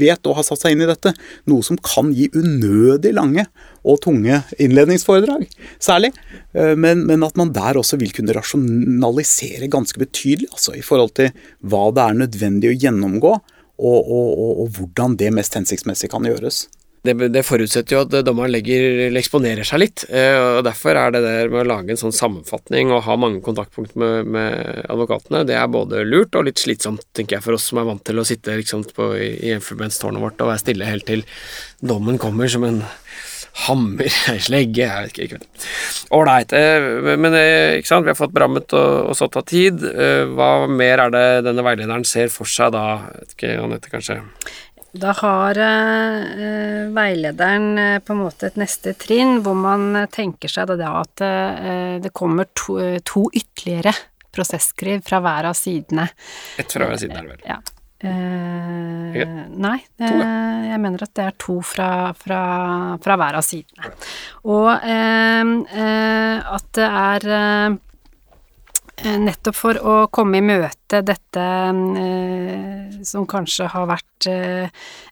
vet 0.00 0.26
og 0.26 0.40
har 0.40 0.46
satt 0.48 0.64
seg 0.64 0.74
inn 0.74 0.82
i 0.82 0.88
dette. 0.90 1.12
Noe 1.46 1.62
som 1.66 1.78
kan 1.78 2.10
gi 2.16 2.26
unødig 2.34 3.12
lange 3.14 3.46
og 3.86 4.00
tunge 4.02 4.40
innledningsforedrag, 4.58 5.46
særlig. 5.78 6.10
Eh, 6.58 6.74
men, 6.74 7.04
men 7.06 7.22
at 7.22 7.38
man 7.38 7.52
der 7.54 7.78
også 7.78 8.00
vil 8.00 8.10
kunne 8.16 8.34
rasjonalisere 8.34 9.70
ganske 9.70 10.00
betydelig, 10.02 10.50
altså 10.50 10.74
i 10.74 10.82
forhold 10.82 11.14
til 11.20 11.30
hva 11.62 11.84
det 11.94 12.08
er 12.08 12.18
nødvendig 12.24 12.72
å 12.72 12.80
gjennomgå, 12.82 13.36
og, 13.76 14.00
og, 14.00 14.28
og, 14.32 14.52
og 14.64 14.68
hvordan 14.74 15.14
det 15.20 15.30
mest 15.36 15.54
hensiktsmessig 15.54 16.10
kan 16.10 16.26
gjøres 16.26 16.64
det, 17.06 17.28
det, 17.34 17.42
forutsetter 17.46 17.96
jo 17.96 18.02
at 18.04 18.14
dommeren 18.26 18.52
legger, 18.52 19.06
eksponerer 19.16 19.66
seg 19.66 19.82
litt. 19.82 20.04
Eh, 20.10 20.36
og 20.58 20.64
Derfor 20.66 20.98
er 20.98 21.14
det 21.14 21.22
der 21.24 21.52
med 21.52 21.64
å 21.64 21.68
lage 21.70 21.94
en 21.94 22.00
sånn 22.00 22.14
sammenfatning 22.14 22.92
og 22.94 23.04
ha 23.06 23.16
mange 23.20 23.42
kontaktpunkt 23.44 23.96
med, 24.00 24.28
med 24.36 24.82
advokatene, 24.90 25.44
det 25.48 25.56
er 25.58 25.70
både 25.72 26.04
lurt 26.06 26.36
og 26.38 26.48
litt 26.48 26.62
slitsomt, 26.62 27.06
tenker 27.16 27.38
jeg, 27.38 27.46
for 27.46 27.58
oss 27.58 27.70
som 27.70 27.82
er 27.82 27.88
vant 27.88 28.04
til 28.06 28.20
å 28.20 28.26
sitte 28.26 28.58
liksom, 28.58 28.84
på, 28.96 29.12
i 29.20 29.54
influenstårnet 29.54 30.22
vårt 30.22 30.42
og 30.42 30.52
være 30.52 30.64
stille 30.64 30.90
helt 30.90 31.08
til 31.08 31.24
dommen 31.80 32.20
kommer 32.20 32.50
som 32.50 32.66
en 32.66 32.84
hammer, 33.66 34.12
ei 34.32 34.40
slegge, 34.42 34.84
jeg 34.84 35.06
vet 35.08 35.20
ikke. 35.24 35.40
Ålreit. 36.16 36.52
Eh, 36.56 37.16
men 37.16 37.36
eh, 37.38 37.78
ikke 37.78 37.92
sant, 37.92 38.04
vi 38.04 38.12
har 38.12 38.18
fått 38.18 38.34
brammet 38.36 38.74
og, 38.76 39.12
og 39.12 39.16
sått 39.16 39.38
av 39.40 39.46
tid. 39.48 39.80
Hva 40.36 40.50
mer 40.68 41.06
er 41.06 41.14
det 41.14 41.26
denne 41.48 41.64
veilederen 41.64 42.04
ser 42.08 42.28
for 42.34 42.48
seg 42.50 42.74
da? 42.76 42.86
Jeg 43.06 43.26
Vet 43.26 43.36
ikke, 43.36 43.54
Anette, 43.64 43.92
kanskje? 43.92 44.20
Da 45.00 45.12
har 45.18 45.58
eh, 45.58 46.88
veilederen 46.94 47.78
eh, 47.78 47.98
på 48.00 48.14
en 48.14 48.22
måte 48.24 48.48
et 48.48 48.58
neste 48.60 48.94
trinn 48.98 49.40
hvor 49.44 49.56
man 49.58 50.06
tenker 50.12 50.50
seg 50.50 50.72
da 50.72 50.92
at 51.02 51.24
eh, 51.24 51.96
det 52.02 52.12
kommer 52.16 52.48
to, 52.56 52.78
to, 53.04 53.26
ytterligere 53.32 53.94
prosesskriv 54.32 55.04
fra 55.06 55.20
hver 55.24 55.50
av 55.50 55.56
sidene. 55.56 56.08
Ett 56.60 56.72
fra 56.72 56.88
hver 56.88 57.00
side, 57.00 57.16
er 57.16 57.26
det 57.26 57.34
vel? 57.36 57.48
Ja. 57.48 57.60
Eh, 57.96 59.46
nei, 59.56 59.78
eh, 60.04 60.66
jeg 60.68 60.80
mener 60.84 61.06
at 61.06 61.14
det 61.16 61.24
er 61.24 61.36
to 61.40 61.56
fra, 61.64 62.12
fra, 62.16 62.40
fra 63.02 63.16
hver 63.16 63.40
av 63.40 63.46
sidene. 63.46 63.92
Og 64.52 64.68
eh, 64.76 66.52
at 66.56 66.72
det 66.76 66.90
er 66.90 67.30
Eh, 67.36 67.85
nettopp 69.04 69.56
for 69.56 69.76
å 69.76 69.96
komme 70.08 70.38
i 70.40 70.44
møte 70.44 71.02
dette 71.04 71.42
eh, 71.42 72.94
som 73.04 73.26
kanskje 73.28 73.68
har 73.72 73.88
vært 73.90 74.28
eh, 74.30 74.70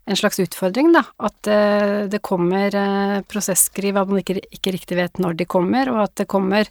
en 0.09 0.19
slags 0.19 0.41
utfordring, 0.41 0.93
da. 0.95 1.05
At 1.21 1.51
eh, 1.51 2.07
det 2.11 2.23
kommer 2.25 2.75
eh, 2.75 3.19
prosesskriv, 3.29 3.99
at 4.01 4.09
man 4.09 4.23
ikke, 4.23 4.41
ikke, 4.49 4.73
riktig 4.75 4.99
vet 4.99 5.21
når 5.21 5.37
de 5.41 5.49
kommer, 5.51 5.93
og 5.93 6.01
at 6.07 6.17
det 6.23 6.29
kommer 6.33 6.71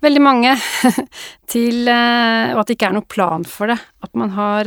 veldig 0.00 0.22
mange 0.24 0.56
til 1.52 1.88
eh, 1.92 2.50
Og 2.54 2.62
at 2.62 2.70
det 2.70 2.78
ikke 2.78 2.90
er 2.90 2.98
noe 2.98 3.08
plan 3.08 3.46
for 3.46 3.70
det. 3.70 3.78
At 4.00 4.16
man 4.18 4.32
har 4.34 4.66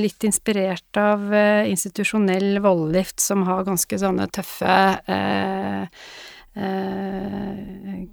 litt 0.00 0.24
inspirert 0.24 0.98
av 0.98 1.30
institusjonell 1.68 2.62
voldgift 2.64 3.20
som 3.22 3.44
har 3.46 3.66
ganske 3.68 3.98
sånne 4.00 4.26
tøffe 4.32 4.78
Eh, 5.10 5.86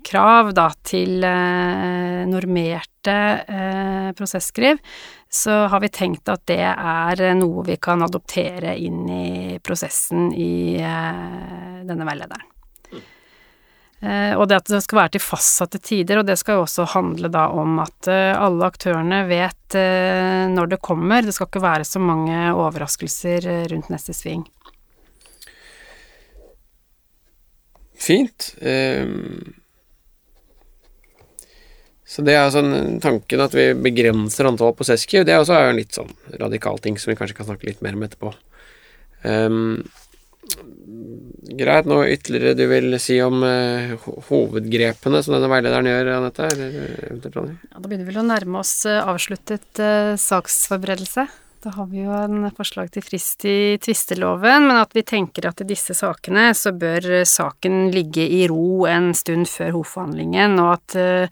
krav 0.07 0.53
da, 0.55 0.67
til 0.85 1.23
eh, 1.25 2.23
normerte 2.29 3.15
eh, 3.47 4.09
prosesskriv, 4.17 4.79
så 5.29 5.65
har 5.71 5.81
vi 5.83 5.91
tenkt 5.91 6.29
at 6.31 6.45
det 6.47 6.63
er 6.63 7.23
noe 7.35 7.65
vi 7.67 7.75
kan 7.81 8.03
adoptere 8.05 8.77
inn 8.79 9.07
i 9.11 9.57
prosessen 9.63 10.29
i 10.31 10.77
denne 10.77 12.07
veilederen. 12.07 12.45
og 14.37 14.45
det 14.47 14.55
at 14.61 14.69
det 14.71 14.79
skal 14.85 14.99
være 15.01 15.11
til 15.17 15.25
fastsatte 15.25 15.81
tider, 15.83 16.21
og 16.21 16.27
det 16.29 16.37
skal 16.39 16.55
jo 16.55 16.63
også 16.63 16.85
handle 16.93 17.27
da 17.33 17.49
om 17.51 17.79
at 17.83 18.07
alle 18.07 18.69
aktørene 18.71 19.25
vet 19.27 19.75
når 20.53 20.71
det 20.71 20.79
kommer. 20.79 21.25
Det 21.25 21.35
skal 21.35 21.49
ikke 21.49 21.65
være 21.65 21.83
så 21.83 21.99
mange 21.99 22.53
overraskelser 22.53 23.67
rundt 23.73 23.91
neste 23.91 24.15
sving. 24.15 24.45
Fint. 27.97 28.51
Um, 28.61 29.55
så 32.07 32.23
det 32.23 32.37
er 32.39 32.51
sånn 32.53 33.01
tanken 33.03 33.41
at 33.43 33.55
vi 33.57 33.71
begrenser 33.75 34.47
antall 34.47 34.75
prosesskriv. 34.77 35.25
Det 35.27 35.33
er 35.35 35.41
også 35.41 35.57
en 35.59 35.79
litt 35.79 35.97
sånn 35.97 36.13
radikal 36.39 36.79
ting 36.79 36.95
som 37.01 37.11
vi 37.11 37.17
kanskje 37.19 37.35
kan 37.41 37.49
snakke 37.49 37.67
litt 37.67 37.81
mer 37.83 37.97
om 37.97 38.05
etterpå. 38.07 38.31
Um, 39.27 39.81
greit, 41.57 41.89
noe 41.89 42.07
ytterligere 42.13 42.55
du 42.55 42.63
vil 42.71 42.95
si 43.03 43.17
om 43.23 43.43
uh, 43.43 43.97
hovedgrepene 44.29 45.19
som 45.25 45.35
denne 45.35 45.49
veilederen 45.51 45.89
gjør, 45.91 46.13
Anette? 46.15 46.47
Ja, 46.53 47.17
da 47.19 47.83
begynner 47.83 48.05
vi 48.05 48.13
vel 48.13 48.21
å 48.23 48.27
nærme 48.29 48.61
oss 48.63 48.77
uh, 48.87 49.01
avsluttet 49.03 49.83
uh, 49.83 50.13
saksforberedelse. 50.21 51.27
Da 51.67 51.73
har 51.75 51.87
vi 51.91 51.99
jo 51.99 52.13
en 52.15 52.45
forslag 52.55 52.87
til 52.95 53.03
frist 53.03 53.43
i 53.43 53.75
tvisteloven, 53.83 54.69
men 54.69 54.77
at 54.79 54.93
vi 54.95 55.01
tenker 55.03 55.49
at 55.49 55.59
i 55.59 55.65
disse 55.67 55.91
sakene 55.97 56.45
så 56.55 56.71
bør 56.71 57.25
saken 57.27 57.89
ligge 57.91 58.23
i 58.23 58.45
ro 58.47 58.85
en 58.87 59.09
stund 59.11 59.49
før 59.51 59.73
hovedforhandlingen, 59.75 60.55
og 60.63 60.69
at, 60.77 60.95
eh, 60.95 61.27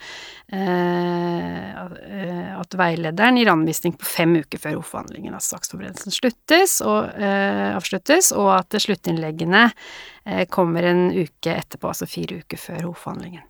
at 2.59 2.77
veilederen 2.83 3.39
gir 3.39 3.53
anvisning 3.53 3.95
på 3.95 4.11
fem 4.11 4.35
uker 4.43 4.59
før 4.59 4.75
hovedforhandlingen, 4.81 5.39
at 5.39 5.47
saksforberedelsen 5.47 6.19
sluttes 6.19 6.81
og 6.83 7.15
eh, 7.15 7.71
avsluttes, 7.71 8.33
og 8.35 8.57
at 8.59 8.75
sluttinnleggene 8.75 9.69
eh, 9.71 10.43
kommer 10.51 10.91
en 10.91 11.13
uke 11.15 11.55
etterpå, 11.61 11.95
altså 11.95 12.11
fire 12.11 12.43
uker 12.43 12.59
før 12.59 12.89
hovedforhandlingen. 12.89 13.47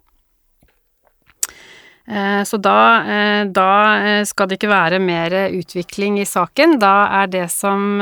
Eh, 2.08 2.44
så 2.44 2.58
da, 2.58 3.04
eh, 3.04 3.46
da, 3.46 3.98
eh, 4.06 4.24
skal 4.26 4.48
det 4.48 4.60
ikke 4.60 4.70
være 4.70 5.00
mer 5.02 5.34
utvikling 5.58 6.20
i 6.22 6.26
saken. 6.30 6.78
Da 6.80 7.08
er 7.24 7.28
det 7.28 7.50
som 7.52 7.98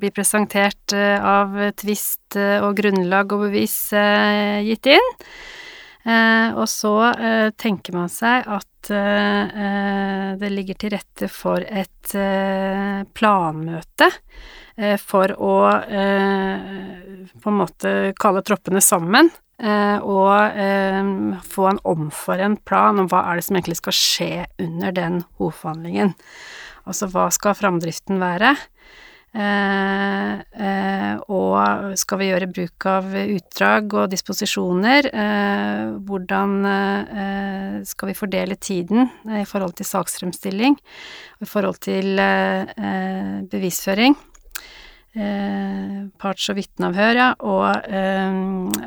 blir 0.00 0.12
presentert 0.14 0.94
av 0.94 1.56
tvist 1.76 2.36
og 2.36 2.76
grunnlag 2.78 3.32
og 3.34 3.44
bevis 3.48 3.90
gitt 3.92 4.86
inn. 4.86 5.08
Og 6.56 6.66
så 6.70 6.94
tenker 7.60 7.92
man 7.96 8.08
seg 8.08 8.46
at 8.48 8.90
det 10.40 10.50
ligger 10.50 10.78
til 10.78 10.94
rette 10.94 11.28
for 11.28 11.60
et 11.60 12.14
planmøte 13.14 14.10
for 15.02 15.34
å 15.36 15.56
på 17.42 17.52
en 17.52 17.60
måte 17.60 18.14
kalle 18.16 18.42
troppene 18.46 18.80
sammen 18.80 19.28
og 19.60 20.56
eh, 20.56 21.04
få 21.44 21.68
en 21.68 21.80
omforent 21.88 22.62
plan 22.68 23.00
om 23.00 23.08
hva 23.10 23.26
er 23.28 23.38
det 23.38 23.46
som 23.46 23.58
egentlig 23.58 23.80
skal 23.80 23.96
skje 23.96 24.32
under 24.62 24.94
den 24.96 25.22
hovedforhandlingen. 25.40 26.14
Altså 26.88 27.10
hva 27.12 27.28
skal 27.34 27.58
framdriften 27.58 28.20
være? 28.22 28.54
Eh, 29.30 30.40
og 31.30 31.92
skal 32.00 32.18
vi 32.18 32.30
gjøre 32.32 32.48
bruk 32.50 32.86
av 32.90 33.12
utdrag 33.20 33.94
og 34.00 34.10
disposisjoner? 34.10 35.10
hvordan 36.08 36.56
skal 37.86 38.10
vi 38.10 38.16
fordele 38.16 38.56
tiden 38.58 39.06
i 39.38 39.44
forhold 39.46 39.76
til 39.78 39.86
saksfremstilling, 39.86 40.74
i 41.40 41.46
forhold 41.46 41.78
til 41.84 42.18
bevisføring? 43.52 44.16
Eh, 45.10 46.02
parts- 46.22 46.46
og 46.52 46.54
vitneavhør, 46.54 47.16
ja, 47.18 47.30
og 47.42 47.64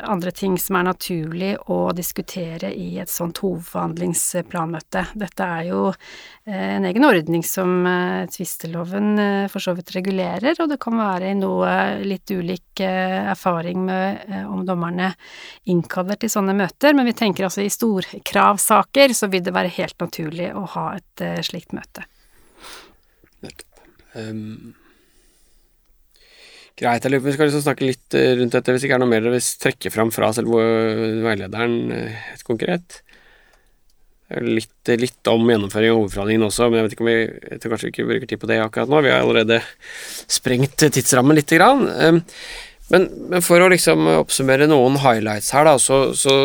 andre 0.07 0.32
ting 0.32 0.53
som 0.61 0.78
er 0.80 0.86
naturlig 0.88 1.49
å 1.67 1.91
diskutere 1.91 2.69
i 2.71 2.93
et 3.03 3.11
sånt 3.11 3.41
hovedforhandlingsplanmøte. 3.43 5.01
Dette 5.19 5.47
er 5.57 5.65
jo 5.67 5.82
eh, 5.91 6.78
en 6.78 6.86
egen 6.88 7.03
ordning 7.03 7.43
som 7.43 7.74
eh, 7.89 8.30
tvisteloven 8.32 9.19
for 9.51 9.65
så 9.65 9.74
vidt 9.76 9.91
regulerer, 9.97 10.55
og 10.63 10.71
det 10.71 10.78
kan 10.84 10.95
være 10.95 11.34
noe 11.41 11.74
litt 12.07 12.32
ulik 12.32 12.80
erfaring 12.80 13.82
med 13.84 14.32
om 14.47 14.61
dommerne 14.65 15.09
innkaller 15.67 16.21
til 16.21 16.32
sånne 16.32 16.55
møter, 16.55 16.95
men 16.95 17.09
vi 17.09 17.15
tenker 17.19 17.49
altså 17.49 17.65
i 17.65 17.74
storkravsaker 17.74 19.11
så 19.17 19.28
vil 19.28 19.43
det 19.43 19.53
være 19.55 19.76
helt 19.76 19.99
naturlig 19.99 20.53
å 20.55 20.63
ha 20.78 20.86
et 20.95 21.26
slikt 21.43 21.76
møte. 21.76 22.07
Nettopp. 23.43 23.84
Um 24.15 24.80
Greit, 26.84 27.05
jeg 27.07 27.23
vi 27.23 27.31
skal 27.31 27.47
liksom 27.47 27.63
snakke 27.63 27.88
litt 27.88 28.15
eh, 28.17 28.34
rundt 28.39 28.55
dette, 28.57 28.73
hvis 28.73 28.84
det 28.84 28.89
ikke 28.89 28.97
er 28.97 29.03
noe 29.03 29.11
mer 29.11 29.23
dere 29.23 29.38
vil 29.38 29.49
trekke 29.63 29.91
fram 29.93 30.09
fra 30.11 30.34
selve 30.36 30.63
veilederen 31.23 31.77
eh, 31.95 32.17
helt 32.31 32.43
konkret. 32.47 32.97
Litt, 34.34 34.89
litt 34.97 35.29
om 35.29 35.45
gjennomføring 35.47 35.93
av 35.93 35.99
hovedforhandlingen 36.01 36.47
også, 36.47 36.67
men 36.67 36.79
jeg 36.79 36.88
vet 36.88 36.95
ikke 36.95 37.05
om 37.05 37.09
vi 37.11 37.15
jeg 37.21 37.61
tror 37.61 37.73
kanskje 37.73 37.88
vi 37.88 37.93
ikke 37.93 38.07
bruker 38.09 38.31
tid 38.31 38.41
på 38.41 38.49
det 38.49 38.59
akkurat 38.63 38.91
nå. 38.91 39.01
Vi 39.05 39.13
har 39.13 39.23
allerede 39.23 39.61
sprengt 40.25 40.84
tidsrammen 40.84 41.38
lite 41.38 41.59
grann. 41.59 41.86
Ehm, 41.93 42.19
men, 42.89 43.07
men, 43.29 43.45
for 43.45 43.63
å 43.63 43.69
liksom 43.71 44.09
oppsummere 44.17 44.67
noen 44.67 44.97
highlights 45.05 45.53
her, 45.55 45.69
da, 45.69 45.77
så, 45.79 46.01
så 46.17 46.36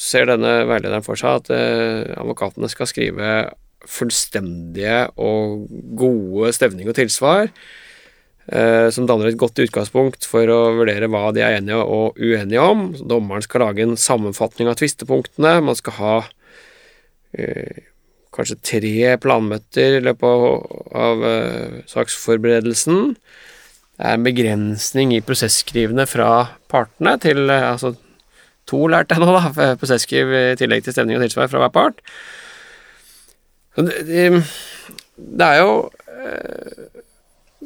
ser 0.00 0.30
denne 0.30 0.62
veilederen 0.70 1.04
for 1.04 1.20
seg 1.20 1.42
at 1.42 1.52
eh, 1.56 2.14
advokatene 2.16 2.70
skal 2.72 2.88
skrive 2.88 3.34
fullstendige 3.90 5.08
og 5.20 5.66
gode 5.98 6.54
stevning 6.54 6.88
og 6.88 6.96
tilsvar 7.00 7.50
Eh, 7.50 7.90
som 8.42 9.06
danner 9.06 9.28
et 9.30 9.38
godt 9.38 9.60
utgangspunkt 9.62 10.26
for 10.26 10.50
å 10.50 10.58
vurdere 10.74 11.06
hva 11.06 11.28
de 11.30 11.44
er 11.46 11.60
enige 11.60 11.78
og 11.78 12.18
uenige 12.18 12.64
om. 12.64 12.88
Dommeren 12.98 13.44
skal 13.44 13.62
lage 13.62 13.84
en 13.84 13.94
sammenfatning 13.94 14.66
av 14.66 14.80
tvistepunktene. 14.80 15.60
Man 15.62 15.78
skal 15.78 15.94
ha 16.00 16.16
eh, 17.38 17.84
kanskje 18.32 18.60
tre 18.64 19.16
planmøter 19.20 19.98
i 19.98 20.04
løpet 20.04 20.28
av, 20.28 20.44
av 20.96 21.24
eh, 21.28 21.80
saksforberedelsen. 21.90 23.12
Det 23.92 24.08
er 24.08 24.16
en 24.16 24.26
begrensning 24.26 25.12
i 25.14 25.22
prosesskrivene 25.24 26.06
fra 26.08 26.30
partene 26.72 27.18
til 27.22 27.44
eh, 27.46 27.68
altså 27.74 27.94
to 28.68 28.86
lærte 28.88 29.18
jeg 29.18 29.24
nå, 29.24 29.34
da, 29.34 29.72
prosesskriv 29.80 30.32
i 30.32 30.44
tillegg 30.58 30.86
til 30.86 30.94
stemning 30.94 31.18
og 31.18 31.26
tilsvar 31.26 31.50
fra 31.52 31.64
hver 31.64 31.74
part. 31.74 32.00
Det, 33.76 34.02
det, 34.08 34.26
det 35.16 35.48
er 35.48 35.60
jo 35.60 35.76
eh, 36.12 37.02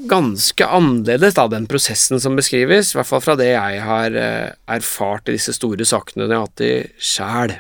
ganske 0.04 0.66
annerledes 0.66 1.36
da, 1.38 1.46
den 1.48 1.66
prosessen 1.70 2.20
som 2.20 2.36
beskrives, 2.36 2.92
i 2.92 2.98
hvert 2.98 3.08
fall 3.08 3.22
fra 3.24 3.36
det 3.38 3.48
jeg 3.52 3.84
har 3.84 4.16
eh, 4.20 4.50
erfart 4.76 5.30
i 5.30 5.36
disse 5.36 5.54
store 5.56 5.86
sakene 5.88 6.26
jeg 6.26 6.36
har 6.36 6.44
hatt 6.44 6.64
i 6.64 6.74
sjæl. 7.00 7.54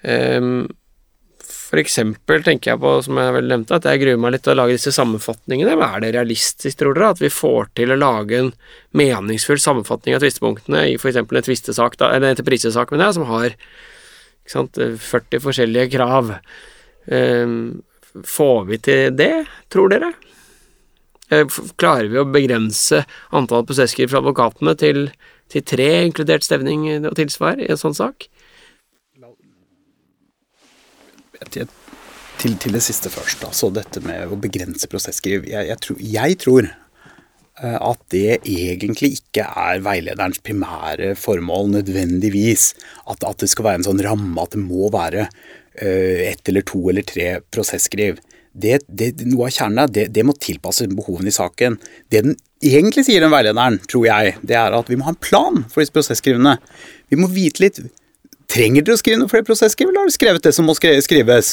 Um, 0.00 0.68
for 1.70 1.78
eksempel 1.82 2.42
tenker 2.42 2.72
jeg 2.72 2.80
på, 2.82 2.92
som 3.06 3.18
jeg 3.20 3.34
vel 3.36 3.50
nevnte, 3.50 3.76
at 3.78 3.86
jeg 3.86 4.00
gruer 4.02 4.22
meg 4.22 4.34
litt 4.34 4.42
til 4.46 4.54
å 4.54 4.60
lage 4.62 4.74
disse 4.74 4.94
sammenfatningene, 4.94 5.76
men 5.78 5.86
er 5.86 6.02
det 6.02 6.14
realistisk, 6.16 6.80
tror 6.80 6.96
dere, 6.96 7.12
at 7.14 7.22
vi 7.22 7.30
får 7.30 7.70
til 7.78 7.94
å 7.94 7.98
lage 7.98 8.40
en 8.40 8.50
meningsfull 8.98 9.60
sammenfatning 9.62 10.16
av 10.16 10.24
tvistepunktene 10.24 10.86
i 10.90 10.96
eksempel 10.98 11.38
en 11.38 11.46
tvistesak, 11.46 11.98
eller 12.00 12.24
en 12.24 12.32
entreprisesak, 12.32 12.90
mener 12.90 13.10
jeg, 13.10 13.18
som 13.20 13.28
har 13.30 13.54
sant, 14.50 14.82
40 15.10 15.44
forskjellige 15.46 15.92
krav? 15.94 16.34
Um, 17.06 17.84
får 18.26 18.66
vi 18.72 18.82
til 18.82 19.14
det, 19.14 19.34
tror 19.70 19.94
dere? 19.94 20.10
Eh, 21.30 21.46
klarer 21.78 22.10
vi 22.10 22.18
å 22.18 22.26
begrense 22.26 23.04
antall 23.36 23.62
prosesskriv 23.68 24.10
fra 24.10 24.18
advokatene 24.22 24.74
til, 24.78 25.04
til, 25.52 25.62
tre, 25.66 25.90
inkludert 26.08 26.46
stevning 26.46 26.88
og 27.04 27.14
tilsvar, 27.18 27.62
i 27.62 27.70
en 27.70 27.78
sånn 27.78 27.94
sak? 27.94 28.26
Til, 31.50 31.66
til 32.60 32.74
det 32.74 32.82
siste 32.84 33.12
først, 33.12 33.44
altså 33.46 33.70
dette 33.74 34.02
med 34.04 34.32
å 34.32 34.38
begrense 34.40 34.88
prosesskriv. 34.90 35.46
Jeg, 35.48 35.70
jeg, 35.70 35.78
tror, 35.84 36.00
jeg 36.02 36.38
tror 36.42 36.68
eh, 36.68 37.78
at 37.78 38.02
det 38.12 38.40
egentlig 38.40 39.12
ikke 39.20 39.46
er 39.46 39.84
veilederens 39.86 40.42
primære 40.42 41.14
formål 41.20 41.70
nødvendigvis. 41.76 42.72
At, 43.06 43.22
at, 43.22 43.38
det 43.44 43.52
skal 43.54 43.68
være 43.68 43.82
en 43.82 43.88
sånn 43.92 44.02
ramme, 44.04 44.34
at 44.42 44.56
det 44.56 44.64
må 44.64 44.90
være 44.92 45.30
ett 45.80 46.48
eller 46.50 46.64
to 46.66 46.80
eller 46.90 47.04
tre 47.06 47.28
prosesskriv. 47.54 48.18
Det, 48.50 48.80
det, 48.88 49.12
noe 49.30 49.46
av 49.46 49.54
kjernen 49.54 49.84
er 49.84 49.90
det, 49.94 50.06
det 50.14 50.24
må 50.26 50.34
tilpasse 50.34 50.88
behovene 50.90 51.30
i 51.30 51.34
saken. 51.34 51.78
Det 52.10 52.24
den 52.26 52.36
egentlig 52.60 53.06
sier, 53.06 53.22
den 53.22 53.32
veilederen, 53.32 53.78
tror 53.88 54.08
jeg, 54.08 54.36
det 54.42 54.58
er 54.58 54.74
at 54.76 54.90
vi 54.90 54.98
må 54.98 55.06
ha 55.06 55.14
en 55.14 55.22
plan 55.22 55.62
for 55.70 55.82
disse 55.82 55.94
prosesskrivene. 55.94 56.56
Vi 57.12 57.18
må 57.20 57.30
vite 57.32 57.64
litt 57.64 57.82
Trenger 58.50 58.82
dere 58.82 58.96
å 58.96 58.98
skrive 58.98 59.20
noe 59.20 59.30
flere 59.30 59.46
prosesskriv, 59.46 59.92
eller 59.92 60.02
har 60.02 60.08
dere 60.08 60.16
skrevet 60.16 60.42
det 60.42 60.50
som 60.56 60.66
må 60.66 60.74
skrives? 60.74 61.52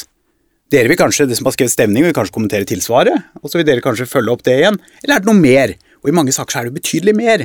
Dere 0.74 0.90
vil 0.90 0.98
kanskje, 0.98 1.28
det 1.30 1.36
som 1.38 1.46
har 1.46 1.54
skrevet 1.54 1.76
stemning, 1.76 2.08
vil 2.08 2.16
kanskje 2.18 2.34
kommentere 2.34 2.66
tilsvaret, 2.66 3.28
og 3.38 3.52
så 3.52 3.60
vil 3.60 3.68
dere 3.68 3.84
kanskje 3.86 4.08
følge 4.10 4.34
opp 4.34 4.42
det 4.48 4.56
igjen. 4.64 4.80
Eller 5.04 5.20
er 5.20 5.22
det 5.22 5.30
noe 5.30 5.38
mer? 5.38 5.76
Og 6.08 6.14
i 6.14 6.16
mange 6.16 6.32
saker 6.32 6.54
så 6.54 6.60
er 6.62 6.70
det 6.70 6.78
betydelig 6.78 7.14
mer. 7.18 7.42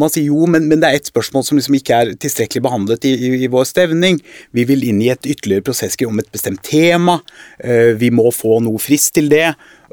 Man 0.00 0.08
sier 0.12 0.30
jo, 0.30 0.46
men, 0.48 0.70
men 0.70 0.80
det 0.80 0.88
er 0.88 1.00
et 1.02 1.10
spørsmål 1.10 1.44
som 1.44 1.60
liksom 1.60 1.76
ikke 1.76 1.98
er 2.00 2.12
tilstrekkelig 2.16 2.62
behandlet 2.64 3.04
i, 3.04 3.12
i, 3.12 3.32
i, 3.44 3.50
vår 3.52 3.66
stevning. 3.68 4.22
Vi 4.56 4.64
vil 4.70 4.86
inn 4.88 5.02
i 5.04 5.10
et 5.12 5.28
ytterligere 5.28 5.66
prosesskriv 5.66 6.08
om 6.08 6.22
et 6.22 6.32
bestemt 6.32 6.64
tema. 6.64 7.18
Uh, 7.60 7.92
vi 8.00 8.08
må 8.08 8.30
få 8.32 8.56
noe 8.64 8.80
frist 8.80 9.12
til 9.18 9.28
det. 9.28 9.50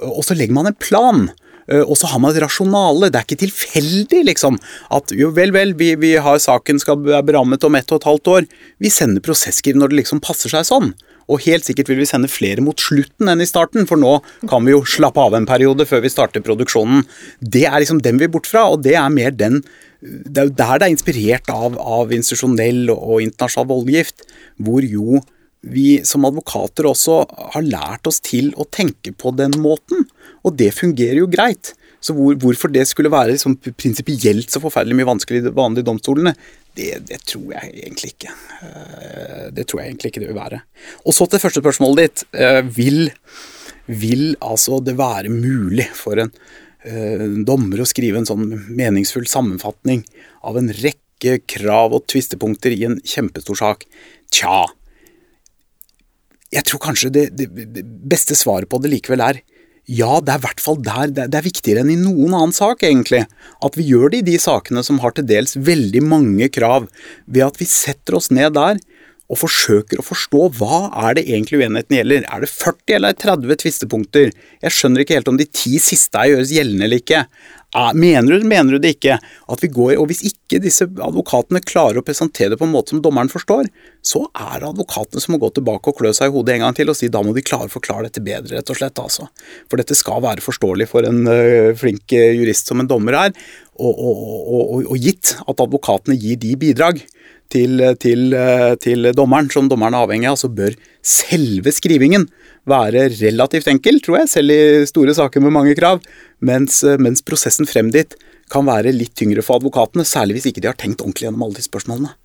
Og 0.08 0.24
så 0.24 0.40
legger 0.40 0.56
man 0.56 0.72
en 0.72 0.80
plan. 0.80 1.26
Uh, 1.68 1.84
og 1.84 1.98
så 2.00 2.14
har 2.14 2.24
man 2.24 2.32
et 2.32 2.40
rasjonale. 2.46 3.12
Det 3.12 3.20
er 3.20 3.28
ikke 3.28 3.42
tilfeldig, 3.44 4.24
liksom. 4.32 4.62
At 4.96 5.12
jo 5.20 5.34
vel, 5.36 5.52
vel, 5.56 5.76
vi, 5.76 5.92
vi 6.00 6.16
har 6.24 6.40
saken 6.40 6.80
skal 6.80 7.04
være 7.04 7.28
berammet 7.34 7.68
om 7.68 7.76
ett 7.76 7.92
og 7.92 8.00
et 8.00 8.08
halvt 8.14 8.36
år. 8.38 8.48
Vi 8.80 8.94
sender 9.02 9.26
prosesskriv 9.26 9.76
når 9.76 9.92
det 9.92 10.06
liksom 10.06 10.24
passer 10.24 10.56
seg 10.56 10.72
sånn. 10.72 10.94
Og 11.32 11.44
helt 11.46 11.68
sikkert 11.68 11.92
vil 11.92 12.02
vi 12.02 12.10
sende 12.10 12.32
flere 12.32 12.64
mot 12.64 12.80
slutten 12.80 13.32
enn 13.32 13.44
i 13.44 13.50
starten, 13.50 13.88
for 13.90 14.00
nå 14.00 14.18
kan 14.50 14.66
vi 14.66 14.74
jo 14.76 14.84
slappe 14.88 15.22
av 15.22 15.38
en 15.38 15.48
periode 15.50 15.88
før 15.90 16.04
vi 16.04 16.12
starter 16.12 16.44
produksjonen. 16.46 17.06
Det 17.40 17.66
er 17.70 17.80
liksom 17.80 18.02
den 18.04 18.20
vi 18.20 18.28
er 18.28 18.34
bort 18.34 18.50
fra, 18.50 18.68
og 18.72 18.84
det 18.86 18.98
er 19.00 19.14
mer 19.14 19.32
den 19.32 19.64
Det 20.04 20.36
er 20.36 20.50
jo 20.50 20.58
der 20.60 20.80
det 20.82 20.88
er 20.88 20.92
inspirert 20.92 21.48
av, 21.48 21.78
av 21.80 22.12
institusjonell 22.12 22.90
og 22.92 23.22
internasjonal 23.24 23.70
voldgift, 23.70 24.26
hvor 24.60 24.84
jo 24.84 25.22
vi 25.64 26.02
som 26.04 26.26
advokater 26.28 26.90
også 26.90 27.22
har 27.54 27.64
lært 27.64 28.10
oss 28.12 28.20
til 28.20 28.52
å 28.60 28.68
tenke 28.68 29.14
på 29.16 29.32
den 29.32 29.56
måten. 29.64 30.04
Og 30.44 30.58
det 30.60 30.74
fungerer 30.76 31.22
jo 31.22 31.30
greit. 31.32 31.72
Så 32.04 32.16
hvor, 32.18 32.36
hvorfor 32.36 32.72
det 32.74 32.84
skulle 32.89 33.12
være 33.12 33.38
liksom 33.38 33.56
prinsipielt 33.80 34.51
så 34.51 34.60
forferdelig 34.64 34.97
mye 34.99 35.08
vanskelig 35.08 35.39
i 35.39 35.45
de 35.45 35.54
vanlige 35.56 35.88
domstolene, 35.88 36.34
det, 36.76 36.89
det, 37.08 37.22
tror 37.30 37.54
jeg 37.54 37.70
egentlig 37.78 38.12
ikke. 38.16 38.34
Eh, 38.66 39.45
det 39.56 39.68
tror 39.70 39.82
jeg 39.82 39.91
egentlig 39.91 40.12
ikke 40.12 40.24
det 40.24 40.32
vil 40.32 40.39
være. 40.39 40.60
Og 41.06 41.16
så 41.16 41.28
til 41.30 41.41
første 41.43 41.64
spørsmålet 41.64 42.01
ditt. 42.01 42.26
Eh, 42.36 42.60
vil, 42.76 43.08
vil 43.88 44.26
altså 44.43 44.82
det 44.84 44.97
være 44.99 45.32
mulig 45.32 45.88
for 45.95 46.20
en 46.26 46.34
uh, 46.34 47.26
dommer 47.47 47.84
å 47.84 47.88
skrive 47.88 48.20
en 48.20 48.28
sånn 48.28 48.49
meningsfull 48.68 49.30
sammenfatning 49.30 50.04
av 50.43 50.60
en 50.60 50.72
rekke 50.76 51.39
krav 51.47 51.95
og 51.95 52.08
tvistepunkter 52.12 52.76
i 52.76 52.84
en 52.89 52.99
kjempestor 52.99 53.62
sak? 53.62 53.88
Tja. 54.34 54.66
Jeg 56.54 56.68
tror 56.68 56.84
kanskje 56.84 57.14
det, 57.14 57.28
det 57.38 57.86
beste 57.86 58.36
svaret 58.38 58.70
på 58.70 58.82
det 58.82 58.91
likevel 58.91 59.24
er 59.24 59.43
ja, 59.84 60.22
det 60.24 60.32
er 60.32 60.40
i 60.40 60.44
hvert 60.46 60.62
fall 60.64 60.78
der 60.80 61.12
det 61.12 61.36
er 61.36 61.44
viktigere 61.44 61.84
enn 61.84 61.92
i 61.92 62.00
noen 62.00 62.32
annen 62.32 62.56
sak, 62.56 62.86
egentlig. 62.88 63.26
At 63.66 63.76
vi 63.76 63.90
gjør 63.90 64.14
det 64.14 64.22
i 64.22 64.28
de 64.32 64.38
sakene 64.40 64.84
som 64.86 65.02
har 65.04 65.16
til 65.16 65.28
dels 65.28 65.58
veldig 65.60 66.04
mange 66.08 66.48
krav, 66.56 66.88
ved 67.28 67.48
at 67.50 67.60
vi 67.60 67.68
setter 67.68 68.16
oss 68.20 68.32
ned 68.32 68.56
der 68.56 68.80
og 69.32 69.40
forsøker 69.40 70.00
å 70.00 70.06
forstå 70.06 70.48
hva 70.60 70.80
er 71.08 71.18
det 71.18 71.26
egentlig 71.26 71.64
uenigheten 71.64 71.98
gjelder. 71.98 72.26
Er 72.28 72.44
det 72.44 72.52
40 72.52 72.96
eller 72.98 73.16
30 73.18 73.60
tvistepunkter? 73.64 74.32
Jeg 74.62 74.76
skjønner 74.76 75.04
ikke 75.04 75.18
helt 75.18 75.32
om 75.32 75.40
de 75.40 75.48
ti 75.48 75.80
siste 75.82 76.20
er 76.20 76.34
gjøres 76.34 76.54
gjeldende 76.54 76.88
eller 76.88 77.02
ikke. 77.02 77.24
Mener 77.74 78.38
du 78.38 78.46
mener 78.46 78.76
du 78.76 78.82
det 78.82 78.94
ikke? 78.98 79.16
At 79.50 79.64
vi 79.64 79.70
går, 79.74 79.96
og 79.98 80.08
Hvis 80.12 80.22
ikke 80.30 80.60
disse 80.62 80.86
advokatene 80.86 81.62
klarer 81.66 81.98
å 82.00 82.06
presentere 82.06 82.54
det 82.54 82.60
på 82.62 82.68
en 82.68 82.74
måte 82.74 82.94
som 82.94 83.02
dommeren 83.02 83.32
forstår, 83.32 83.70
så 84.06 84.28
er 84.30 84.62
det 84.62 84.70
advokatene 84.70 85.24
som 85.24 85.34
må 85.34 85.40
gå 85.42 85.50
tilbake 85.56 85.90
og 85.90 85.98
klø 85.98 86.12
seg 86.14 86.30
i 86.30 86.36
hodet 86.36 86.58
en 86.58 86.68
gang 86.68 86.78
til 86.78 86.92
og 86.94 86.98
si 87.00 87.10
da 87.10 87.24
må 87.26 87.34
de 87.34 87.46
klare 87.46 87.72
å 87.72 87.74
forklare 87.74 88.10
dette 88.10 88.22
bedre, 88.22 88.60
rett 88.60 88.70
og 88.70 88.78
slett. 88.78 89.02
altså. 89.02 89.26
For 89.72 89.82
dette 89.82 89.98
skal 89.98 90.22
være 90.22 90.46
forståelig 90.46 90.90
for 90.92 91.08
en 91.10 91.26
uh, 91.26 91.74
flink 91.80 92.14
uh, 92.14 92.30
jurist 92.38 92.70
som 92.70 92.84
en 92.84 92.90
dommer 92.90 93.18
er, 93.18 93.34
og, 93.74 93.90
og, 93.90 94.24
og, 94.54 94.86
og 94.94 94.98
gitt 95.02 95.34
at 95.42 95.66
advokatene 95.66 96.20
gir 96.20 96.38
de 96.38 96.54
bidrag 96.62 97.02
til, 97.52 97.82
til, 98.02 98.36
til, 98.82 99.10
dommeren, 99.16 99.50
som 99.54 99.68
dommeren 99.70 99.96
er 99.98 100.06
avhengig 100.06 100.30
av, 100.32 100.38
så 100.39 100.50
bør 100.50 100.76
selve 101.04 101.74
skrivingen 101.76 102.28
være 102.70 103.10
relativt 103.20 103.68
enkel, 103.72 104.00
tror 104.04 104.22
jeg, 104.22 104.32
selv 104.32 104.54
i 104.54 104.62
store 104.89 105.16
saker 105.18 105.44
med 105.44 105.56
mange 105.56 105.76
krav, 105.78 106.02
mens, 106.39 106.82
mens 107.02 107.26
prosessen 107.26 107.70
frem 107.70 107.91
dit 107.94 108.16
kan 108.54 108.66
være 108.68 108.94
litt 108.96 109.16
tyngre 109.18 109.44
for 109.46 109.60
advokatene, 109.60 110.06
særlig 110.08 110.39
hvis 110.39 110.52
ikke 110.52 110.64
de 110.64 110.72
har 110.72 110.80
tenkt 110.80 111.04
ordentlig 111.04 111.28
gjennom 111.28 111.46
alle 111.48 111.60
de 111.60 111.66
spørsmålene. 111.66 112.16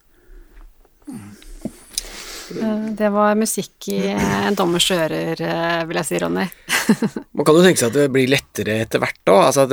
Eh, 2.50 2.90
det 2.96 3.08
var 3.08 3.34
musikk 3.34 3.88
i 3.92 3.98
en 4.12 4.54
dommers 4.56 4.90
ører, 4.94 5.40
eh, 5.40 5.80
vil 5.88 6.00
jeg 6.00 6.08
si, 6.08 6.20
Ronny. 6.22 6.46
Man 7.36 7.46
kan 7.46 7.58
jo 7.58 7.64
tenke 7.64 7.80
seg 7.80 7.90
at 7.90 7.98
det 7.98 8.06
blir 8.14 8.30
lettere 8.32 8.78
etter 8.84 9.02
hvert 9.02 9.32
òg, 9.32 9.42
altså 9.50 9.66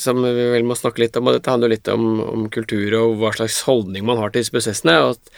som 0.00 0.20
vi 0.24 0.50
vel 0.54 0.66
må 0.68 0.76
snakke 0.78 1.04
litt 1.04 1.16
om, 1.18 1.30
og 1.30 1.38
dette 1.38 1.52
handler 1.52 1.70
jo 1.70 1.76
litt 1.76 1.92
om, 1.92 2.10
om, 2.26 2.44
kultur 2.52 2.98
og 3.00 3.16
hva 3.22 3.32
slags 3.36 3.62
holdning 3.68 4.04
man 4.06 4.20
har 4.20 4.34
til 4.34 4.44
disse 4.44 4.54
prosessene, 4.54 4.98
og 5.04 5.16
at, 5.16 5.32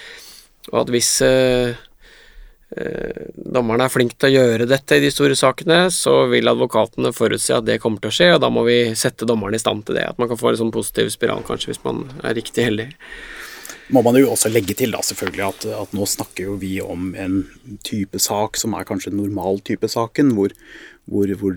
og 0.72 0.82
at 0.82 0.92
hvis 0.94 1.10
eh, 1.26 1.78
eh, 2.76 3.24
dommeren 3.34 3.86
er 3.86 3.92
flink 3.92 4.16
til 4.18 4.30
å 4.30 4.34
gjøre 4.34 4.68
dette 4.70 4.98
i 4.98 5.04
de 5.04 5.12
store 5.14 5.38
sakene, 5.38 5.84
så 5.94 6.24
vil 6.32 6.50
advokatene 6.50 7.14
forutse 7.16 7.54
at 7.56 7.68
det 7.68 7.80
kommer 7.82 8.02
til 8.02 8.12
å 8.12 8.18
skje, 8.18 8.32
og 8.34 8.42
da 8.42 8.50
må 8.52 8.66
vi 8.66 8.80
sette 8.98 9.28
dommerne 9.28 9.60
i 9.60 9.62
stand 9.62 9.86
til 9.86 10.00
det. 10.00 10.08
At 10.10 10.20
man 10.20 10.30
kan 10.30 10.40
få 10.40 10.52
en 10.52 10.64
sånn 10.64 10.74
positiv 10.74 11.12
spiral, 11.14 11.46
kanskje, 11.46 11.72
hvis 11.72 11.84
man 11.86 12.08
er 12.24 12.36
riktig 12.36 12.66
heldig 12.66 12.90
må 13.94 14.02
man 14.06 14.16
jo 14.18 14.30
også 14.32 14.50
legge 14.52 14.74
til 14.78 14.94
da 14.94 15.00
selvfølgelig 15.04 15.44
at, 15.46 15.66
at, 15.82 15.92
nå 15.96 16.06
snakker 16.08 16.46
jo 16.48 16.56
vi 16.60 16.76
om 16.82 17.10
en 17.18 17.42
type 17.86 18.20
sak 18.22 18.58
som 18.60 18.74
er 18.76 18.86
kanskje 18.88 19.12
normal 19.14 19.60
type 19.66 19.88
saken, 19.90 20.32
hvor, 20.36 20.54
hvor, 21.10 21.30
hvor 21.40 21.56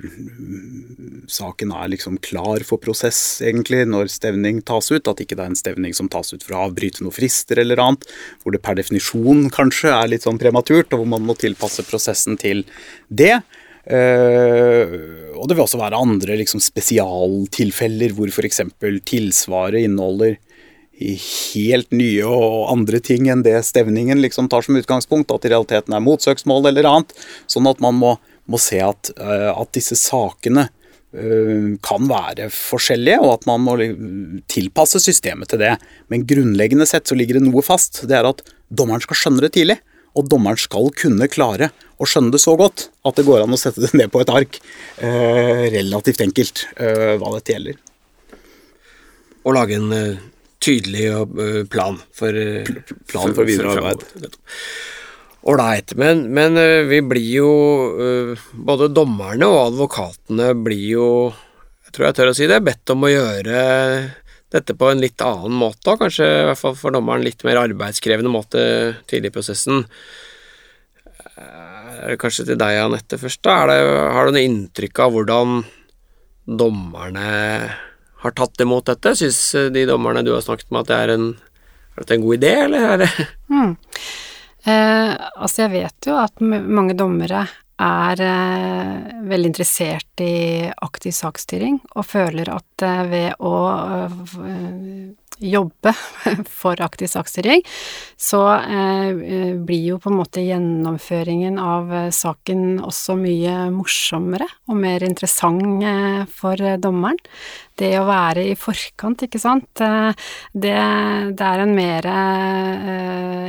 saken 1.32 1.74
er 1.78 1.92
liksom 1.94 2.20
klar 2.26 2.66
for 2.68 2.82
prosess, 2.82 3.42
egentlig, 3.46 3.84
når 3.90 4.12
stevning 4.14 4.62
tas 4.66 4.90
ut. 4.92 5.10
At 5.10 5.22
ikke 5.24 5.38
det 5.38 5.46
er 5.46 5.52
en 5.54 5.60
stevning 5.60 5.98
som 5.98 6.10
tas 6.12 6.34
ut 6.34 6.46
for 6.46 6.58
å 6.58 6.64
avbryte 6.68 7.06
noen 7.06 7.16
frister 7.16 7.62
eller 7.62 7.82
annet. 7.84 8.08
Hvor 8.44 8.56
det 8.56 8.64
per 8.66 8.80
definisjon 8.80 9.50
kanskje 9.54 9.94
er 9.94 10.14
litt 10.14 10.26
sånn 10.26 10.42
prematurt, 10.42 10.94
og 10.94 11.04
hvor 11.04 11.12
man 11.16 11.28
må 11.28 11.38
tilpasse 11.40 11.86
prosessen 11.90 12.40
til 12.42 12.66
det. 13.10 13.36
Uh, 13.84 15.34
og 15.36 15.50
det 15.50 15.58
vil 15.58 15.66
også 15.66 15.82
være 15.82 16.00
andre 16.00 16.38
liksom, 16.40 16.62
spesialtilfeller 16.64 18.14
hvor 18.16 18.32
f.eks. 18.32 18.62
tilsvaret 19.10 19.84
inneholder 19.84 20.38
helt 21.02 21.90
nye 21.96 22.26
og 22.28 22.70
andre 22.72 23.00
ting 23.04 23.28
enn 23.32 23.44
det 23.46 23.56
stevningen 23.66 24.22
liksom 24.22 24.50
tar 24.52 24.66
som 24.66 24.78
utgangspunkt, 24.78 25.32
at 25.34 25.46
i 25.46 25.52
realiteten 25.52 25.96
er 25.96 26.04
motsøksmål 26.04 26.70
eller 26.70 26.88
annet. 26.90 27.14
Sånn 27.50 27.68
at 27.70 27.82
man 27.84 27.98
må, 27.98 28.16
må 28.46 28.60
se 28.62 28.80
at, 28.84 29.12
uh, 29.18 29.52
at, 29.56 29.72
disse 29.74 29.98
sakene 30.00 30.68
uh, 30.70 31.72
kan 31.86 32.10
være 32.10 32.50
forskjellige, 32.54 33.22
og 33.24 33.40
at 33.40 33.48
man 33.50 33.64
må 33.66 33.78
tilpasse 34.52 35.02
systemet 35.04 35.54
til 35.54 35.64
det. 35.64 35.74
Men 36.14 36.28
grunnleggende 36.30 36.88
sett 36.90 37.10
så 37.10 37.18
ligger 37.18 37.40
det 37.40 37.48
noe 37.48 37.66
fast. 37.66 38.06
Det 38.10 38.20
er 38.20 38.30
at 38.30 38.46
dommeren 38.70 39.04
skal 39.04 39.20
skjønne 39.20 39.44
det 39.46 39.56
tidlig. 39.58 39.80
Og 40.14 40.28
dommeren 40.30 40.60
skal 40.62 40.92
kunne 40.94 41.26
klare 41.26 41.72
å 41.98 42.06
skjønne 42.06 42.36
det 42.36 42.44
så 42.44 42.54
godt 42.54 42.84
at 43.02 43.18
det 43.18 43.26
går 43.26 43.48
an 43.48 43.56
å 43.56 43.58
sette 43.58 43.82
det 43.82 43.96
ned 43.98 44.12
på 44.14 44.22
et 44.22 44.30
ark. 44.30 44.60
Uh, 45.02 45.66
relativt 45.74 46.22
enkelt 46.22 46.68
hva 46.78 47.34
dette 47.34 47.56
gjelder. 47.56 47.82
Å 49.44 49.52
lage 49.58 49.76
en 49.76 49.90
tydelig 50.64 51.06
eh, 51.12 51.62
plan 51.70 52.00
for 52.16 52.36
eh, 52.38 52.68
Plan 53.12 53.36
for 53.36 53.48
videre 53.48 53.76
arbeid. 53.76 54.04
Ålreit. 55.44 55.96
Men, 56.00 56.26
men, 56.34 56.58
eh, 56.58 56.84
vi 56.88 57.02
blir 57.04 57.32
jo 57.42 57.52
Både 58.54 58.88
dommerne 58.94 59.50
og 59.52 59.62
advokatene 59.68 60.54
blir 60.64 60.86
jo 60.94 61.08
Jeg 61.84 61.96
tror 61.96 62.08
jeg 62.08 62.18
tør 62.20 62.32
å 62.32 62.36
si 62.38 62.50
det, 62.50 62.62
bedt 62.64 62.94
om 62.96 63.06
å 63.06 63.12
gjøre 63.12 63.64
dette 64.54 64.76
på 64.78 64.86
en 64.86 65.00
litt 65.02 65.18
annen 65.26 65.56
måte, 65.58 65.96
kanskje 65.98 66.28
i 66.28 66.44
hvert 66.46 66.60
fall 66.60 66.76
for 66.78 66.94
dommeren 66.94 67.24
litt 67.26 67.42
mer 67.42 67.58
arbeidskrevende 67.58 68.30
måte 68.30 68.62
tidlig 69.10 69.32
i 69.32 69.34
prosessen. 69.34 69.80
Er 71.34 72.12
det 72.12 72.20
kanskje 72.22 72.46
til 72.52 72.60
deg, 72.62 72.78
Anette, 72.84 73.18
først? 73.18 73.42
da? 73.42 73.56
Det, 73.72 73.80
har 74.14 74.30
du 74.30 74.36
noe 74.36 74.46
inntrykk 74.46 75.02
av 75.02 75.16
hvordan 75.16 75.56
dommerne 76.46 77.26
har 78.24 78.36
tatt 78.38 78.62
imot 78.64 78.88
dette? 78.90 79.16
Syns 79.20 79.42
eh, 79.60 79.72
de 79.74 79.88
dommerne 79.90 80.24
du 80.26 80.34
har 80.36 80.44
snakket 80.46 80.72
med 80.72 80.84
at 80.84 80.92
det 80.92 81.00
er 81.00 81.16
en, 81.18 81.28
er 81.98 82.08
det 82.08 82.18
en 82.18 82.24
god 82.28 82.40
idé, 82.40 82.54
eller 82.68 82.88
er 82.94 83.04
det 83.04 83.10
mm. 83.52 83.76
eh, 84.72 85.12
Altså, 85.36 85.66
jeg 85.66 85.74
vet 85.76 86.10
jo 86.10 86.18
at 86.22 86.44
mange 86.44 86.98
dommere 86.98 87.46
er 87.84 88.22
eh, 88.22 89.20
veldig 89.28 89.50
interessert 89.50 90.22
i 90.24 90.70
aktiv 90.86 91.16
saksstyring, 91.16 91.80
og 91.98 92.06
føler 92.08 92.52
at 92.54 92.86
eh, 92.86 93.04
ved 93.10 93.44
å 93.44 93.56
eh, 93.74 94.18
jobbe 95.40 95.94
for 96.62 96.82
aktiv 96.82 97.08
saksstyring, 97.08 97.64
så 98.18 98.42
eh, 98.56 99.56
blir 99.58 99.86
jo 99.94 100.00
på 100.02 100.12
en 100.12 100.20
måte 100.20 100.44
gjennomføringen 100.44 101.60
av 101.62 101.94
eh, 101.94 102.10
saken 102.14 102.80
også 102.84 103.18
mye 103.20 103.70
morsommere 103.74 104.48
og 104.70 104.80
mer 104.80 105.06
interessant 105.08 105.84
eh, 105.84 106.24
for 106.30 106.60
dommeren. 106.82 107.20
Det 107.80 107.96
å 107.98 108.06
være 108.06 108.46
i 108.52 108.58
forkant, 108.60 109.26
ikke 109.26 109.42
sant, 109.42 109.82
det, 109.82 110.74
det 111.34 111.46
er 111.48 111.64
en 111.64 111.74
mer 111.74 112.06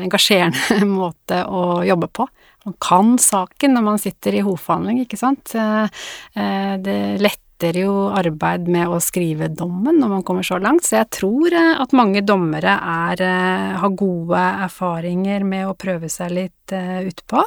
engasjerende 0.01 0.89
måte 0.89 1.43
å 1.45 1.82
jobbe 1.85 2.09
på. 2.09 2.24
Man 2.64 2.78
kan 2.80 3.18
saken 3.20 3.76
når 3.76 3.85
man 3.85 4.01
sitter 4.01 4.39
i 4.39 4.41
hovedforhandling, 4.47 5.03
ikke 5.05 5.20
sant. 5.20 5.53
Det 5.53 6.97
lett 7.20 7.43
letter 7.55 7.78
jo 7.80 8.11
arbeid 8.11 8.68
med 8.68 8.88
å 8.88 9.00
skrive 9.00 9.48
dommen 9.48 9.98
når 10.00 10.09
man 10.09 10.22
kommer 10.22 10.42
så 10.42 10.59
langt, 10.59 10.84
så 10.84 11.02
jeg 11.02 11.11
tror 11.11 11.52
eh, 11.52 11.80
at 11.80 11.92
mange 11.92 12.22
dommere 12.22 12.78
er, 12.80 13.20
eh, 13.22 13.78
har 13.78 13.90
gode 13.90 14.36
erfaringer 14.36 15.44
med 15.44 15.68
å 15.68 15.74
prøve 15.74 16.09
seg 16.09 16.32
litt 16.32 16.72
uh, 16.72 17.00
utpå. 17.07 17.44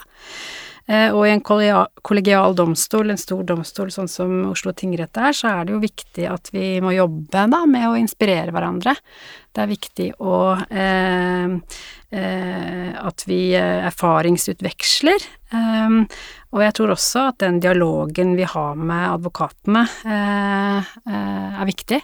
Og 0.88 1.26
i 1.28 1.32
en 1.34 1.42
kollegial 1.44 2.54
domstol, 2.56 3.10
en 3.12 3.20
stor 3.20 3.42
domstol 3.44 3.90
sånn 3.92 4.08
som 4.08 4.30
Oslo 4.48 4.72
tingrett 4.72 5.18
er, 5.20 5.34
så 5.36 5.50
er 5.50 5.68
det 5.68 5.74
jo 5.76 5.82
viktig 5.84 6.28
at 6.32 6.48
vi 6.56 6.78
må 6.80 6.94
jobbe 6.96 7.44
da 7.52 7.60
med 7.68 7.90
å 7.90 7.98
inspirere 8.00 8.54
hverandre. 8.56 8.94
Det 9.58 9.64
er 9.64 9.72
viktig 9.72 10.08
å 10.22 10.38
eh, 10.70 11.54
eh, 12.14 12.90
At 13.02 13.24
vi 13.26 13.40
erfaringsutveksler. 13.58 15.28
Eh, 15.50 15.96
og 16.54 16.64
jeg 16.64 16.76
tror 16.78 16.94
også 16.94 17.24
at 17.32 17.40
den 17.42 17.58
dialogen 17.64 18.36
vi 18.38 18.46
har 18.48 18.78
med 18.78 19.10
advokatene, 19.16 19.84
eh, 20.06 20.94
eh, 21.10 21.60
er 21.62 21.70
viktig. 21.74 22.02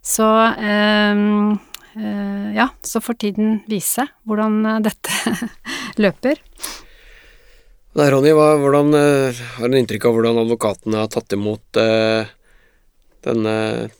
Så 0.00 0.30
eh, 0.56 1.22
eh 1.96 2.48
ja, 2.56 2.68
så 2.80 3.00
får 3.04 3.20
tiden 3.20 3.60
vise 3.68 4.06
hvordan 4.24 4.58
eh, 4.66 4.82
dette 4.88 5.36
løper. 6.02 6.40
Nei, 7.96 8.10
Ronny, 8.12 8.32
hva, 8.36 8.50
hvordan, 8.60 8.92
eh, 8.98 9.38
har 9.56 9.72
du 9.72 9.78
inntrykk 9.78 10.04
av 10.08 10.16
hvordan 10.16 10.42
advokatene 10.42 11.00
har 11.00 11.08
tatt 11.12 11.32
imot 11.32 11.80
denne 13.26 13.54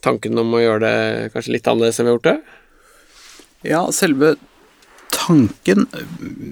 tanken 0.05 0.37
om 0.39 0.53
å 0.53 0.61
gjøre 0.61 0.83
det 0.83 1.31
kanskje 1.33 1.55
litt 1.55 1.67
annerledes 1.67 1.99
enn 1.99 2.07
vi 2.07 2.11
har 2.11 2.19
gjort 2.19 2.29
det? 2.29 2.37
Ja, 3.67 3.81
selve 3.91 4.35
tanken 5.11 5.87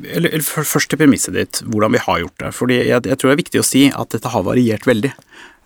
Eller, 0.09 0.31
eller 0.33 0.43
først 0.43 0.89
til 0.91 0.99
premisset 0.99 1.35
ditt, 1.35 1.61
hvordan 1.69 1.93
vi 1.95 2.01
har 2.03 2.21
gjort 2.23 2.41
det. 2.41 2.51
Fordi 2.55 2.79
jeg, 2.81 3.05
jeg, 3.07 3.17
tror 3.19 3.29
det 3.29 3.35
er 3.35 3.43
viktig 3.43 3.61
å 3.61 3.67
si 3.67 3.83
at 3.93 4.11
dette 4.15 4.31
har 4.33 4.45
variert 4.47 4.87
veldig. 4.87 5.11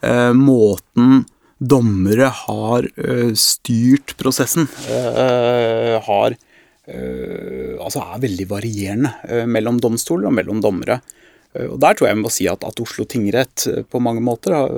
Eh, 0.05 0.31
måten 0.37 1.23
dommere 1.59 2.29
har 2.45 2.85
uh, 2.87 3.31
styrt 3.35 4.15
prosessen, 4.19 4.69
uh, 4.87 5.99
har 6.05 6.35
uh, 6.35 7.73
Altså 7.83 8.01
er 8.01 8.21
veldig 8.23 8.45
varierende 8.49 9.43
mellom 9.47 9.77
domstoler 9.83 10.29
og 10.29 10.33
mellom 10.35 10.61
dommere. 10.63 10.97
Og 11.57 11.79
Der 11.81 11.95
tror 11.97 12.05
jeg 12.05 12.17
vi 12.19 12.21
må 12.21 12.29
si 12.29 12.45
at, 12.51 12.61
at 12.61 12.81
Oslo 12.83 13.07
tingrett 13.09 13.63
på 13.89 14.01
mange 14.05 14.21
måter 14.21 14.53
har, 14.53 14.75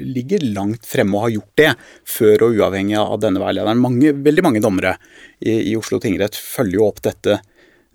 ligger 0.00 0.46
langt 0.54 0.88
fremme 0.88 1.18
og 1.18 1.26
har 1.26 1.34
gjort 1.34 1.60
det, 1.60 1.72
før 2.08 2.46
og 2.46 2.56
uavhengig 2.56 2.96
av 2.96 3.18
denne 3.20 3.42
veilederen. 3.42 3.82
Mange, 3.82 4.14
veldig 4.16 4.44
mange 4.46 4.62
dommere 4.64 4.94
i, 5.36 5.52
i 5.68 5.76
Oslo 5.76 6.00
tingrett 6.00 6.38
følger 6.38 6.80
jo 6.80 6.88
opp 6.88 7.02
dette 7.04 7.36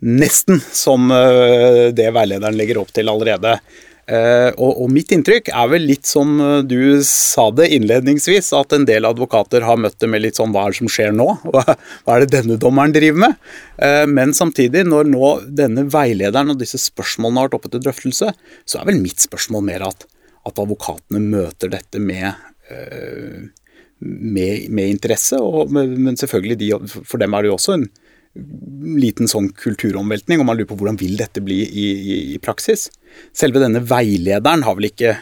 nesten 0.04 0.60
som 0.72 1.12
eh, 1.12 1.90
det 1.96 2.12
veilederen 2.14 2.58
legger 2.58 2.82
opp 2.82 2.94
til 2.94 3.10
allerede. 3.10 3.58
Uh, 4.04 4.52
og, 4.60 4.82
og, 4.84 4.90
mitt 4.92 5.14
inntrykk 5.16 5.48
er 5.56 5.70
vel 5.72 5.86
litt 5.88 6.04
som 6.10 6.34
eh, 6.44 6.58
du 6.68 7.00
sa 7.08 7.46
det 7.56 7.70
innledningsvis, 7.72 8.50
at 8.58 8.76
en 8.76 8.84
del 8.84 9.08
advokater 9.08 9.64
har 9.64 9.80
møtt 9.80 9.96
det 10.04 10.10
med 10.12 10.26
litt 10.26 10.36
sånn 10.36 10.52
hva 10.52 10.66
er 10.66 10.74
det 10.74 10.82
som 10.82 10.92
skjer 10.92 11.16
nå? 11.16 11.30
Hva, 11.54 11.64
er 12.12 12.26
det 12.26 12.34
denne 12.34 12.60
dommeren 12.60 12.92
driver 12.92 13.24
med? 13.24 13.40
Uh, 13.80 14.04
men 14.12 14.36
samtidig, 14.36 14.84
når 14.92 15.08
nå 15.08 15.32
denne 15.48 15.88
veilederen 15.88 16.52
og 16.52 16.60
disse 16.60 16.82
spørsmålene 16.84 17.40
har 17.40 17.48
vært 17.48 17.60
oppe 17.62 17.72
til 17.72 17.86
drøftelse, 17.86 18.34
så 18.68 18.82
er 18.82 18.92
vel 18.92 19.00
mitt 19.00 19.24
spørsmål 19.24 19.64
mer 19.72 19.88
at, 19.88 20.04
at 20.50 20.60
advokatene 20.60 21.24
møter 21.24 21.72
dette 21.72 22.04
med 22.04 22.34
med, 24.04 24.70
med, 24.74 24.88
interesse, 24.90 25.38
og, 25.38 25.70
men 25.72 26.18
selvfølgelig 26.18 26.56
de, 26.60 26.70
for 27.06 27.22
dem 27.22 27.36
er 27.36 27.44
det 27.44 27.52
jo 27.52 27.58
også 27.60 27.76
en 27.78 27.86
liten 28.34 29.30
sånn 29.30 29.52
kulturomveltning, 29.54 30.42
og 30.42 30.48
man 30.48 30.58
lurer 30.58 30.72
på 30.72 30.78
hvordan 30.80 30.98
vil 31.02 31.16
dette 31.20 31.44
bli 31.46 31.60
i, 31.64 31.86
i, 31.94 32.16
i, 32.34 32.40
praksis. 32.42 32.88
Selve 33.36 33.62
denne 33.64 33.82
veilederen 33.88 34.66
har 34.66 34.78
vel 34.78 34.90
ikke 34.92 35.18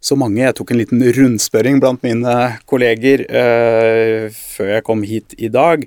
så 0.00 0.16
mange. 0.16 0.40
Jeg 0.42 0.56
tok 0.56 0.72
en 0.72 0.80
liten 0.80 1.04
rundspørring 1.16 1.80
blant 1.82 2.02
mine 2.04 2.36
kolleger 2.70 3.26
uh, 3.28 4.32
før 4.32 4.74
jeg 4.76 4.86
kom 4.86 5.04
hit 5.06 5.36
i 5.38 5.50
dag. 5.52 5.84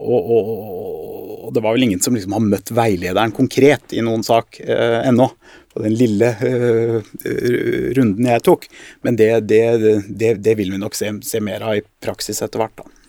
Og, 0.00 0.30
og, 0.32 0.46
og, 1.44 1.48
det 1.52 1.60
var 1.60 1.74
vel 1.76 1.84
ingen 1.84 2.00
som 2.00 2.14
liksom 2.16 2.32
har 2.32 2.44
møtt 2.46 2.70
veilederen 2.72 3.34
konkret 3.36 3.92
i 3.92 4.04
noen 4.04 4.24
sak 4.24 4.62
uh, 4.64 5.00
ennå. 5.04 5.28
På 5.70 5.84
den 5.84 5.92
lille 5.94 6.32
uh, 6.40 6.96
runden 7.98 8.30
jeg 8.32 8.46
tok. 8.46 8.64
Men 9.06 9.20
det, 9.20 9.32
det, 9.50 9.64
det, 10.08 10.32
det 10.40 10.56
vil 10.58 10.72
vi 10.72 10.80
nok 10.80 10.96
se, 10.96 11.12
se, 11.26 11.42
mer 11.44 11.66
av 11.66 11.76
i 11.78 11.84
praksis 12.02 12.40
etter 12.42 12.64
hvert. 12.64 12.80
da. 12.80 12.99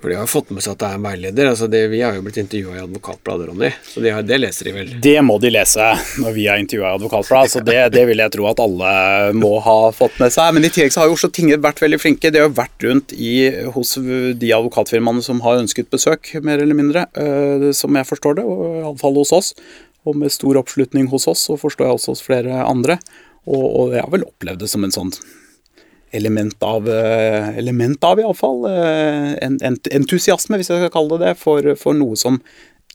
For 0.00 0.08
de 0.08 0.16
har 0.16 0.24
jo 0.24 0.32
fått 0.32 0.50
med 0.54 0.64
seg 0.64 0.72
at 0.72 0.80
det 0.80 0.88
er 0.88 0.96
en 0.96 1.04
veileder. 1.04 1.48
altså 1.50 1.66
det, 1.68 1.80
Vi 1.92 2.00
har 2.00 2.14
jo 2.16 2.22
blitt 2.24 2.38
intervjua 2.40 2.78
i 2.78 2.82
Advokatbladet, 2.86 3.48
Ronny. 3.50 3.68
Så 3.84 4.00
det, 4.00 4.14
det 4.30 4.38
leser 4.38 4.70
de 4.70 4.72
vel? 4.72 4.92
Det 5.04 5.16
må 5.26 5.36
de 5.42 5.50
lese 5.52 5.88
når 6.22 6.36
vi 6.38 6.46
er 6.48 6.62
intervjua 6.62 6.94
i 6.94 6.96
Advokatbladet. 6.96 7.52
Så 7.52 7.60
det, 7.66 7.76
det, 7.92 8.06
vil 8.08 8.22
jeg 8.24 8.32
tro 8.32 8.46
at 8.48 8.62
alle 8.64 8.92
må 9.36 9.52
ha 9.66 9.76
fått 9.92 10.16
med 10.22 10.32
seg. 10.32 10.54
Men 10.56 10.64
i 10.64 10.70
tillegg 10.72 10.94
så 10.94 11.02
har 11.02 11.10
jo 11.10 11.18
Oslo 11.18 11.28
tingrett 11.36 11.60
vært 11.64 11.82
veldig 11.84 12.00
flinke. 12.00 12.32
De 12.32 12.40
har 12.40 12.54
vært 12.56 12.86
rundt 12.86 13.12
i, 13.12 13.34
hos 13.74 13.92
de 14.00 14.54
advokatfirmaene 14.56 15.24
som 15.26 15.42
har 15.44 15.60
ønsket 15.60 15.92
besøk, 15.92 16.32
mer 16.46 16.64
eller 16.64 16.78
mindre. 16.78 17.04
Uh, 17.12 17.68
som 17.76 17.96
jeg 18.00 18.08
forstår 18.08 18.40
det, 18.40 18.46
og 18.48 18.80
iallfall 18.80 19.20
hos 19.20 19.34
oss. 19.36 19.52
Og 20.08 20.16
med 20.16 20.32
stor 20.32 20.56
oppslutning 20.62 21.10
hos 21.12 21.28
oss, 21.28 21.44
så 21.50 21.60
forstår 21.60 21.90
jeg 21.90 22.00
også 22.00 22.16
hos 22.16 22.24
flere 22.24 22.64
andre. 22.64 22.96
Og, 23.44 23.60
og 23.68 23.92
jeg 23.98 24.06
har 24.06 24.16
vel 24.16 24.24
opplevd 24.24 24.64
det 24.64 24.72
som 24.72 24.88
en 24.88 24.96
sånn 24.96 25.12
element 26.10 26.62
av, 26.62 26.88
eh, 26.88 27.58
element 27.58 28.04
av 28.04 28.20
iallfall, 28.20 28.64
eh, 28.70 29.36
en, 29.44 29.58
en, 29.62 29.78
entusiasme, 29.92 30.58
hvis 30.58 30.72
jeg 30.72 30.82
skal 30.82 30.92
kalle 30.94 31.20
det 31.20 31.30
det, 31.30 31.38
for, 31.38 31.72
for 31.78 31.96
noe 31.96 32.18
som 32.18 32.40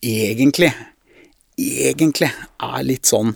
egentlig, 0.03 0.71
egentlig 1.57 2.29
er 2.29 2.85
litt 2.87 3.07
sånn 3.09 3.35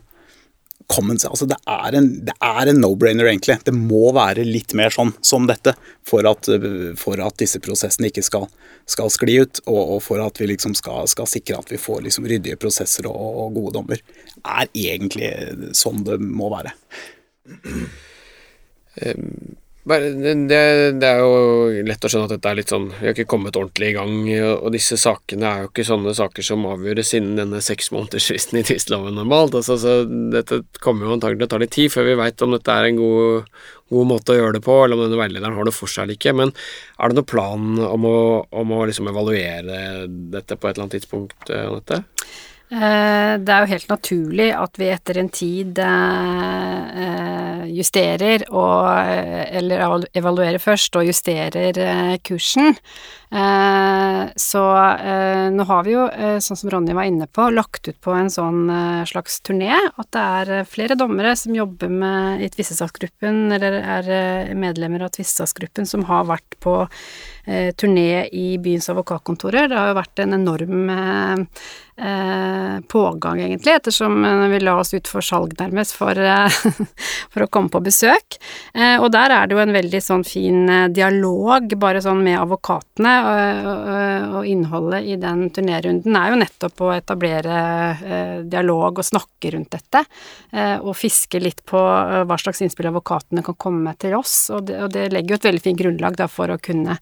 common 0.89 1.19
Altså 1.21 1.45
det 1.45 1.57
er 1.69 1.95
en, 1.99 2.07
en 2.41 2.79
no-brainer, 2.81 3.27
egentlig. 3.29 3.59
Det 3.61 3.73
må 3.75 4.09
være 4.15 4.41
litt 4.47 4.73
mer 4.73 4.89
sånn 4.89 5.11
som 5.21 5.45
dette 5.45 5.75
for 6.07 6.25
at, 6.25 6.49
for 6.97 7.21
at 7.21 7.37
disse 7.37 7.61
prosessene 7.61 8.09
ikke 8.09 8.25
skal, 8.25 8.47
skal 8.89 9.11
skli 9.13 9.37
ut, 9.43 9.61
og, 9.67 9.79
og, 9.83 9.99
for 10.01 10.23
at 10.25 10.41
vi 10.41 10.49
liksom 10.49 10.73
skal, 10.79 11.05
skal 11.11 11.29
sikre 11.29 11.61
at 11.61 11.69
vi 11.69 11.77
får 11.77 12.01
liksom 12.07 12.25
ryddige 12.31 12.57
prosesser 12.57 13.05
og, 13.11 13.21
og 13.45 13.59
gode 13.59 13.75
dommer. 13.77 14.03
er 14.41 14.73
egentlig 14.73 15.29
sånn 15.77 16.01
det 16.09 16.17
må 16.25 16.49
være. 16.57 16.73
Um 19.05 19.59
det, 19.89 20.33
det, 21.01 21.07
er 21.07 21.19
jo 21.23 21.83
lett 21.87 22.05
å 22.05 22.11
skjønne 22.11 22.27
at 22.27 22.33
dette 22.35 22.51
er 22.51 22.57
litt 22.59 22.71
sånn 22.71 22.87
Vi 22.91 23.07
har 23.07 23.15
ikke 23.15 23.29
kommet 23.31 23.57
ordentlig 23.57 23.89
i 23.89 23.95
gang, 23.95 24.13
og 24.51 24.69
disse 24.75 24.99
sakene 24.99 25.49
er 25.49 25.63
jo 25.63 25.71
ikke 25.71 25.85
sånne 25.87 26.13
saker 26.17 26.45
som 26.45 26.67
avgjøres 26.69 27.13
innen 27.17 27.39
denne 27.39 27.61
seksmånedersfristen 27.65 28.59
i 28.59 28.63
tvisteloven 28.67 29.17
normalt. 29.17 29.57
Altså, 29.57 29.79
så 29.81 29.95
dette 30.05 30.61
kommer 30.83 31.07
jo 31.07 31.15
antagelig 31.17 31.41
til 31.41 31.49
å 31.49 31.53
ta 31.55 31.61
litt 31.63 31.75
tid 31.75 31.93
før 31.93 32.09
vi 32.11 32.19
veit 32.19 32.45
om 32.45 32.53
dette 32.53 32.75
er 32.75 32.89
en 32.89 32.99
god, 32.99 33.49
god, 33.89 34.09
måte 34.13 34.35
å 34.35 34.39
gjøre 34.39 34.57
det 34.59 34.63
på, 34.67 34.77
eller 34.83 34.99
om 34.99 35.07
denne 35.07 35.21
veilederen 35.23 35.57
har 35.57 35.69
det 35.69 35.75
for 35.77 35.91
seg 35.91 36.05
eller 36.05 36.19
ikke. 36.19 36.35
Men 36.37 36.53
er 36.53 37.09
det 37.09 37.19
noen 37.19 37.31
plan 37.33 37.83
om 37.89 38.07
å, 38.09 38.19
om 38.61 38.75
å 38.77 38.83
liksom 38.89 39.09
evaluere 39.09 40.05
dette 40.07 40.59
på 40.59 40.69
et 40.69 40.75
eller 40.75 40.85
annet 40.85 40.99
tidspunkt, 40.99 41.49
Anette? 41.49 42.03
Eh, 42.69 43.33
det 43.41 43.49
er 43.49 43.63
jo 43.63 43.71
helt 43.71 43.87
naturlig 43.89 44.49
at 44.53 44.75
vi 44.77 44.89
etter 44.93 45.17
en 45.17 45.31
tid 45.33 45.79
eh, 45.81 46.99
eh, 47.03 47.63
justerer 47.73 48.43
og 48.53 48.85
Eller 49.09 50.05
evaluerer 50.13 50.61
først 50.61 50.99
og 50.99 51.07
justerer 51.07 52.17
kursen. 52.21 52.77
Så 53.29 54.61
nå 55.53 55.65
har 55.69 55.83
vi 55.85 55.91
jo, 55.93 56.05
sånn 56.41 56.57
som 56.57 56.71
Ronny 56.73 56.95
var 56.97 57.05
inne 57.05 57.27
på, 57.29 57.43
lagt 57.53 57.85
ut 57.85 57.99
på 58.01 58.15
en 58.17 58.31
sånn 58.33 58.63
slags 59.05 59.37
turné 59.45 59.69
at 59.69 60.09
det 60.15 60.23
er 60.23 60.65
flere 60.65 60.97
dommere 60.97 61.35
som 61.37 61.53
jobber 61.53 61.91
med 61.93 62.41
i 62.41 62.49
tvistesaksgruppen, 62.49 63.51
eller 63.53 63.77
er 63.83 64.09
medlemmer 64.57 65.05
av 65.05 65.13
tvistesaksgruppen, 65.13 65.85
som 65.85 66.07
har 66.09 66.25
vært 66.31 66.57
på 66.63 66.79
turné 67.77 68.25
i 68.33 68.47
byens 68.61 68.89
advokatkontorer. 68.89 69.69
Det 69.69 69.77
har 69.77 69.91
jo 69.91 69.99
vært 70.01 70.23
en 70.25 70.37
enorm 70.39 70.89
eh, 71.99 72.79
pågang, 72.87 73.41
egentlig, 73.41 73.73
ettersom 73.75 74.25
eh, 74.25 74.47
vi 74.47 74.59
la 74.59 74.75
oss 74.79 74.93
ut 74.93 75.07
for 75.07 75.25
salg, 75.25 75.53
nærmest, 75.59 75.95
for, 75.97 76.17
eh, 76.17 76.59
for, 77.31 77.43
å 77.43 77.49
komme 77.51 77.71
på 77.73 77.81
besøk. 77.83 78.39
Eh, 78.73 78.97
og 78.99 79.11
der 79.13 79.33
er 79.35 79.47
det 79.47 79.57
jo 79.57 79.63
en 79.63 79.75
veldig 79.75 80.01
sånn 80.03 80.25
fin 80.27 80.69
eh, 80.69 80.87
dialog, 80.93 81.75
bare 81.79 82.03
sånn 82.03 82.23
med 82.25 82.39
advokatene, 82.41 83.15
og, 83.25 83.69
og, 83.69 84.37
og 84.39 84.47
innholdet 84.49 85.09
i 85.09 85.17
den 85.21 85.47
turnérunden 85.55 86.17
er 86.19 86.33
jo 86.33 86.39
nettopp 86.41 86.83
å 86.85 86.93
etablere 86.95 87.59
eh, 87.99 88.37
dialog 88.49 89.01
og 89.01 89.07
snakke 89.07 89.53
rundt 89.55 89.71
dette, 89.75 90.01
og 90.81 90.95
fiske 90.97 91.39
litt 91.39 91.61
på 91.67 91.79
hva 91.79 92.37
slags 92.41 92.59
innspill 92.63 92.89
advokatene 92.89 93.43
kan 93.45 93.55
komme 93.59 93.89
med 93.89 93.99
til 94.01 94.15
oss, 94.17 94.49
og 94.53 94.65
det, 94.67 94.79
og 94.83 94.91
det 94.93 95.07
legger 95.13 95.35
jo 95.35 95.39
et 95.39 95.47
veldig 95.49 95.63
fint 95.63 95.79
grunnlag 95.79 96.19
for 96.31 96.51
å 96.51 96.59
kunne 96.61 96.97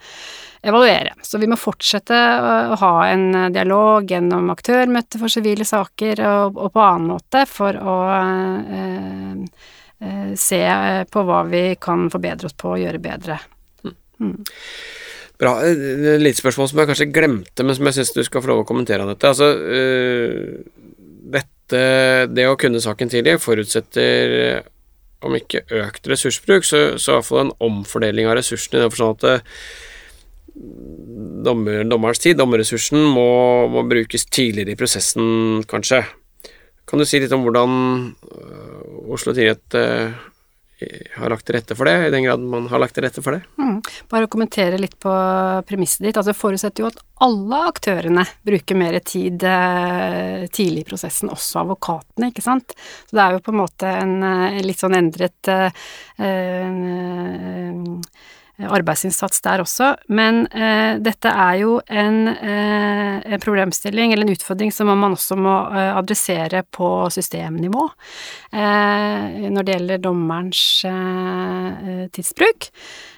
evaluere. 0.62 1.14
Så 1.22 1.38
vi 1.38 1.48
må 1.48 1.58
fortsette 1.60 2.18
å 2.18 2.78
ha 2.82 2.94
en 3.10 3.54
dialog 3.54 4.10
gjennom 4.10 4.50
aktørmøter 4.54 5.22
for 5.22 5.32
sivile 5.32 5.66
saker 5.68 6.22
og, 6.28 6.58
og, 6.58 6.72
på 6.74 6.84
annen 6.84 7.12
måte 7.14 7.46
for 7.50 7.78
å 7.78 7.98
eh, 8.18 9.66
eh, 10.04 10.32
se 10.36 10.64
på 11.12 11.26
hva 11.28 11.44
vi 11.50 11.66
kan 11.82 12.08
forbedre 12.14 12.50
oss 12.50 12.58
på 12.58 12.76
og 12.76 12.84
gjøre 12.84 13.04
bedre. 13.04 13.40
Mm. 14.18 14.40
Bra. 15.38 15.54
Et 15.68 16.22
lite 16.22 16.42
spørsmål 16.42 16.70
som 16.72 16.82
jeg 16.82 16.90
kanskje 16.90 17.12
glemte, 17.14 17.66
men 17.66 17.78
som 17.78 17.90
jeg 17.90 18.00
syns 18.00 18.16
du 18.16 18.24
skal 18.26 18.42
få 18.42 18.52
lov 18.52 18.64
å 18.64 18.70
kommentere 18.70 19.06
dette. 19.06 19.30
Altså, 19.30 19.52
øh, 19.54 20.96
dette, 21.34 21.82
det 22.34 22.48
å 22.50 22.58
kunne 22.60 22.82
saken 22.82 23.12
tidlig 23.14 23.38
forutsetter 23.44 24.64
om 25.26 25.36
ikke 25.38 25.66
økt 25.80 26.10
ressursbruk, 26.10 26.66
så, 26.66 26.82
så 27.02 27.18
iallfall 27.18 27.46
en 27.48 27.56
omfordeling 27.70 28.30
av 28.30 28.38
ressursene. 28.38 28.80
i 28.80 28.86
den 28.86 28.94
forstand 28.94 29.18
at 29.18 29.26
det, 29.28 29.38
dommer, 31.46 31.84
dommerens 31.86 32.22
tid, 32.22 32.38
dommerressursen, 32.38 33.02
må, 33.14 33.28
må, 33.74 33.84
brukes 33.90 34.26
tidligere 34.26 34.74
i 34.74 34.80
prosessen, 34.80 35.64
kanskje. 35.70 36.02
Kan 36.88 37.02
du 37.02 37.06
si 37.06 37.20
litt 37.22 37.34
om 37.36 37.44
hvordan 37.46 37.72
Oslo 39.12 39.34
tingrett 39.36 39.76
har 40.78 41.32
lagt 41.32 41.48
til 41.48 41.56
rette 41.58 41.76
for 41.78 41.90
det, 41.90 41.96
i 42.08 42.12
den 42.14 42.26
grad 42.28 42.44
man 42.46 42.68
har 42.70 42.82
lagt 42.82 42.94
til 42.98 43.06
rette 43.06 43.22
for 43.26 43.34
det. 43.34 43.42
Mm. 43.58 43.80
Bare 44.12 44.28
å 44.28 44.32
kommentere 44.32 44.78
litt 44.78 44.94
på 45.02 45.14
premisset 45.68 46.06
ditt. 46.06 46.18
altså 46.18 46.32
Det 46.34 46.38
forutsetter 46.38 46.84
jo 46.84 46.92
at 46.92 47.02
alle 47.26 47.62
aktørene 47.72 48.26
bruker 48.46 48.78
mer 48.78 49.00
tid 49.02 49.42
eh, 49.48 50.46
tidlig 50.54 50.86
i 50.86 50.90
prosessen, 50.92 51.34
også 51.34 51.64
advokatene, 51.64 52.30
ikke 52.30 52.46
sant. 52.46 52.78
Så 53.10 53.18
det 53.18 53.24
er 53.24 53.38
jo 53.38 53.46
på 53.48 53.56
en 53.56 53.62
måte 53.64 53.94
en, 54.04 54.18
en 54.22 54.66
litt 54.66 54.84
sånn 54.84 54.98
endret 55.00 55.54
en, 55.54 56.82
eh, 56.94 58.36
arbeidsinnsats 58.66 59.42
der 59.46 59.62
også. 59.62 59.92
Men 60.10 60.46
eh, 60.50 60.98
dette 61.04 61.30
er 61.30 61.60
jo 61.62 61.78
en, 61.88 62.28
eh, 62.28 63.20
en, 63.22 63.42
problemstilling 63.44 64.14
eller 64.14 64.26
en 64.26 64.34
utfordring 64.34 64.74
som 64.74 64.90
man 64.90 65.14
også 65.14 65.38
må 65.40 65.58
eh, 65.70 65.92
adressere 65.98 66.64
på 66.74 66.90
systemnivå 67.14 67.84
eh, 68.54 69.46
når 69.54 69.68
det 69.68 69.78
gjelder 69.78 70.04
dommerens 70.08 70.64
eh, 70.90 72.08
tidsbruk. 72.14 72.72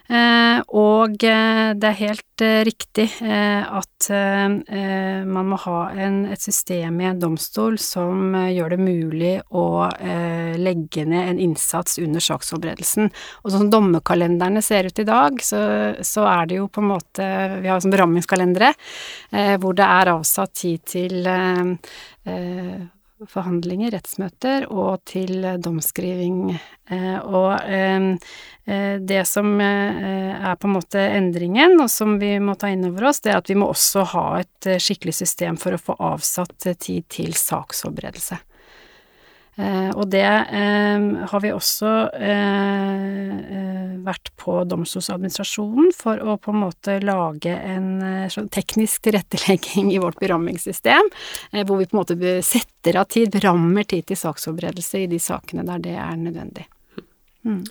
Eh, 0.10 0.60
og 0.74 1.22
eh, 1.22 1.68
det 1.78 1.86
er 1.86 1.98
helt 2.00 2.42
eh, 2.42 2.64
riktig 2.66 3.06
at 3.20 4.08
man 4.10 5.50
må 5.52 5.58
ha 5.60 5.80
en, 5.92 6.22
et 6.32 6.42
system 6.42 6.98
i 7.04 7.08
en 7.10 7.20
domstol 7.22 7.76
som 7.84 8.34
gjør 8.34 8.74
det 8.74 8.80
mulig 8.82 9.34
å 9.54 9.64
legge 10.58 11.04
ned 11.06 11.34
en 11.34 11.42
innsats 11.44 12.00
under 12.02 12.24
saksforberedelsen. 12.24 13.12
Og 13.44 13.52
sånn 13.52 13.66
som 13.66 13.72
dommerkalenderne 13.74 14.64
ser 14.66 14.88
ut 14.90 15.04
i 15.04 15.08
dag, 15.08 15.42
så, 15.46 15.60
så, 16.00 16.26
er 16.32 16.50
det 16.50 16.62
jo 16.62 16.70
på 16.72 16.82
en 16.82 16.90
måte 16.94 17.28
Vi 17.60 17.70
har 17.70 17.84
sånn 17.84 17.94
berammingskalendere 17.94 18.72
hvor 19.62 19.76
det 19.78 19.90
er 20.00 20.14
avsatt 20.16 20.56
tid 20.64 20.86
til 20.90 21.30
forhandlinger, 23.28 23.92
rettsmøter, 23.92 24.68
og 24.72 25.02
til 25.10 25.44
domsskriving. 25.60 26.54
Eh, 26.90 27.18
og 27.20 27.52
eh, 27.68 28.06
eh, 28.66 28.96
det 29.02 29.24
som 29.28 29.60
er 29.60 30.56
på 30.60 30.70
en 30.70 30.76
måte 30.78 31.04
endringen, 31.18 31.76
og 31.82 31.90
som 31.92 32.18
vi 32.22 32.36
må 32.40 32.56
ta 32.60 32.72
inn 32.72 32.88
over 32.88 33.10
oss, 33.12 33.20
det 33.26 33.34
er 33.34 33.42
at 33.42 33.52
vi 33.52 33.58
må 33.60 33.72
også 33.74 34.06
ha 34.14 34.26
et 34.40 34.70
skikkelig 34.80 35.18
system 35.20 35.60
for 35.60 35.76
å 35.76 35.82
få 35.82 35.98
avsatt 36.14 36.70
tid 36.80 37.10
til 37.12 37.36
saksforberedelse. 37.36 38.40
Eh, 39.60 39.90
og 39.92 40.08
det 40.08 40.24
eh, 40.24 41.06
har 41.28 41.42
vi 41.44 41.52
også 41.52 41.90
eh, 42.16 43.98
vært 44.06 44.32
på 44.40 44.62
Domstoladministrasjonen 44.72 45.92
for 45.96 46.22
å 46.24 46.38
på 46.40 46.54
en 46.54 46.62
måte 46.62 46.96
lage 47.04 47.52
en 47.52 47.90
sånn 48.32 48.48
teknisk 48.56 49.04
tilrettelegging 49.10 49.92
i 49.92 50.00
vårt 50.00 50.20
berammingssystem, 50.22 51.12
hvor 51.66 51.82
vi 51.82 51.90
på 51.90 51.98
en 51.98 52.00
måte 52.00 52.34
setter 52.46 53.02
av 53.02 53.10
tid, 53.12 53.34
berammer 53.36 53.84
tid 53.90 54.08
til 54.08 54.20
saksforberedelse 54.22 55.04
i 55.04 55.10
de 55.12 55.20
sakene 55.22 55.68
der 55.68 55.84
det 55.84 55.98
er 56.00 56.16
nødvendig. 56.22 56.66
Mm. 57.44 57.66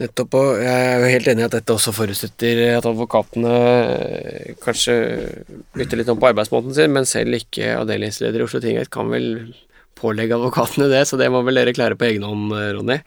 Nettopp, 0.00 0.34
og 0.40 0.60
jeg 0.64 0.90
er 0.90 1.02
jo 1.04 1.14
helt 1.14 1.30
enig 1.30 1.44
i 1.44 1.46
at 1.46 1.56
dette 1.60 1.74
også 1.76 1.94
forutsetter 1.94 2.60
at 2.74 2.90
advokatene 2.90 3.56
kanskje 4.64 4.94
bytter 5.76 6.00
litt 6.00 6.10
om 6.10 6.20
på 6.20 6.30
arbeidsmåten 6.32 6.74
sin, 6.74 6.94
men 6.96 7.08
selv 7.08 7.38
ikke 7.38 7.76
avdelingsleder 7.78 8.42
i 8.42 8.48
Oslo 8.48 8.62
tingrett 8.64 8.90
kan 8.92 9.12
vel 9.12 9.28
pålegge 10.00 10.36
advokatene 10.36 10.88
det, 10.90 11.04
så 11.08 11.18
det 11.20 11.30
må 11.32 11.44
vel 11.46 11.60
dere 11.60 11.74
klare 11.76 11.98
på 11.98 12.08
egen 12.08 12.26
hånd, 12.26 12.54
eh, 12.56 12.70
Ronny? 12.76 13.00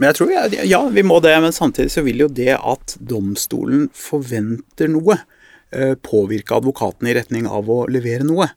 Men 0.00 0.08
jeg 0.08 0.16
tror, 0.16 0.30
ja, 0.64 0.80
vi 0.88 1.02
må 1.04 1.18
det, 1.20 1.34
men 1.44 1.52
samtidig 1.52 1.92
så 1.92 2.04
vil 2.06 2.22
jo 2.22 2.30
det 2.32 2.54
at 2.56 2.96
domstolen 3.04 3.90
forventer 3.92 4.88
noe, 4.88 5.18
eh, 5.76 5.92
påvirke 6.00 6.56
advokatene 6.56 7.12
i 7.12 7.16
retning 7.18 7.48
av 7.50 7.68
å 7.68 7.82
levere 7.92 8.24
noe. 8.24 8.48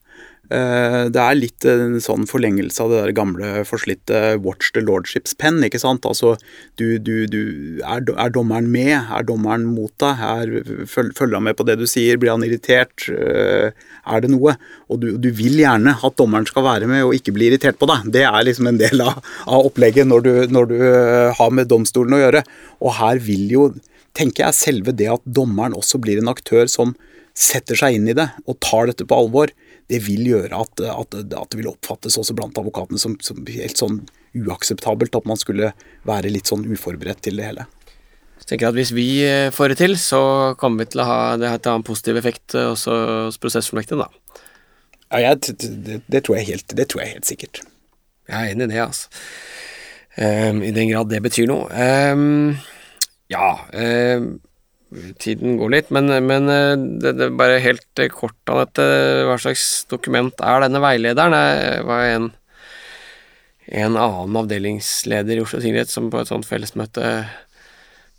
Eh, 0.52 1.06
det 1.08 1.22
er 1.24 1.38
litt 1.40 1.66
en 1.72 2.02
sånn 2.04 2.26
forlengelse 2.28 2.84
av 2.84 2.92
det 2.92 2.98
der 3.00 3.14
gamle 3.16 3.52
forslitte 3.64 4.36
'watch 4.44 4.74
the 4.76 4.82
lordship's 4.84 5.32
pen'. 5.40 5.64
ikke 5.64 5.80
sant? 5.80 6.04
Altså, 6.06 6.36
du, 6.76 7.00
du, 7.00 7.26
du 7.32 7.80
er, 7.80 8.04
er, 8.04 8.30
dommeren 8.30 8.68
med? 8.68 8.92
Er 8.92 9.24
dommeren 9.24 9.64
mot 9.64 9.94
deg? 10.04 10.20
Er, 10.20 10.86
følger 10.86 11.40
han 11.40 11.48
med 11.48 11.56
på 11.56 11.64
det 11.64 11.78
du 11.80 11.88
sier? 11.88 12.20
Blir 12.20 12.36
han 12.36 12.44
irritert? 12.44 13.08
Eh, 13.08 13.72
er 13.72 14.20
det 14.20 14.34
noe? 14.34 14.58
Og 14.92 15.00
du, 15.00 15.14
du, 15.16 15.32
vil 15.32 15.56
gjerne 15.64 15.96
at 15.96 16.20
dommeren 16.20 16.46
skal 16.50 16.68
være 16.68 16.92
med 16.92 17.06
og 17.08 17.16
ikke 17.16 17.34
bli 17.34 17.48
irritert 17.48 17.80
på 17.80 17.88
deg. 17.88 18.12
Det 18.12 18.28
er 18.28 18.44
liksom 18.44 18.68
en 18.68 18.82
del 18.84 19.00
av, 19.00 19.24
av 19.48 19.72
opplegget 19.72 20.12
når 20.12 20.28
du, 20.28 20.34
når 20.52 20.70
du 20.70 20.78
eh, 20.84 21.32
har 21.40 21.56
med 21.56 21.72
domstolen 21.72 22.20
å 22.20 22.24
gjøre. 22.26 22.44
Og 22.84 22.98
her 23.00 23.24
vil 23.24 23.48
jo, 23.48 23.66
tenker 24.12 24.50
jeg, 24.50 24.60
selve 24.60 24.92
det 24.92 25.08
at 25.16 25.24
dommeren 25.24 25.74
også 25.80 26.04
blir 26.04 26.20
en 26.20 26.36
aktør 26.36 26.68
som 26.68 26.98
setter 27.34 27.80
seg 27.80 27.96
inn 27.96 28.12
i 28.12 28.14
det 28.14 28.28
og 28.46 28.60
tar 28.62 28.92
dette 28.92 29.08
på 29.10 29.18
alvor 29.18 29.50
det 29.94 30.02
vil 30.08 30.26
gjøre 30.32 30.58
at, 30.58 30.84
at, 30.90 31.16
at, 31.22 31.48
det 31.52 31.60
vil 31.60 31.70
oppfattes 31.72 32.18
også 32.20 32.36
blant 32.38 32.58
advokatene 32.60 33.02
som, 33.02 33.16
som, 33.24 33.40
helt 33.48 33.80
sånn 33.80 34.02
uakseptabelt 34.34 35.16
at 35.16 35.30
man 35.30 35.40
skulle 35.40 35.72
være 36.10 36.32
litt 36.34 36.50
sånn 36.50 36.66
uforberedt 36.66 37.22
til 37.26 37.40
det 37.40 37.52
hele. 37.52 37.68
Jeg 38.42 38.50
tenker 38.50 38.72
at 38.72 38.76
Hvis 38.76 38.92
vi 38.92 39.08
eh, 39.24 39.52
får 39.56 39.72
det 39.72 39.80
til, 39.80 39.94
så 40.02 40.22
kommer 40.60 40.84
vi 40.84 40.94
til 40.94 41.04
å 41.04 41.08
ha 41.08 41.20
det 41.40 41.52
til 41.62 41.72
å 41.72 41.76
ha 41.76 41.80
en 41.80 41.86
positiv 41.88 42.20
effekt 42.20 42.58
eh, 42.58 42.72
også 42.74 42.98
hos 43.30 43.40
prosessfullmektigen, 43.40 44.04
da. 44.04 44.42
Ja, 45.14 45.30
jeg, 45.30 45.54
det, 45.62 46.02
det, 46.10 46.24
tror 46.26 46.40
jeg 46.40 46.50
helt, 46.50 46.74
det 46.76 46.90
tror 46.90 47.04
jeg 47.04 47.14
helt 47.14 47.30
sikkert. 47.30 47.62
Jeg 48.28 48.36
er 48.40 48.56
enig 48.56 48.68
i 48.68 48.74
det, 48.74 48.82
altså. 48.84 49.22
Um, 50.14 50.60
I 50.62 50.70
den 50.74 50.92
grad 50.92 51.10
det 51.10 51.24
betyr 51.26 51.48
noe. 51.50 51.70
Um, 51.74 52.54
ja 53.34 53.48
um, 53.74 54.36
tiden 55.22 55.58
går 55.60 55.74
litt, 55.74 55.92
men, 55.94 56.12
men 56.28 56.50
eh, 56.52 56.74
det, 57.02 57.16
det, 57.20 57.30
bare 57.40 57.62
helt 57.64 58.02
eh, 58.02 58.12
kort 58.14 58.52
av 58.52 58.64
dette, 58.64 58.86
hva 59.28 59.38
slags 59.42 59.86
dokument 59.92 60.44
er 60.44 60.66
denne 60.66 60.82
veilederen? 60.84 61.36
Det 61.38 61.86
var 61.90 62.08
en, 62.10 62.30
en 63.84 63.98
annen 63.98 64.42
avdelingsleder 64.44 65.40
i 65.40 65.46
Oslo 65.46 65.62
tingrett 65.64 65.92
som 65.92 66.12
på 66.14 66.22
et 66.22 66.32
sånt 66.32 66.48
fellesmøte 66.50 67.16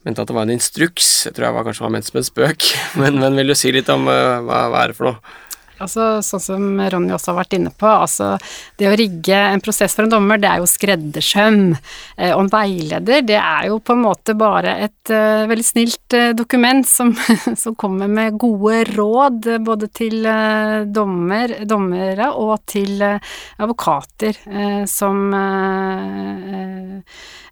mente 0.04 0.20
at 0.20 0.28
det 0.28 0.36
var 0.36 0.44
en 0.46 0.54
instruks. 0.54 1.10
Jeg 1.28 1.36
tror 1.36 1.48
jeg 1.48 1.56
var 1.56 1.66
kanskje 1.66 1.86
var 1.86 1.94
ment 1.94 2.08
som 2.08 2.20
en 2.20 2.28
spøk, 2.28 2.68
men, 3.00 3.18
men 3.22 3.40
vil 3.40 3.52
du 3.52 3.56
si 3.58 3.72
litt 3.74 3.90
om 3.92 4.08
uh, 4.10 4.42
hva, 4.44 4.66
hva 4.72 4.84
er 4.84 4.92
det 4.92 4.98
for 4.98 5.10
noe? 5.10 5.40
Altså, 5.82 6.20
sånn 6.22 6.42
som 6.42 6.64
Ronny 6.78 7.10
også 7.14 7.32
har 7.32 7.40
vært 7.40 7.56
inne 7.58 7.72
på, 7.74 7.88
altså 7.88 8.34
det 8.78 8.86
å 8.86 8.94
rigge 8.98 9.34
en 9.34 9.62
prosess 9.64 9.96
for 9.96 10.06
en 10.06 10.12
dommer, 10.12 10.38
det 10.38 10.50
er 10.50 10.62
jo 10.62 10.68
skreddersøm. 10.70 11.58
Eh, 12.16 12.30
og 12.30 12.44
en 12.44 12.52
veileder, 12.52 13.24
det 13.26 13.40
er 13.40 13.68
jo 13.70 13.80
på 13.82 13.96
en 13.96 14.04
måte 14.04 14.36
bare 14.38 14.76
et 14.86 15.12
uh, 15.12 15.44
veldig 15.50 15.66
snilt 15.66 16.16
uh, 16.16 16.30
dokument 16.36 16.86
som, 16.86 17.10
som, 17.62 17.74
kommer 17.78 18.10
med 18.10 18.38
gode 18.38 18.84
råd 18.92 19.50
både 19.66 19.90
til 19.94 20.22
uh, 20.28 20.84
dommer, 20.86 21.56
dommere 21.66 22.30
og 22.38 22.54
til 22.70 23.02
advokater 23.02 24.38
som 24.88 25.34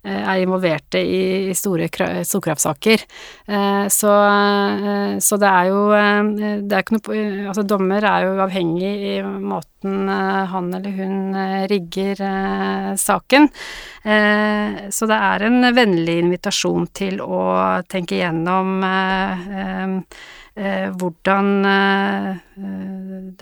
er 0.02 0.40
involverte 0.42 0.98
i 0.98 1.54
store 1.54 1.86
storkraftsaker. 2.26 3.04
Eh, 3.46 3.86
så, 3.86 4.12
eh, 4.26 5.18
så, 5.22 5.38
det 5.38 5.50
er 5.50 5.68
jo 5.70 5.82
det 5.92 6.74
er 6.74 6.82
ikke 6.82 6.96
noe 6.98 7.20
Altså, 7.52 7.62
dommer 7.68 8.02
er 8.08 8.26
jo 8.26 8.32
avhengig 8.42 8.90
i 9.12 9.14
måten 9.22 10.08
han 10.08 10.70
eller 10.74 10.94
hun 10.96 11.36
rigger 11.70 12.22
saken. 12.98 13.48
Så 14.02 15.08
det 15.10 15.18
er 15.28 15.44
en 15.46 15.66
vennlig 15.74 16.16
invitasjon 16.22 16.86
til 16.94 17.18
å 17.22 17.42
tenke 17.90 18.20
gjennom 18.20 18.84
hvordan 21.02 21.50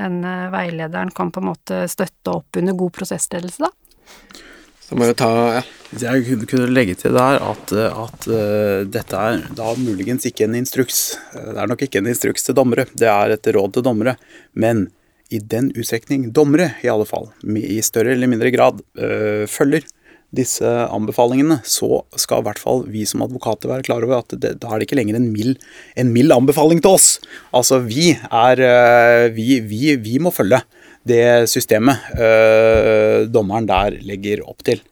denne 0.00 0.34
veilederen 0.56 1.12
kan 1.14 1.30
på 1.30 1.44
en 1.44 1.50
måte 1.52 1.84
støtte 1.92 2.38
opp 2.40 2.60
under 2.60 2.78
god 2.84 2.96
prosessledelse, 2.98 3.68
da. 3.68 4.48
Så 4.90 4.96
må 4.98 5.06
jo 5.06 5.14
ta 5.14 5.30
ja. 5.54 5.66
Jeg 6.02 6.36
kunne 6.50 6.70
legge 6.70 6.96
til 6.98 7.14
der 7.14 7.40
at, 7.42 7.72
at 7.74 8.26
uh, 8.30 8.82
dette 8.86 9.18
er 9.18 9.44
da 9.58 9.72
muligens 9.78 10.26
ikke 10.26 10.46
en 10.46 10.56
instruks. 10.58 11.00
Det 11.34 11.54
er 11.58 11.70
nok 11.70 11.82
ikke 11.86 11.98
en 12.02 12.10
instruks 12.10 12.46
til 12.46 12.54
dommere, 12.58 12.88
det 12.98 13.06
er 13.10 13.34
et 13.34 13.48
råd 13.54 13.74
til 13.74 13.86
dommere. 13.86 14.16
Men 14.54 14.88
i 15.30 15.38
den 15.38 15.72
utstrekning 15.74 16.28
dommere, 16.34 16.72
i 16.82 16.90
alle 16.90 17.06
fall, 17.06 17.30
i 17.42 17.78
større 17.86 18.14
eller 18.16 18.30
mindre 18.30 18.50
grad 18.54 18.82
uh, 18.98 19.46
følger 19.50 19.86
disse 20.34 20.66
anbefalingene, 20.66 21.60
så 21.66 22.04
skal 22.18 22.42
i 22.42 22.46
hvert 22.46 22.62
fall 22.62 22.84
vi 22.90 23.02
som 23.06 23.22
advokater 23.26 23.70
være 23.70 23.86
klar 23.86 24.06
over 24.06 24.20
at 24.20 24.34
det, 24.42 24.56
da 24.62 24.70
er 24.70 24.78
det 24.78 24.86
ikke 24.86 24.98
lenger 24.98 25.18
en 25.18 25.30
mild, 25.34 25.56
en 25.98 26.10
mild 26.14 26.34
anbefaling 26.34 26.82
til 26.82 26.98
oss. 26.98 27.08
Altså 27.54 27.78
vi 27.86 28.12
er 28.14 28.66
uh, 28.66 29.30
Vi, 29.38 29.62
vi, 29.70 29.94
vi 30.02 30.18
må 30.22 30.34
følge 30.34 30.62
det 31.08 31.48
systemet 31.48 32.12
øh, 32.18 33.26
dommeren 33.32 33.68
der 33.68 33.96
legger 34.04 34.44
opp 34.48 34.64
til. 34.66 34.82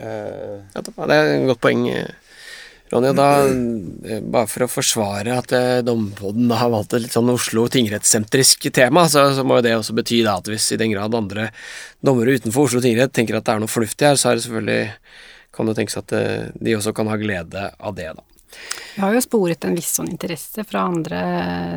Uh, 0.00 0.62
ja, 0.72 0.80
det 0.80 1.16
er 1.16 1.34
et 1.34 1.48
godt 1.50 1.60
poeng. 1.60 1.84
Ronny, 2.90 3.12
og 3.12 3.18
da, 3.20 3.26
eh, 3.46 4.18
bare 4.18 4.48
for 4.50 4.66
å 4.66 4.70
forsvare 4.70 5.36
at 5.38 5.52
eh, 5.54 5.82
Dommerpodden 5.86 6.50
har 6.58 6.72
valgt 6.72 6.96
et 6.96 7.04
litt 7.04 7.14
sånn 7.14 7.30
Oslo 7.30 7.68
tingrettssentrisk 7.70 8.66
tema, 8.74 9.04
så, 9.06 9.28
så, 9.36 9.44
må 9.46 9.60
jo 9.60 9.66
det 9.66 9.76
også 9.76 9.94
bety 9.94 10.24
da 10.26 10.40
at 10.40 10.50
hvis 10.50 10.72
i 10.74 10.78
den 10.80 10.90
grad 10.96 11.14
andre 11.14 11.52
dommere 12.02 12.34
utenfor 12.40 12.66
Oslo 12.66 12.82
tingrett 12.82 13.14
tenker 13.14 13.38
at 13.38 13.46
det 13.46 13.54
er 13.54 13.62
noe 13.62 13.70
fornuftig 13.70 14.08
her, 14.08 14.18
så 14.18 14.32
er 14.32 14.40
det 14.40 14.46
selvfølgelig 14.48 14.82
kan 15.54 15.70
det 15.70 15.76
tenkes 15.78 16.00
at 16.02 16.16
eh, 16.18 16.50
de 16.58 16.74
også 16.80 16.94
kan 16.96 17.10
ha 17.10 17.20
glede 17.20 17.68
av 17.78 17.94
det, 17.94 18.10
da. 18.18 18.26
Vi 18.94 19.02
har 19.02 19.14
jo 19.14 19.22
sporet 19.22 19.64
en 19.64 19.76
viss 19.78 19.92
sånn 19.98 20.10
interesse 20.10 20.64
fra 20.66 20.86
andre 20.90 21.20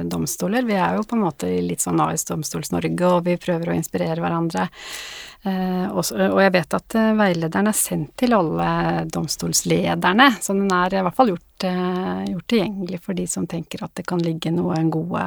domstoler. 0.10 0.66
Vi 0.68 0.78
er 0.78 0.98
jo 0.98 1.06
på 1.08 1.18
en 1.18 1.26
måte 1.26 1.52
litt 1.62 1.84
sånn 1.84 2.02
AS 2.04 2.26
Domstols-Norge, 2.30 3.12
og 3.12 3.28
vi 3.28 3.38
prøver 3.42 3.72
å 3.72 3.78
inspirere 3.78 4.24
hverandre. 4.24 4.68
Eh, 5.44 5.88
og 5.92 6.40
jeg 6.40 6.54
vet 6.56 6.76
at 6.78 6.96
eh, 6.96 7.10
veilederen 7.20 7.68
er 7.68 7.76
sendt 7.76 8.14
til 8.22 8.36
alle 8.38 8.68
domstolslederne, 9.12 10.30
så 10.40 10.56
den 10.56 10.72
er 10.72 10.96
i 10.96 11.02
hvert 11.04 11.18
fall 11.18 11.34
gjort, 11.34 11.66
eh, 11.68 12.22
gjort 12.30 12.48
tilgjengelig 12.54 13.02
for 13.04 13.18
de 13.18 13.26
som 13.28 13.48
tenker 13.52 13.84
at 13.84 13.92
det 14.00 14.08
kan 14.08 14.24
ligge 14.24 14.54
noen 14.56 14.92
gode 14.94 15.26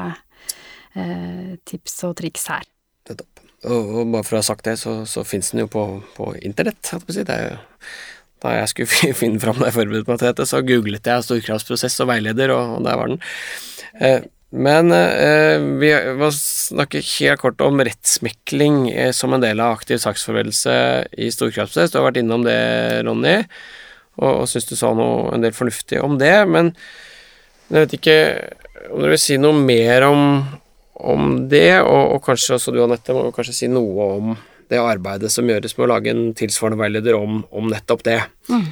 tips 1.68 1.98
og 2.08 2.14
triks 2.16 2.46
her. 2.48 2.64
Er. 3.12 3.16
Og, 3.68 3.90
og, 3.98 3.98
bare 4.14 4.24
for 4.24 4.38
å 4.38 4.40
ha 4.40 4.46
sagt 4.46 4.64
det, 4.64 4.78
så, 4.80 5.02
så 5.04 5.26
fins 5.28 5.50
den 5.52 5.60
jo 5.60 5.66
på, 5.68 5.82
på 6.16 6.30
internett. 6.40 6.88
Det 7.04 7.26
er 7.34 7.42
jo 7.50 7.58
da 8.44 8.54
jeg 8.58 8.72
skulle 8.72 9.14
finne 9.22 9.42
fram 9.42 9.58
da 9.60 9.70
jeg 9.70 9.78
forberedte 9.78 10.12
meg 10.12 10.22
til 10.22 10.30
dette, 10.30 10.48
så 10.48 10.62
googlet 10.66 11.12
jeg 11.12 11.26
storkravsprosess 11.26 12.00
og 12.04 12.10
veileder, 12.12 12.52
og, 12.54 12.80
der 12.86 13.00
var 13.00 13.12
den. 13.12 13.22
Eh, 14.00 14.26
men 14.56 14.92
eh, 14.94 15.58
vi 15.80 15.90
må 16.16 16.28
snakke 16.32 17.02
helt 17.02 17.42
kort 17.42 17.62
om 17.64 17.82
rettsmekling 17.82 18.86
eh, 18.92 19.10
som 19.16 19.34
en 19.34 19.42
del 19.42 19.60
av 19.60 19.74
aktiv 19.74 19.98
saksforberedelse 20.00 20.76
i 21.18 21.32
storkravsprosess. 21.34 21.92
Du 21.92 21.98
har 21.98 22.06
vært 22.06 22.20
innom 22.22 22.46
det, 22.46 22.60
Ronny, 23.04 23.40
og, 24.20 24.30
og 24.30 24.46
syns 24.48 24.68
du 24.70 24.76
sa 24.78 24.92
noe, 24.96 25.32
en 25.34 25.44
del 25.44 25.56
fornuftig 25.56 26.00
om 26.04 26.16
det. 26.20 26.36
Men 26.48 26.72
jeg 27.68 27.82
vet 27.82 27.96
ikke 27.98 28.18
om 28.92 29.02
dere 29.02 29.16
vil 29.16 29.20
si 29.20 29.36
noe 29.40 29.58
mer 29.58 30.06
om, 30.06 30.22
om 31.02 31.32
det, 31.50 31.80
og, 31.82 32.14
og 32.14 32.20
kanskje 32.24 32.56
også 32.56 32.74
du, 32.74 32.84
Anette, 32.84 33.16
må 33.16 33.32
kanskje 33.34 33.56
si 33.64 33.70
noe 33.72 34.12
om 34.20 34.36
det 34.72 34.82
arbeidet 34.82 35.30
som 35.32 35.48
gjøres 35.48 35.76
med 35.76 35.86
å 35.86 35.92
lage 35.94 36.12
en 36.12 36.28
tilsvarende 36.36 36.80
veileder 36.80 37.18
om, 37.18 37.40
om 37.54 37.70
nettopp 37.70 38.04
det. 38.06 38.20
Mm. 38.50 38.68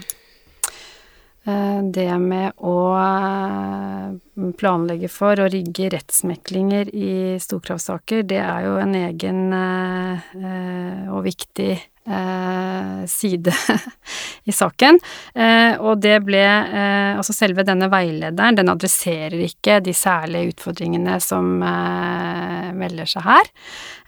Eh, 1.44 1.80
det 1.92 2.08
med 2.22 2.54
å 2.64 2.76
eh, 2.96 4.52
planlegge 4.56 5.10
for 5.12 5.42
og 5.44 5.52
rigge 5.52 5.90
rettsmeklinger 5.92 6.88
i 6.96 7.10
storkravssaker, 7.42 8.24
det 8.24 8.40
er 8.40 8.64
jo 8.64 8.78
en 8.80 8.94
egen 8.96 9.42
eh, 9.52 11.10
og 11.12 11.26
viktig 11.28 11.74
side 12.04 13.52
i 14.44 14.52
saken. 14.52 14.98
Eh, 15.34 15.76
og 15.80 16.00
det 16.04 16.18
ble 16.26 16.42
eh, 16.42 17.14
Altså 17.14 17.34
selve 17.36 17.64
denne 17.66 17.88
veilederen, 17.92 18.56
den 18.58 18.70
adresserer 18.72 19.38
ikke 19.46 19.78
de 19.84 19.94
særlige 19.96 20.54
utfordringene 20.54 21.16
som 21.22 21.62
eh, 21.64 22.70
melder 22.76 23.08
seg 23.08 23.24
her. 23.24 23.50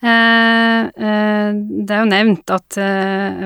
Eh, 0.03 0.83
eh, 0.91 1.57
det 1.57 1.97
er 1.97 2.03
jo 2.03 2.11
nevnt 2.11 2.53
at 2.53 2.79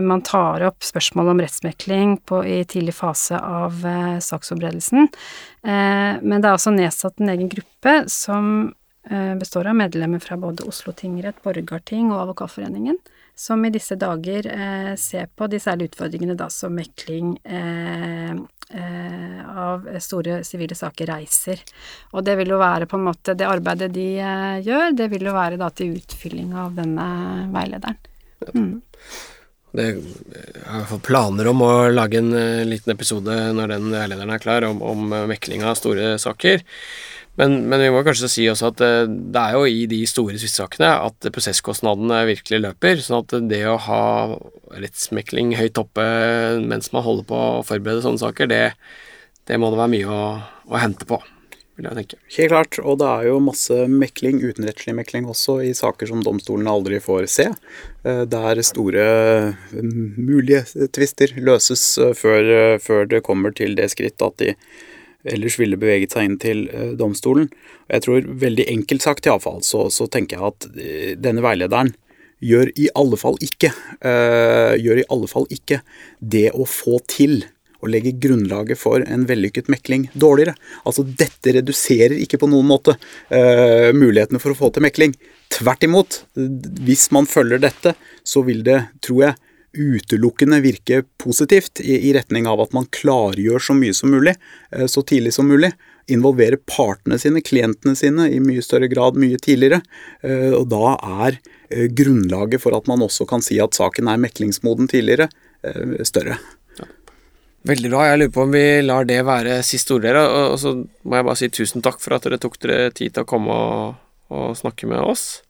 man 0.02 0.24
tar 0.26 0.64
opp 0.70 0.82
spørsmål 0.86 1.32
om 1.34 1.44
rettsmekling 1.44 2.16
på, 2.26 2.42
i 2.42 2.62
tidlig 2.68 2.96
fase 2.96 3.38
av 3.38 3.84
saksforberedelsen. 4.24 5.08
men 5.62 6.36
det 6.40 6.48
er 6.48 6.54
også 6.54 6.72
nedsatt 6.74 7.20
en 7.20 7.30
egen 7.32 7.50
gruppe 7.52 7.94
som 8.10 8.72
består 9.40 9.68
av 9.70 9.76
medlemmer 9.76 10.22
fra 10.22 10.36
både 10.40 10.66
Oslo 10.68 10.92
tingrett, 10.96 11.38
Borgarting 11.44 12.10
og 12.12 12.22
Advokatforeningen 12.24 12.98
som 13.40 13.64
i 13.64 13.70
disse 13.72 13.96
dager 13.96 14.46
eh, 14.52 14.94
ser 15.00 15.30
på 15.32 15.46
de 15.48 15.56
særlige 15.62 15.94
utfordringene 15.94 16.34
da 16.36 16.50
som 16.52 16.74
mekling 16.76 17.30
eh, 17.40 18.34
eh, 18.36 19.38
av 19.48 19.86
store 20.04 20.42
sivile 20.44 20.76
saker 20.76 21.08
reiser. 21.08 21.62
Og 22.12 22.26
det 22.26 22.34
vil 22.36 22.52
jo 22.52 22.58
være 22.60 22.88
på 22.90 22.98
en 22.98 23.06
måte 23.06 23.32
Det 23.38 23.48
arbeidet 23.48 23.94
de 23.96 24.06
eh, 24.20 24.60
gjør, 24.66 24.92
det 24.98 25.08
vil 25.14 25.24
jo 25.30 25.32
være 25.32 25.56
da 25.60 25.70
til 25.72 25.96
utfylling 25.96 26.52
av 26.52 26.76
denne 26.76 27.06
veilederen. 27.54 27.96
Mm. 28.52 28.74
Det 29.72 29.88
jeg 29.88 30.84
har 30.90 31.02
planer 31.06 31.48
om 31.48 31.64
å 31.64 31.72
lage 31.94 32.18
en 32.20 32.32
uh, 32.34 32.66
liten 32.66 32.92
episode 32.92 33.34
når 33.54 33.70
den 33.70 33.88
veilederen 33.94 34.32
er 34.34 34.42
klar, 34.42 34.66
om, 34.66 34.82
om 34.82 35.04
mekling 35.30 35.62
av 35.64 35.78
store 35.78 36.16
saker. 36.20 36.64
Men, 37.40 37.56
men, 37.70 37.80
vi 37.80 37.88
må 37.88 38.02
kanskje 38.04 38.28
si 38.28 38.46
også 38.50 38.68
at 38.74 38.82
eh, 38.84 39.08
det 39.08 39.40
er 39.40 39.56
jo 39.56 39.64
i 39.64 39.86
de 39.88 40.02
store 40.08 40.36
tvistesakene 40.36 40.90
at 41.06 41.28
prosesskostnadene 41.32 42.18
virkelig 42.28 42.60
løper. 42.66 43.00
sånn 43.00 43.22
at 43.22 43.36
det 43.48 43.62
å 43.70 43.78
ha 43.80 44.04
rettsmekling 44.76 45.54
høyt 45.56 45.80
oppe 45.80 46.04
mens 46.60 46.92
man 46.92 47.06
holder 47.06 47.28
på 47.30 47.42
å 47.46 47.62
forberede 47.64 48.04
sånne 48.04 48.20
saker, 48.20 48.50
det, 48.50 48.64
det 49.48 49.60
må 49.60 49.72
det 49.72 49.80
være 49.80 49.94
mye 49.94 50.10
å, 50.12 50.24
å, 50.68 50.80
hente 50.82 51.08
på. 51.08 51.22
Helt 51.80 52.52
klart, 52.52 52.76
og 52.84 52.98
det 53.00 53.08
er 53.08 53.30
jo 53.30 53.38
masse 53.40 53.86
mekling, 53.88 54.42
utenrettslig 54.44 54.92
mekling 54.98 55.30
også, 55.32 55.62
i 55.64 55.72
saker 55.72 56.10
som 56.10 56.20
domstolene 56.20 56.68
aldri 56.68 57.00
får 57.00 57.24
se. 57.32 57.48
Eh, 58.04 58.26
der 58.28 58.60
store 58.68 59.06
mulige 59.72 60.66
tvister 60.92 61.32
løses 61.40 61.86
eh, 61.96 62.12
før, 62.12 62.76
før 62.84 63.08
det 63.08 63.24
kommer 63.24 63.56
til 63.56 63.80
det 63.80 63.88
skritt 63.94 64.20
at 64.28 64.36
de 64.44 64.52
ellers 65.24 65.58
ville 65.60 65.78
beveget 65.80 66.14
seg 66.14 66.28
inn 66.28 66.38
til 66.40 66.66
eh, 66.72 66.92
domstolen. 66.98 67.50
Jeg 67.90 68.06
tror 68.06 68.28
veldig 68.44 68.66
enkelt 68.72 69.04
sagt 69.04 69.28
iallfall, 69.28 69.62
så, 69.66 69.88
så 69.92 70.08
tenker 70.10 70.38
jeg 70.38 70.52
at 70.52 70.68
eh, 70.76 71.12
denne 71.20 71.44
veilederen 71.44 71.92
gjør 72.40 72.70
i 72.80 72.88
alle 72.96 73.18
fall 73.20 73.36
ikke 73.44 73.68
øh, 73.68 74.74
gjør 74.80 75.02
i 75.02 75.08
alle 75.12 75.28
fall 75.28 75.44
ikke 75.52 75.82
det 76.20 76.48
å 76.56 76.64
få 76.64 76.96
til 77.10 77.42
å 77.80 77.88
legge 77.88 78.12
grunnlaget 78.20 78.78
for 78.80 79.04
en 79.04 79.24
vellykket 79.28 79.70
mekling 79.72 80.06
dårligere. 80.12 80.54
Altså 80.84 81.04
Dette 81.04 81.54
reduserer 81.56 82.16
ikke 82.20 82.40
på 82.42 82.48
noen 82.50 82.68
måte 82.68 82.96
øh, 82.96 83.90
mulighetene 83.96 84.40
for 84.42 84.52
å 84.52 84.58
få 84.58 84.72
til 84.74 84.84
mekling. 84.84 85.14
Tvert 85.52 85.86
imot. 85.88 86.22
Hvis 86.84 87.08
man 87.14 87.28
følger 87.28 87.62
dette, 87.62 87.94
så 88.24 88.44
vil 88.46 88.60
det, 88.66 88.82
tror 89.04 89.30
jeg, 89.30 89.38
utelukkende 89.72 90.60
virke 90.60 91.02
positivt 91.16 91.80
i, 91.80 92.08
i, 92.08 92.12
retning 92.14 92.46
av 92.50 92.60
at 92.60 92.72
man 92.74 92.88
klargjør 92.90 93.62
så 93.62 93.76
mye 93.76 93.94
som 93.94 94.10
mulig 94.10 94.34
eh, 94.72 94.86
så 94.90 95.02
tidlig 95.06 95.34
som 95.36 95.48
mulig. 95.50 95.72
Involvere 96.10 96.58
partene 96.66 97.20
sine, 97.22 97.42
klientene 97.44 97.94
sine, 97.96 98.26
i 98.30 98.40
mye 98.42 98.62
større 98.66 98.88
grad 98.90 99.18
mye 99.20 99.38
tidligere. 99.38 99.80
Eh, 100.26 100.50
og 100.56 100.66
da 100.72 100.96
er 101.26 101.38
eh, 101.70 101.86
grunnlaget 101.86 102.64
for 102.64 102.74
at 102.76 102.90
man 102.90 103.04
også 103.06 103.28
kan 103.30 103.44
si 103.44 103.60
at 103.62 103.78
saken 103.78 104.10
er 104.10 104.22
meklingsmoden 104.22 104.90
tidligere, 104.90 105.30
større. 106.08 106.38
Veldig 107.68 107.90
bra. 107.92 108.06
Jeg 108.08 108.20
lurer 108.22 108.32
på 108.32 108.44
om 108.46 108.54
vi 108.54 108.62
lar 108.80 109.04
det 109.04 109.18
være 109.28 109.58
siste 109.68 109.92
ord, 109.92 110.06
dere. 110.06 110.22
Og 110.48 110.56
så 110.62 110.72
må 110.80 111.18
jeg 111.18 111.26
bare 111.28 111.36
si 111.36 111.50
tusen 111.52 111.84
takk 111.84 112.00
for 112.00 112.16
at 112.16 112.24
dere 112.24 112.40
tok 112.40 112.56
dere 112.62 112.88
tid 112.96 113.12
til 113.12 113.26
å 113.26 113.28
komme 113.28 113.52
og, 113.52 113.98
og 114.32 114.54
snakke 114.56 114.88
med 114.88 115.04
oss. 115.04 115.42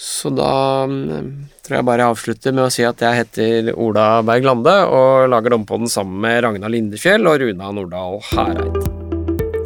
Så 0.00 0.30
da 0.32 0.86
mm, 0.88 1.26
tror 1.60 1.76
jeg 1.76 1.84
bare 1.84 2.00
jeg 2.00 2.14
avslutter 2.14 2.54
med 2.56 2.64
å 2.64 2.72
si 2.72 2.86
at 2.88 3.02
jeg 3.04 3.18
heter 3.18 3.74
Ola 3.76 4.22
Berg 4.24 4.46
Lande 4.48 4.72
og 4.88 5.26
lager 5.28 5.52
Dommepodden 5.52 5.92
sammen 5.92 6.22
med 6.24 6.38
Ragna 6.46 6.70
Lindefjell 6.72 7.28
og 7.28 7.36
Runa 7.42 7.68
Nordahl 7.76 8.16
Hæreid. 8.30 8.78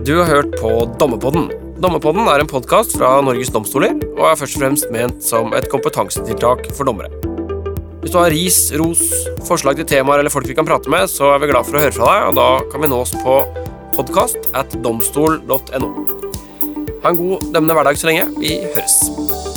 Du 0.02 0.16
har 0.18 0.26
hørt 0.26 0.56
på 0.58 0.72
Dommepodden. 0.98 1.46
Dommepodden 1.78 2.26
er 2.26 2.42
en 2.42 2.50
podkast 2.50 2.96
fra 2.98 3.12
Norges 3.22 3.54
domstoler 3.54 3.94
og 4.16 4.26
er 4.32 4.42
først 4.42 4.58
og 4.58 4.64
fremst 4.64 4.90
ment 4.94 5.22
som 5.22 5.54
et 5.54 5.70
kompetansetiltak 5.70 6.66
for 6.74 6.90
dommere. 6.90 7.14
Hvis 8.02 8.10
du 8.10 8.18
har 8.18 8.34
ris, 8.34 8.60
ros, 8.82 9.06
forslag 9.46 9.78
til 9.78 9.86
temaer 9.94 10.24
eller 10.24 10.34
folk 10.34 10.50
vi 10.50 10.58
kan 10.58 10.66
prate 10.66 10.90
med, 10.90 11.06
så 11.14 11.30
er 11.36 11.44
vi 11.44 11.54
glad 11.54 11.70
for 11.70 11.78
å 11.78 11.86
høre 11.86 11.94
fra 11.94 12.10
deg, 12.10 12.26
og 12.32 12.38
da 12.42 12.50
kan 12.74 12.82
vi 12.82 12.90
nås 12.90 13.14
på 13.22 13.38
podkast 13.94 14.50
at 14.58 14.80
domstol.no. 14.82 15.94
Ha 17.04 17.14
en 17.14 17.22
god 17.22 17.50
dømmende 17.54 17.78
hverdag 17.78 18.02
så 18.02 18.10
lenge. 18.10 18.32
Vi 18.42 18.58
høres. 18.66 19.53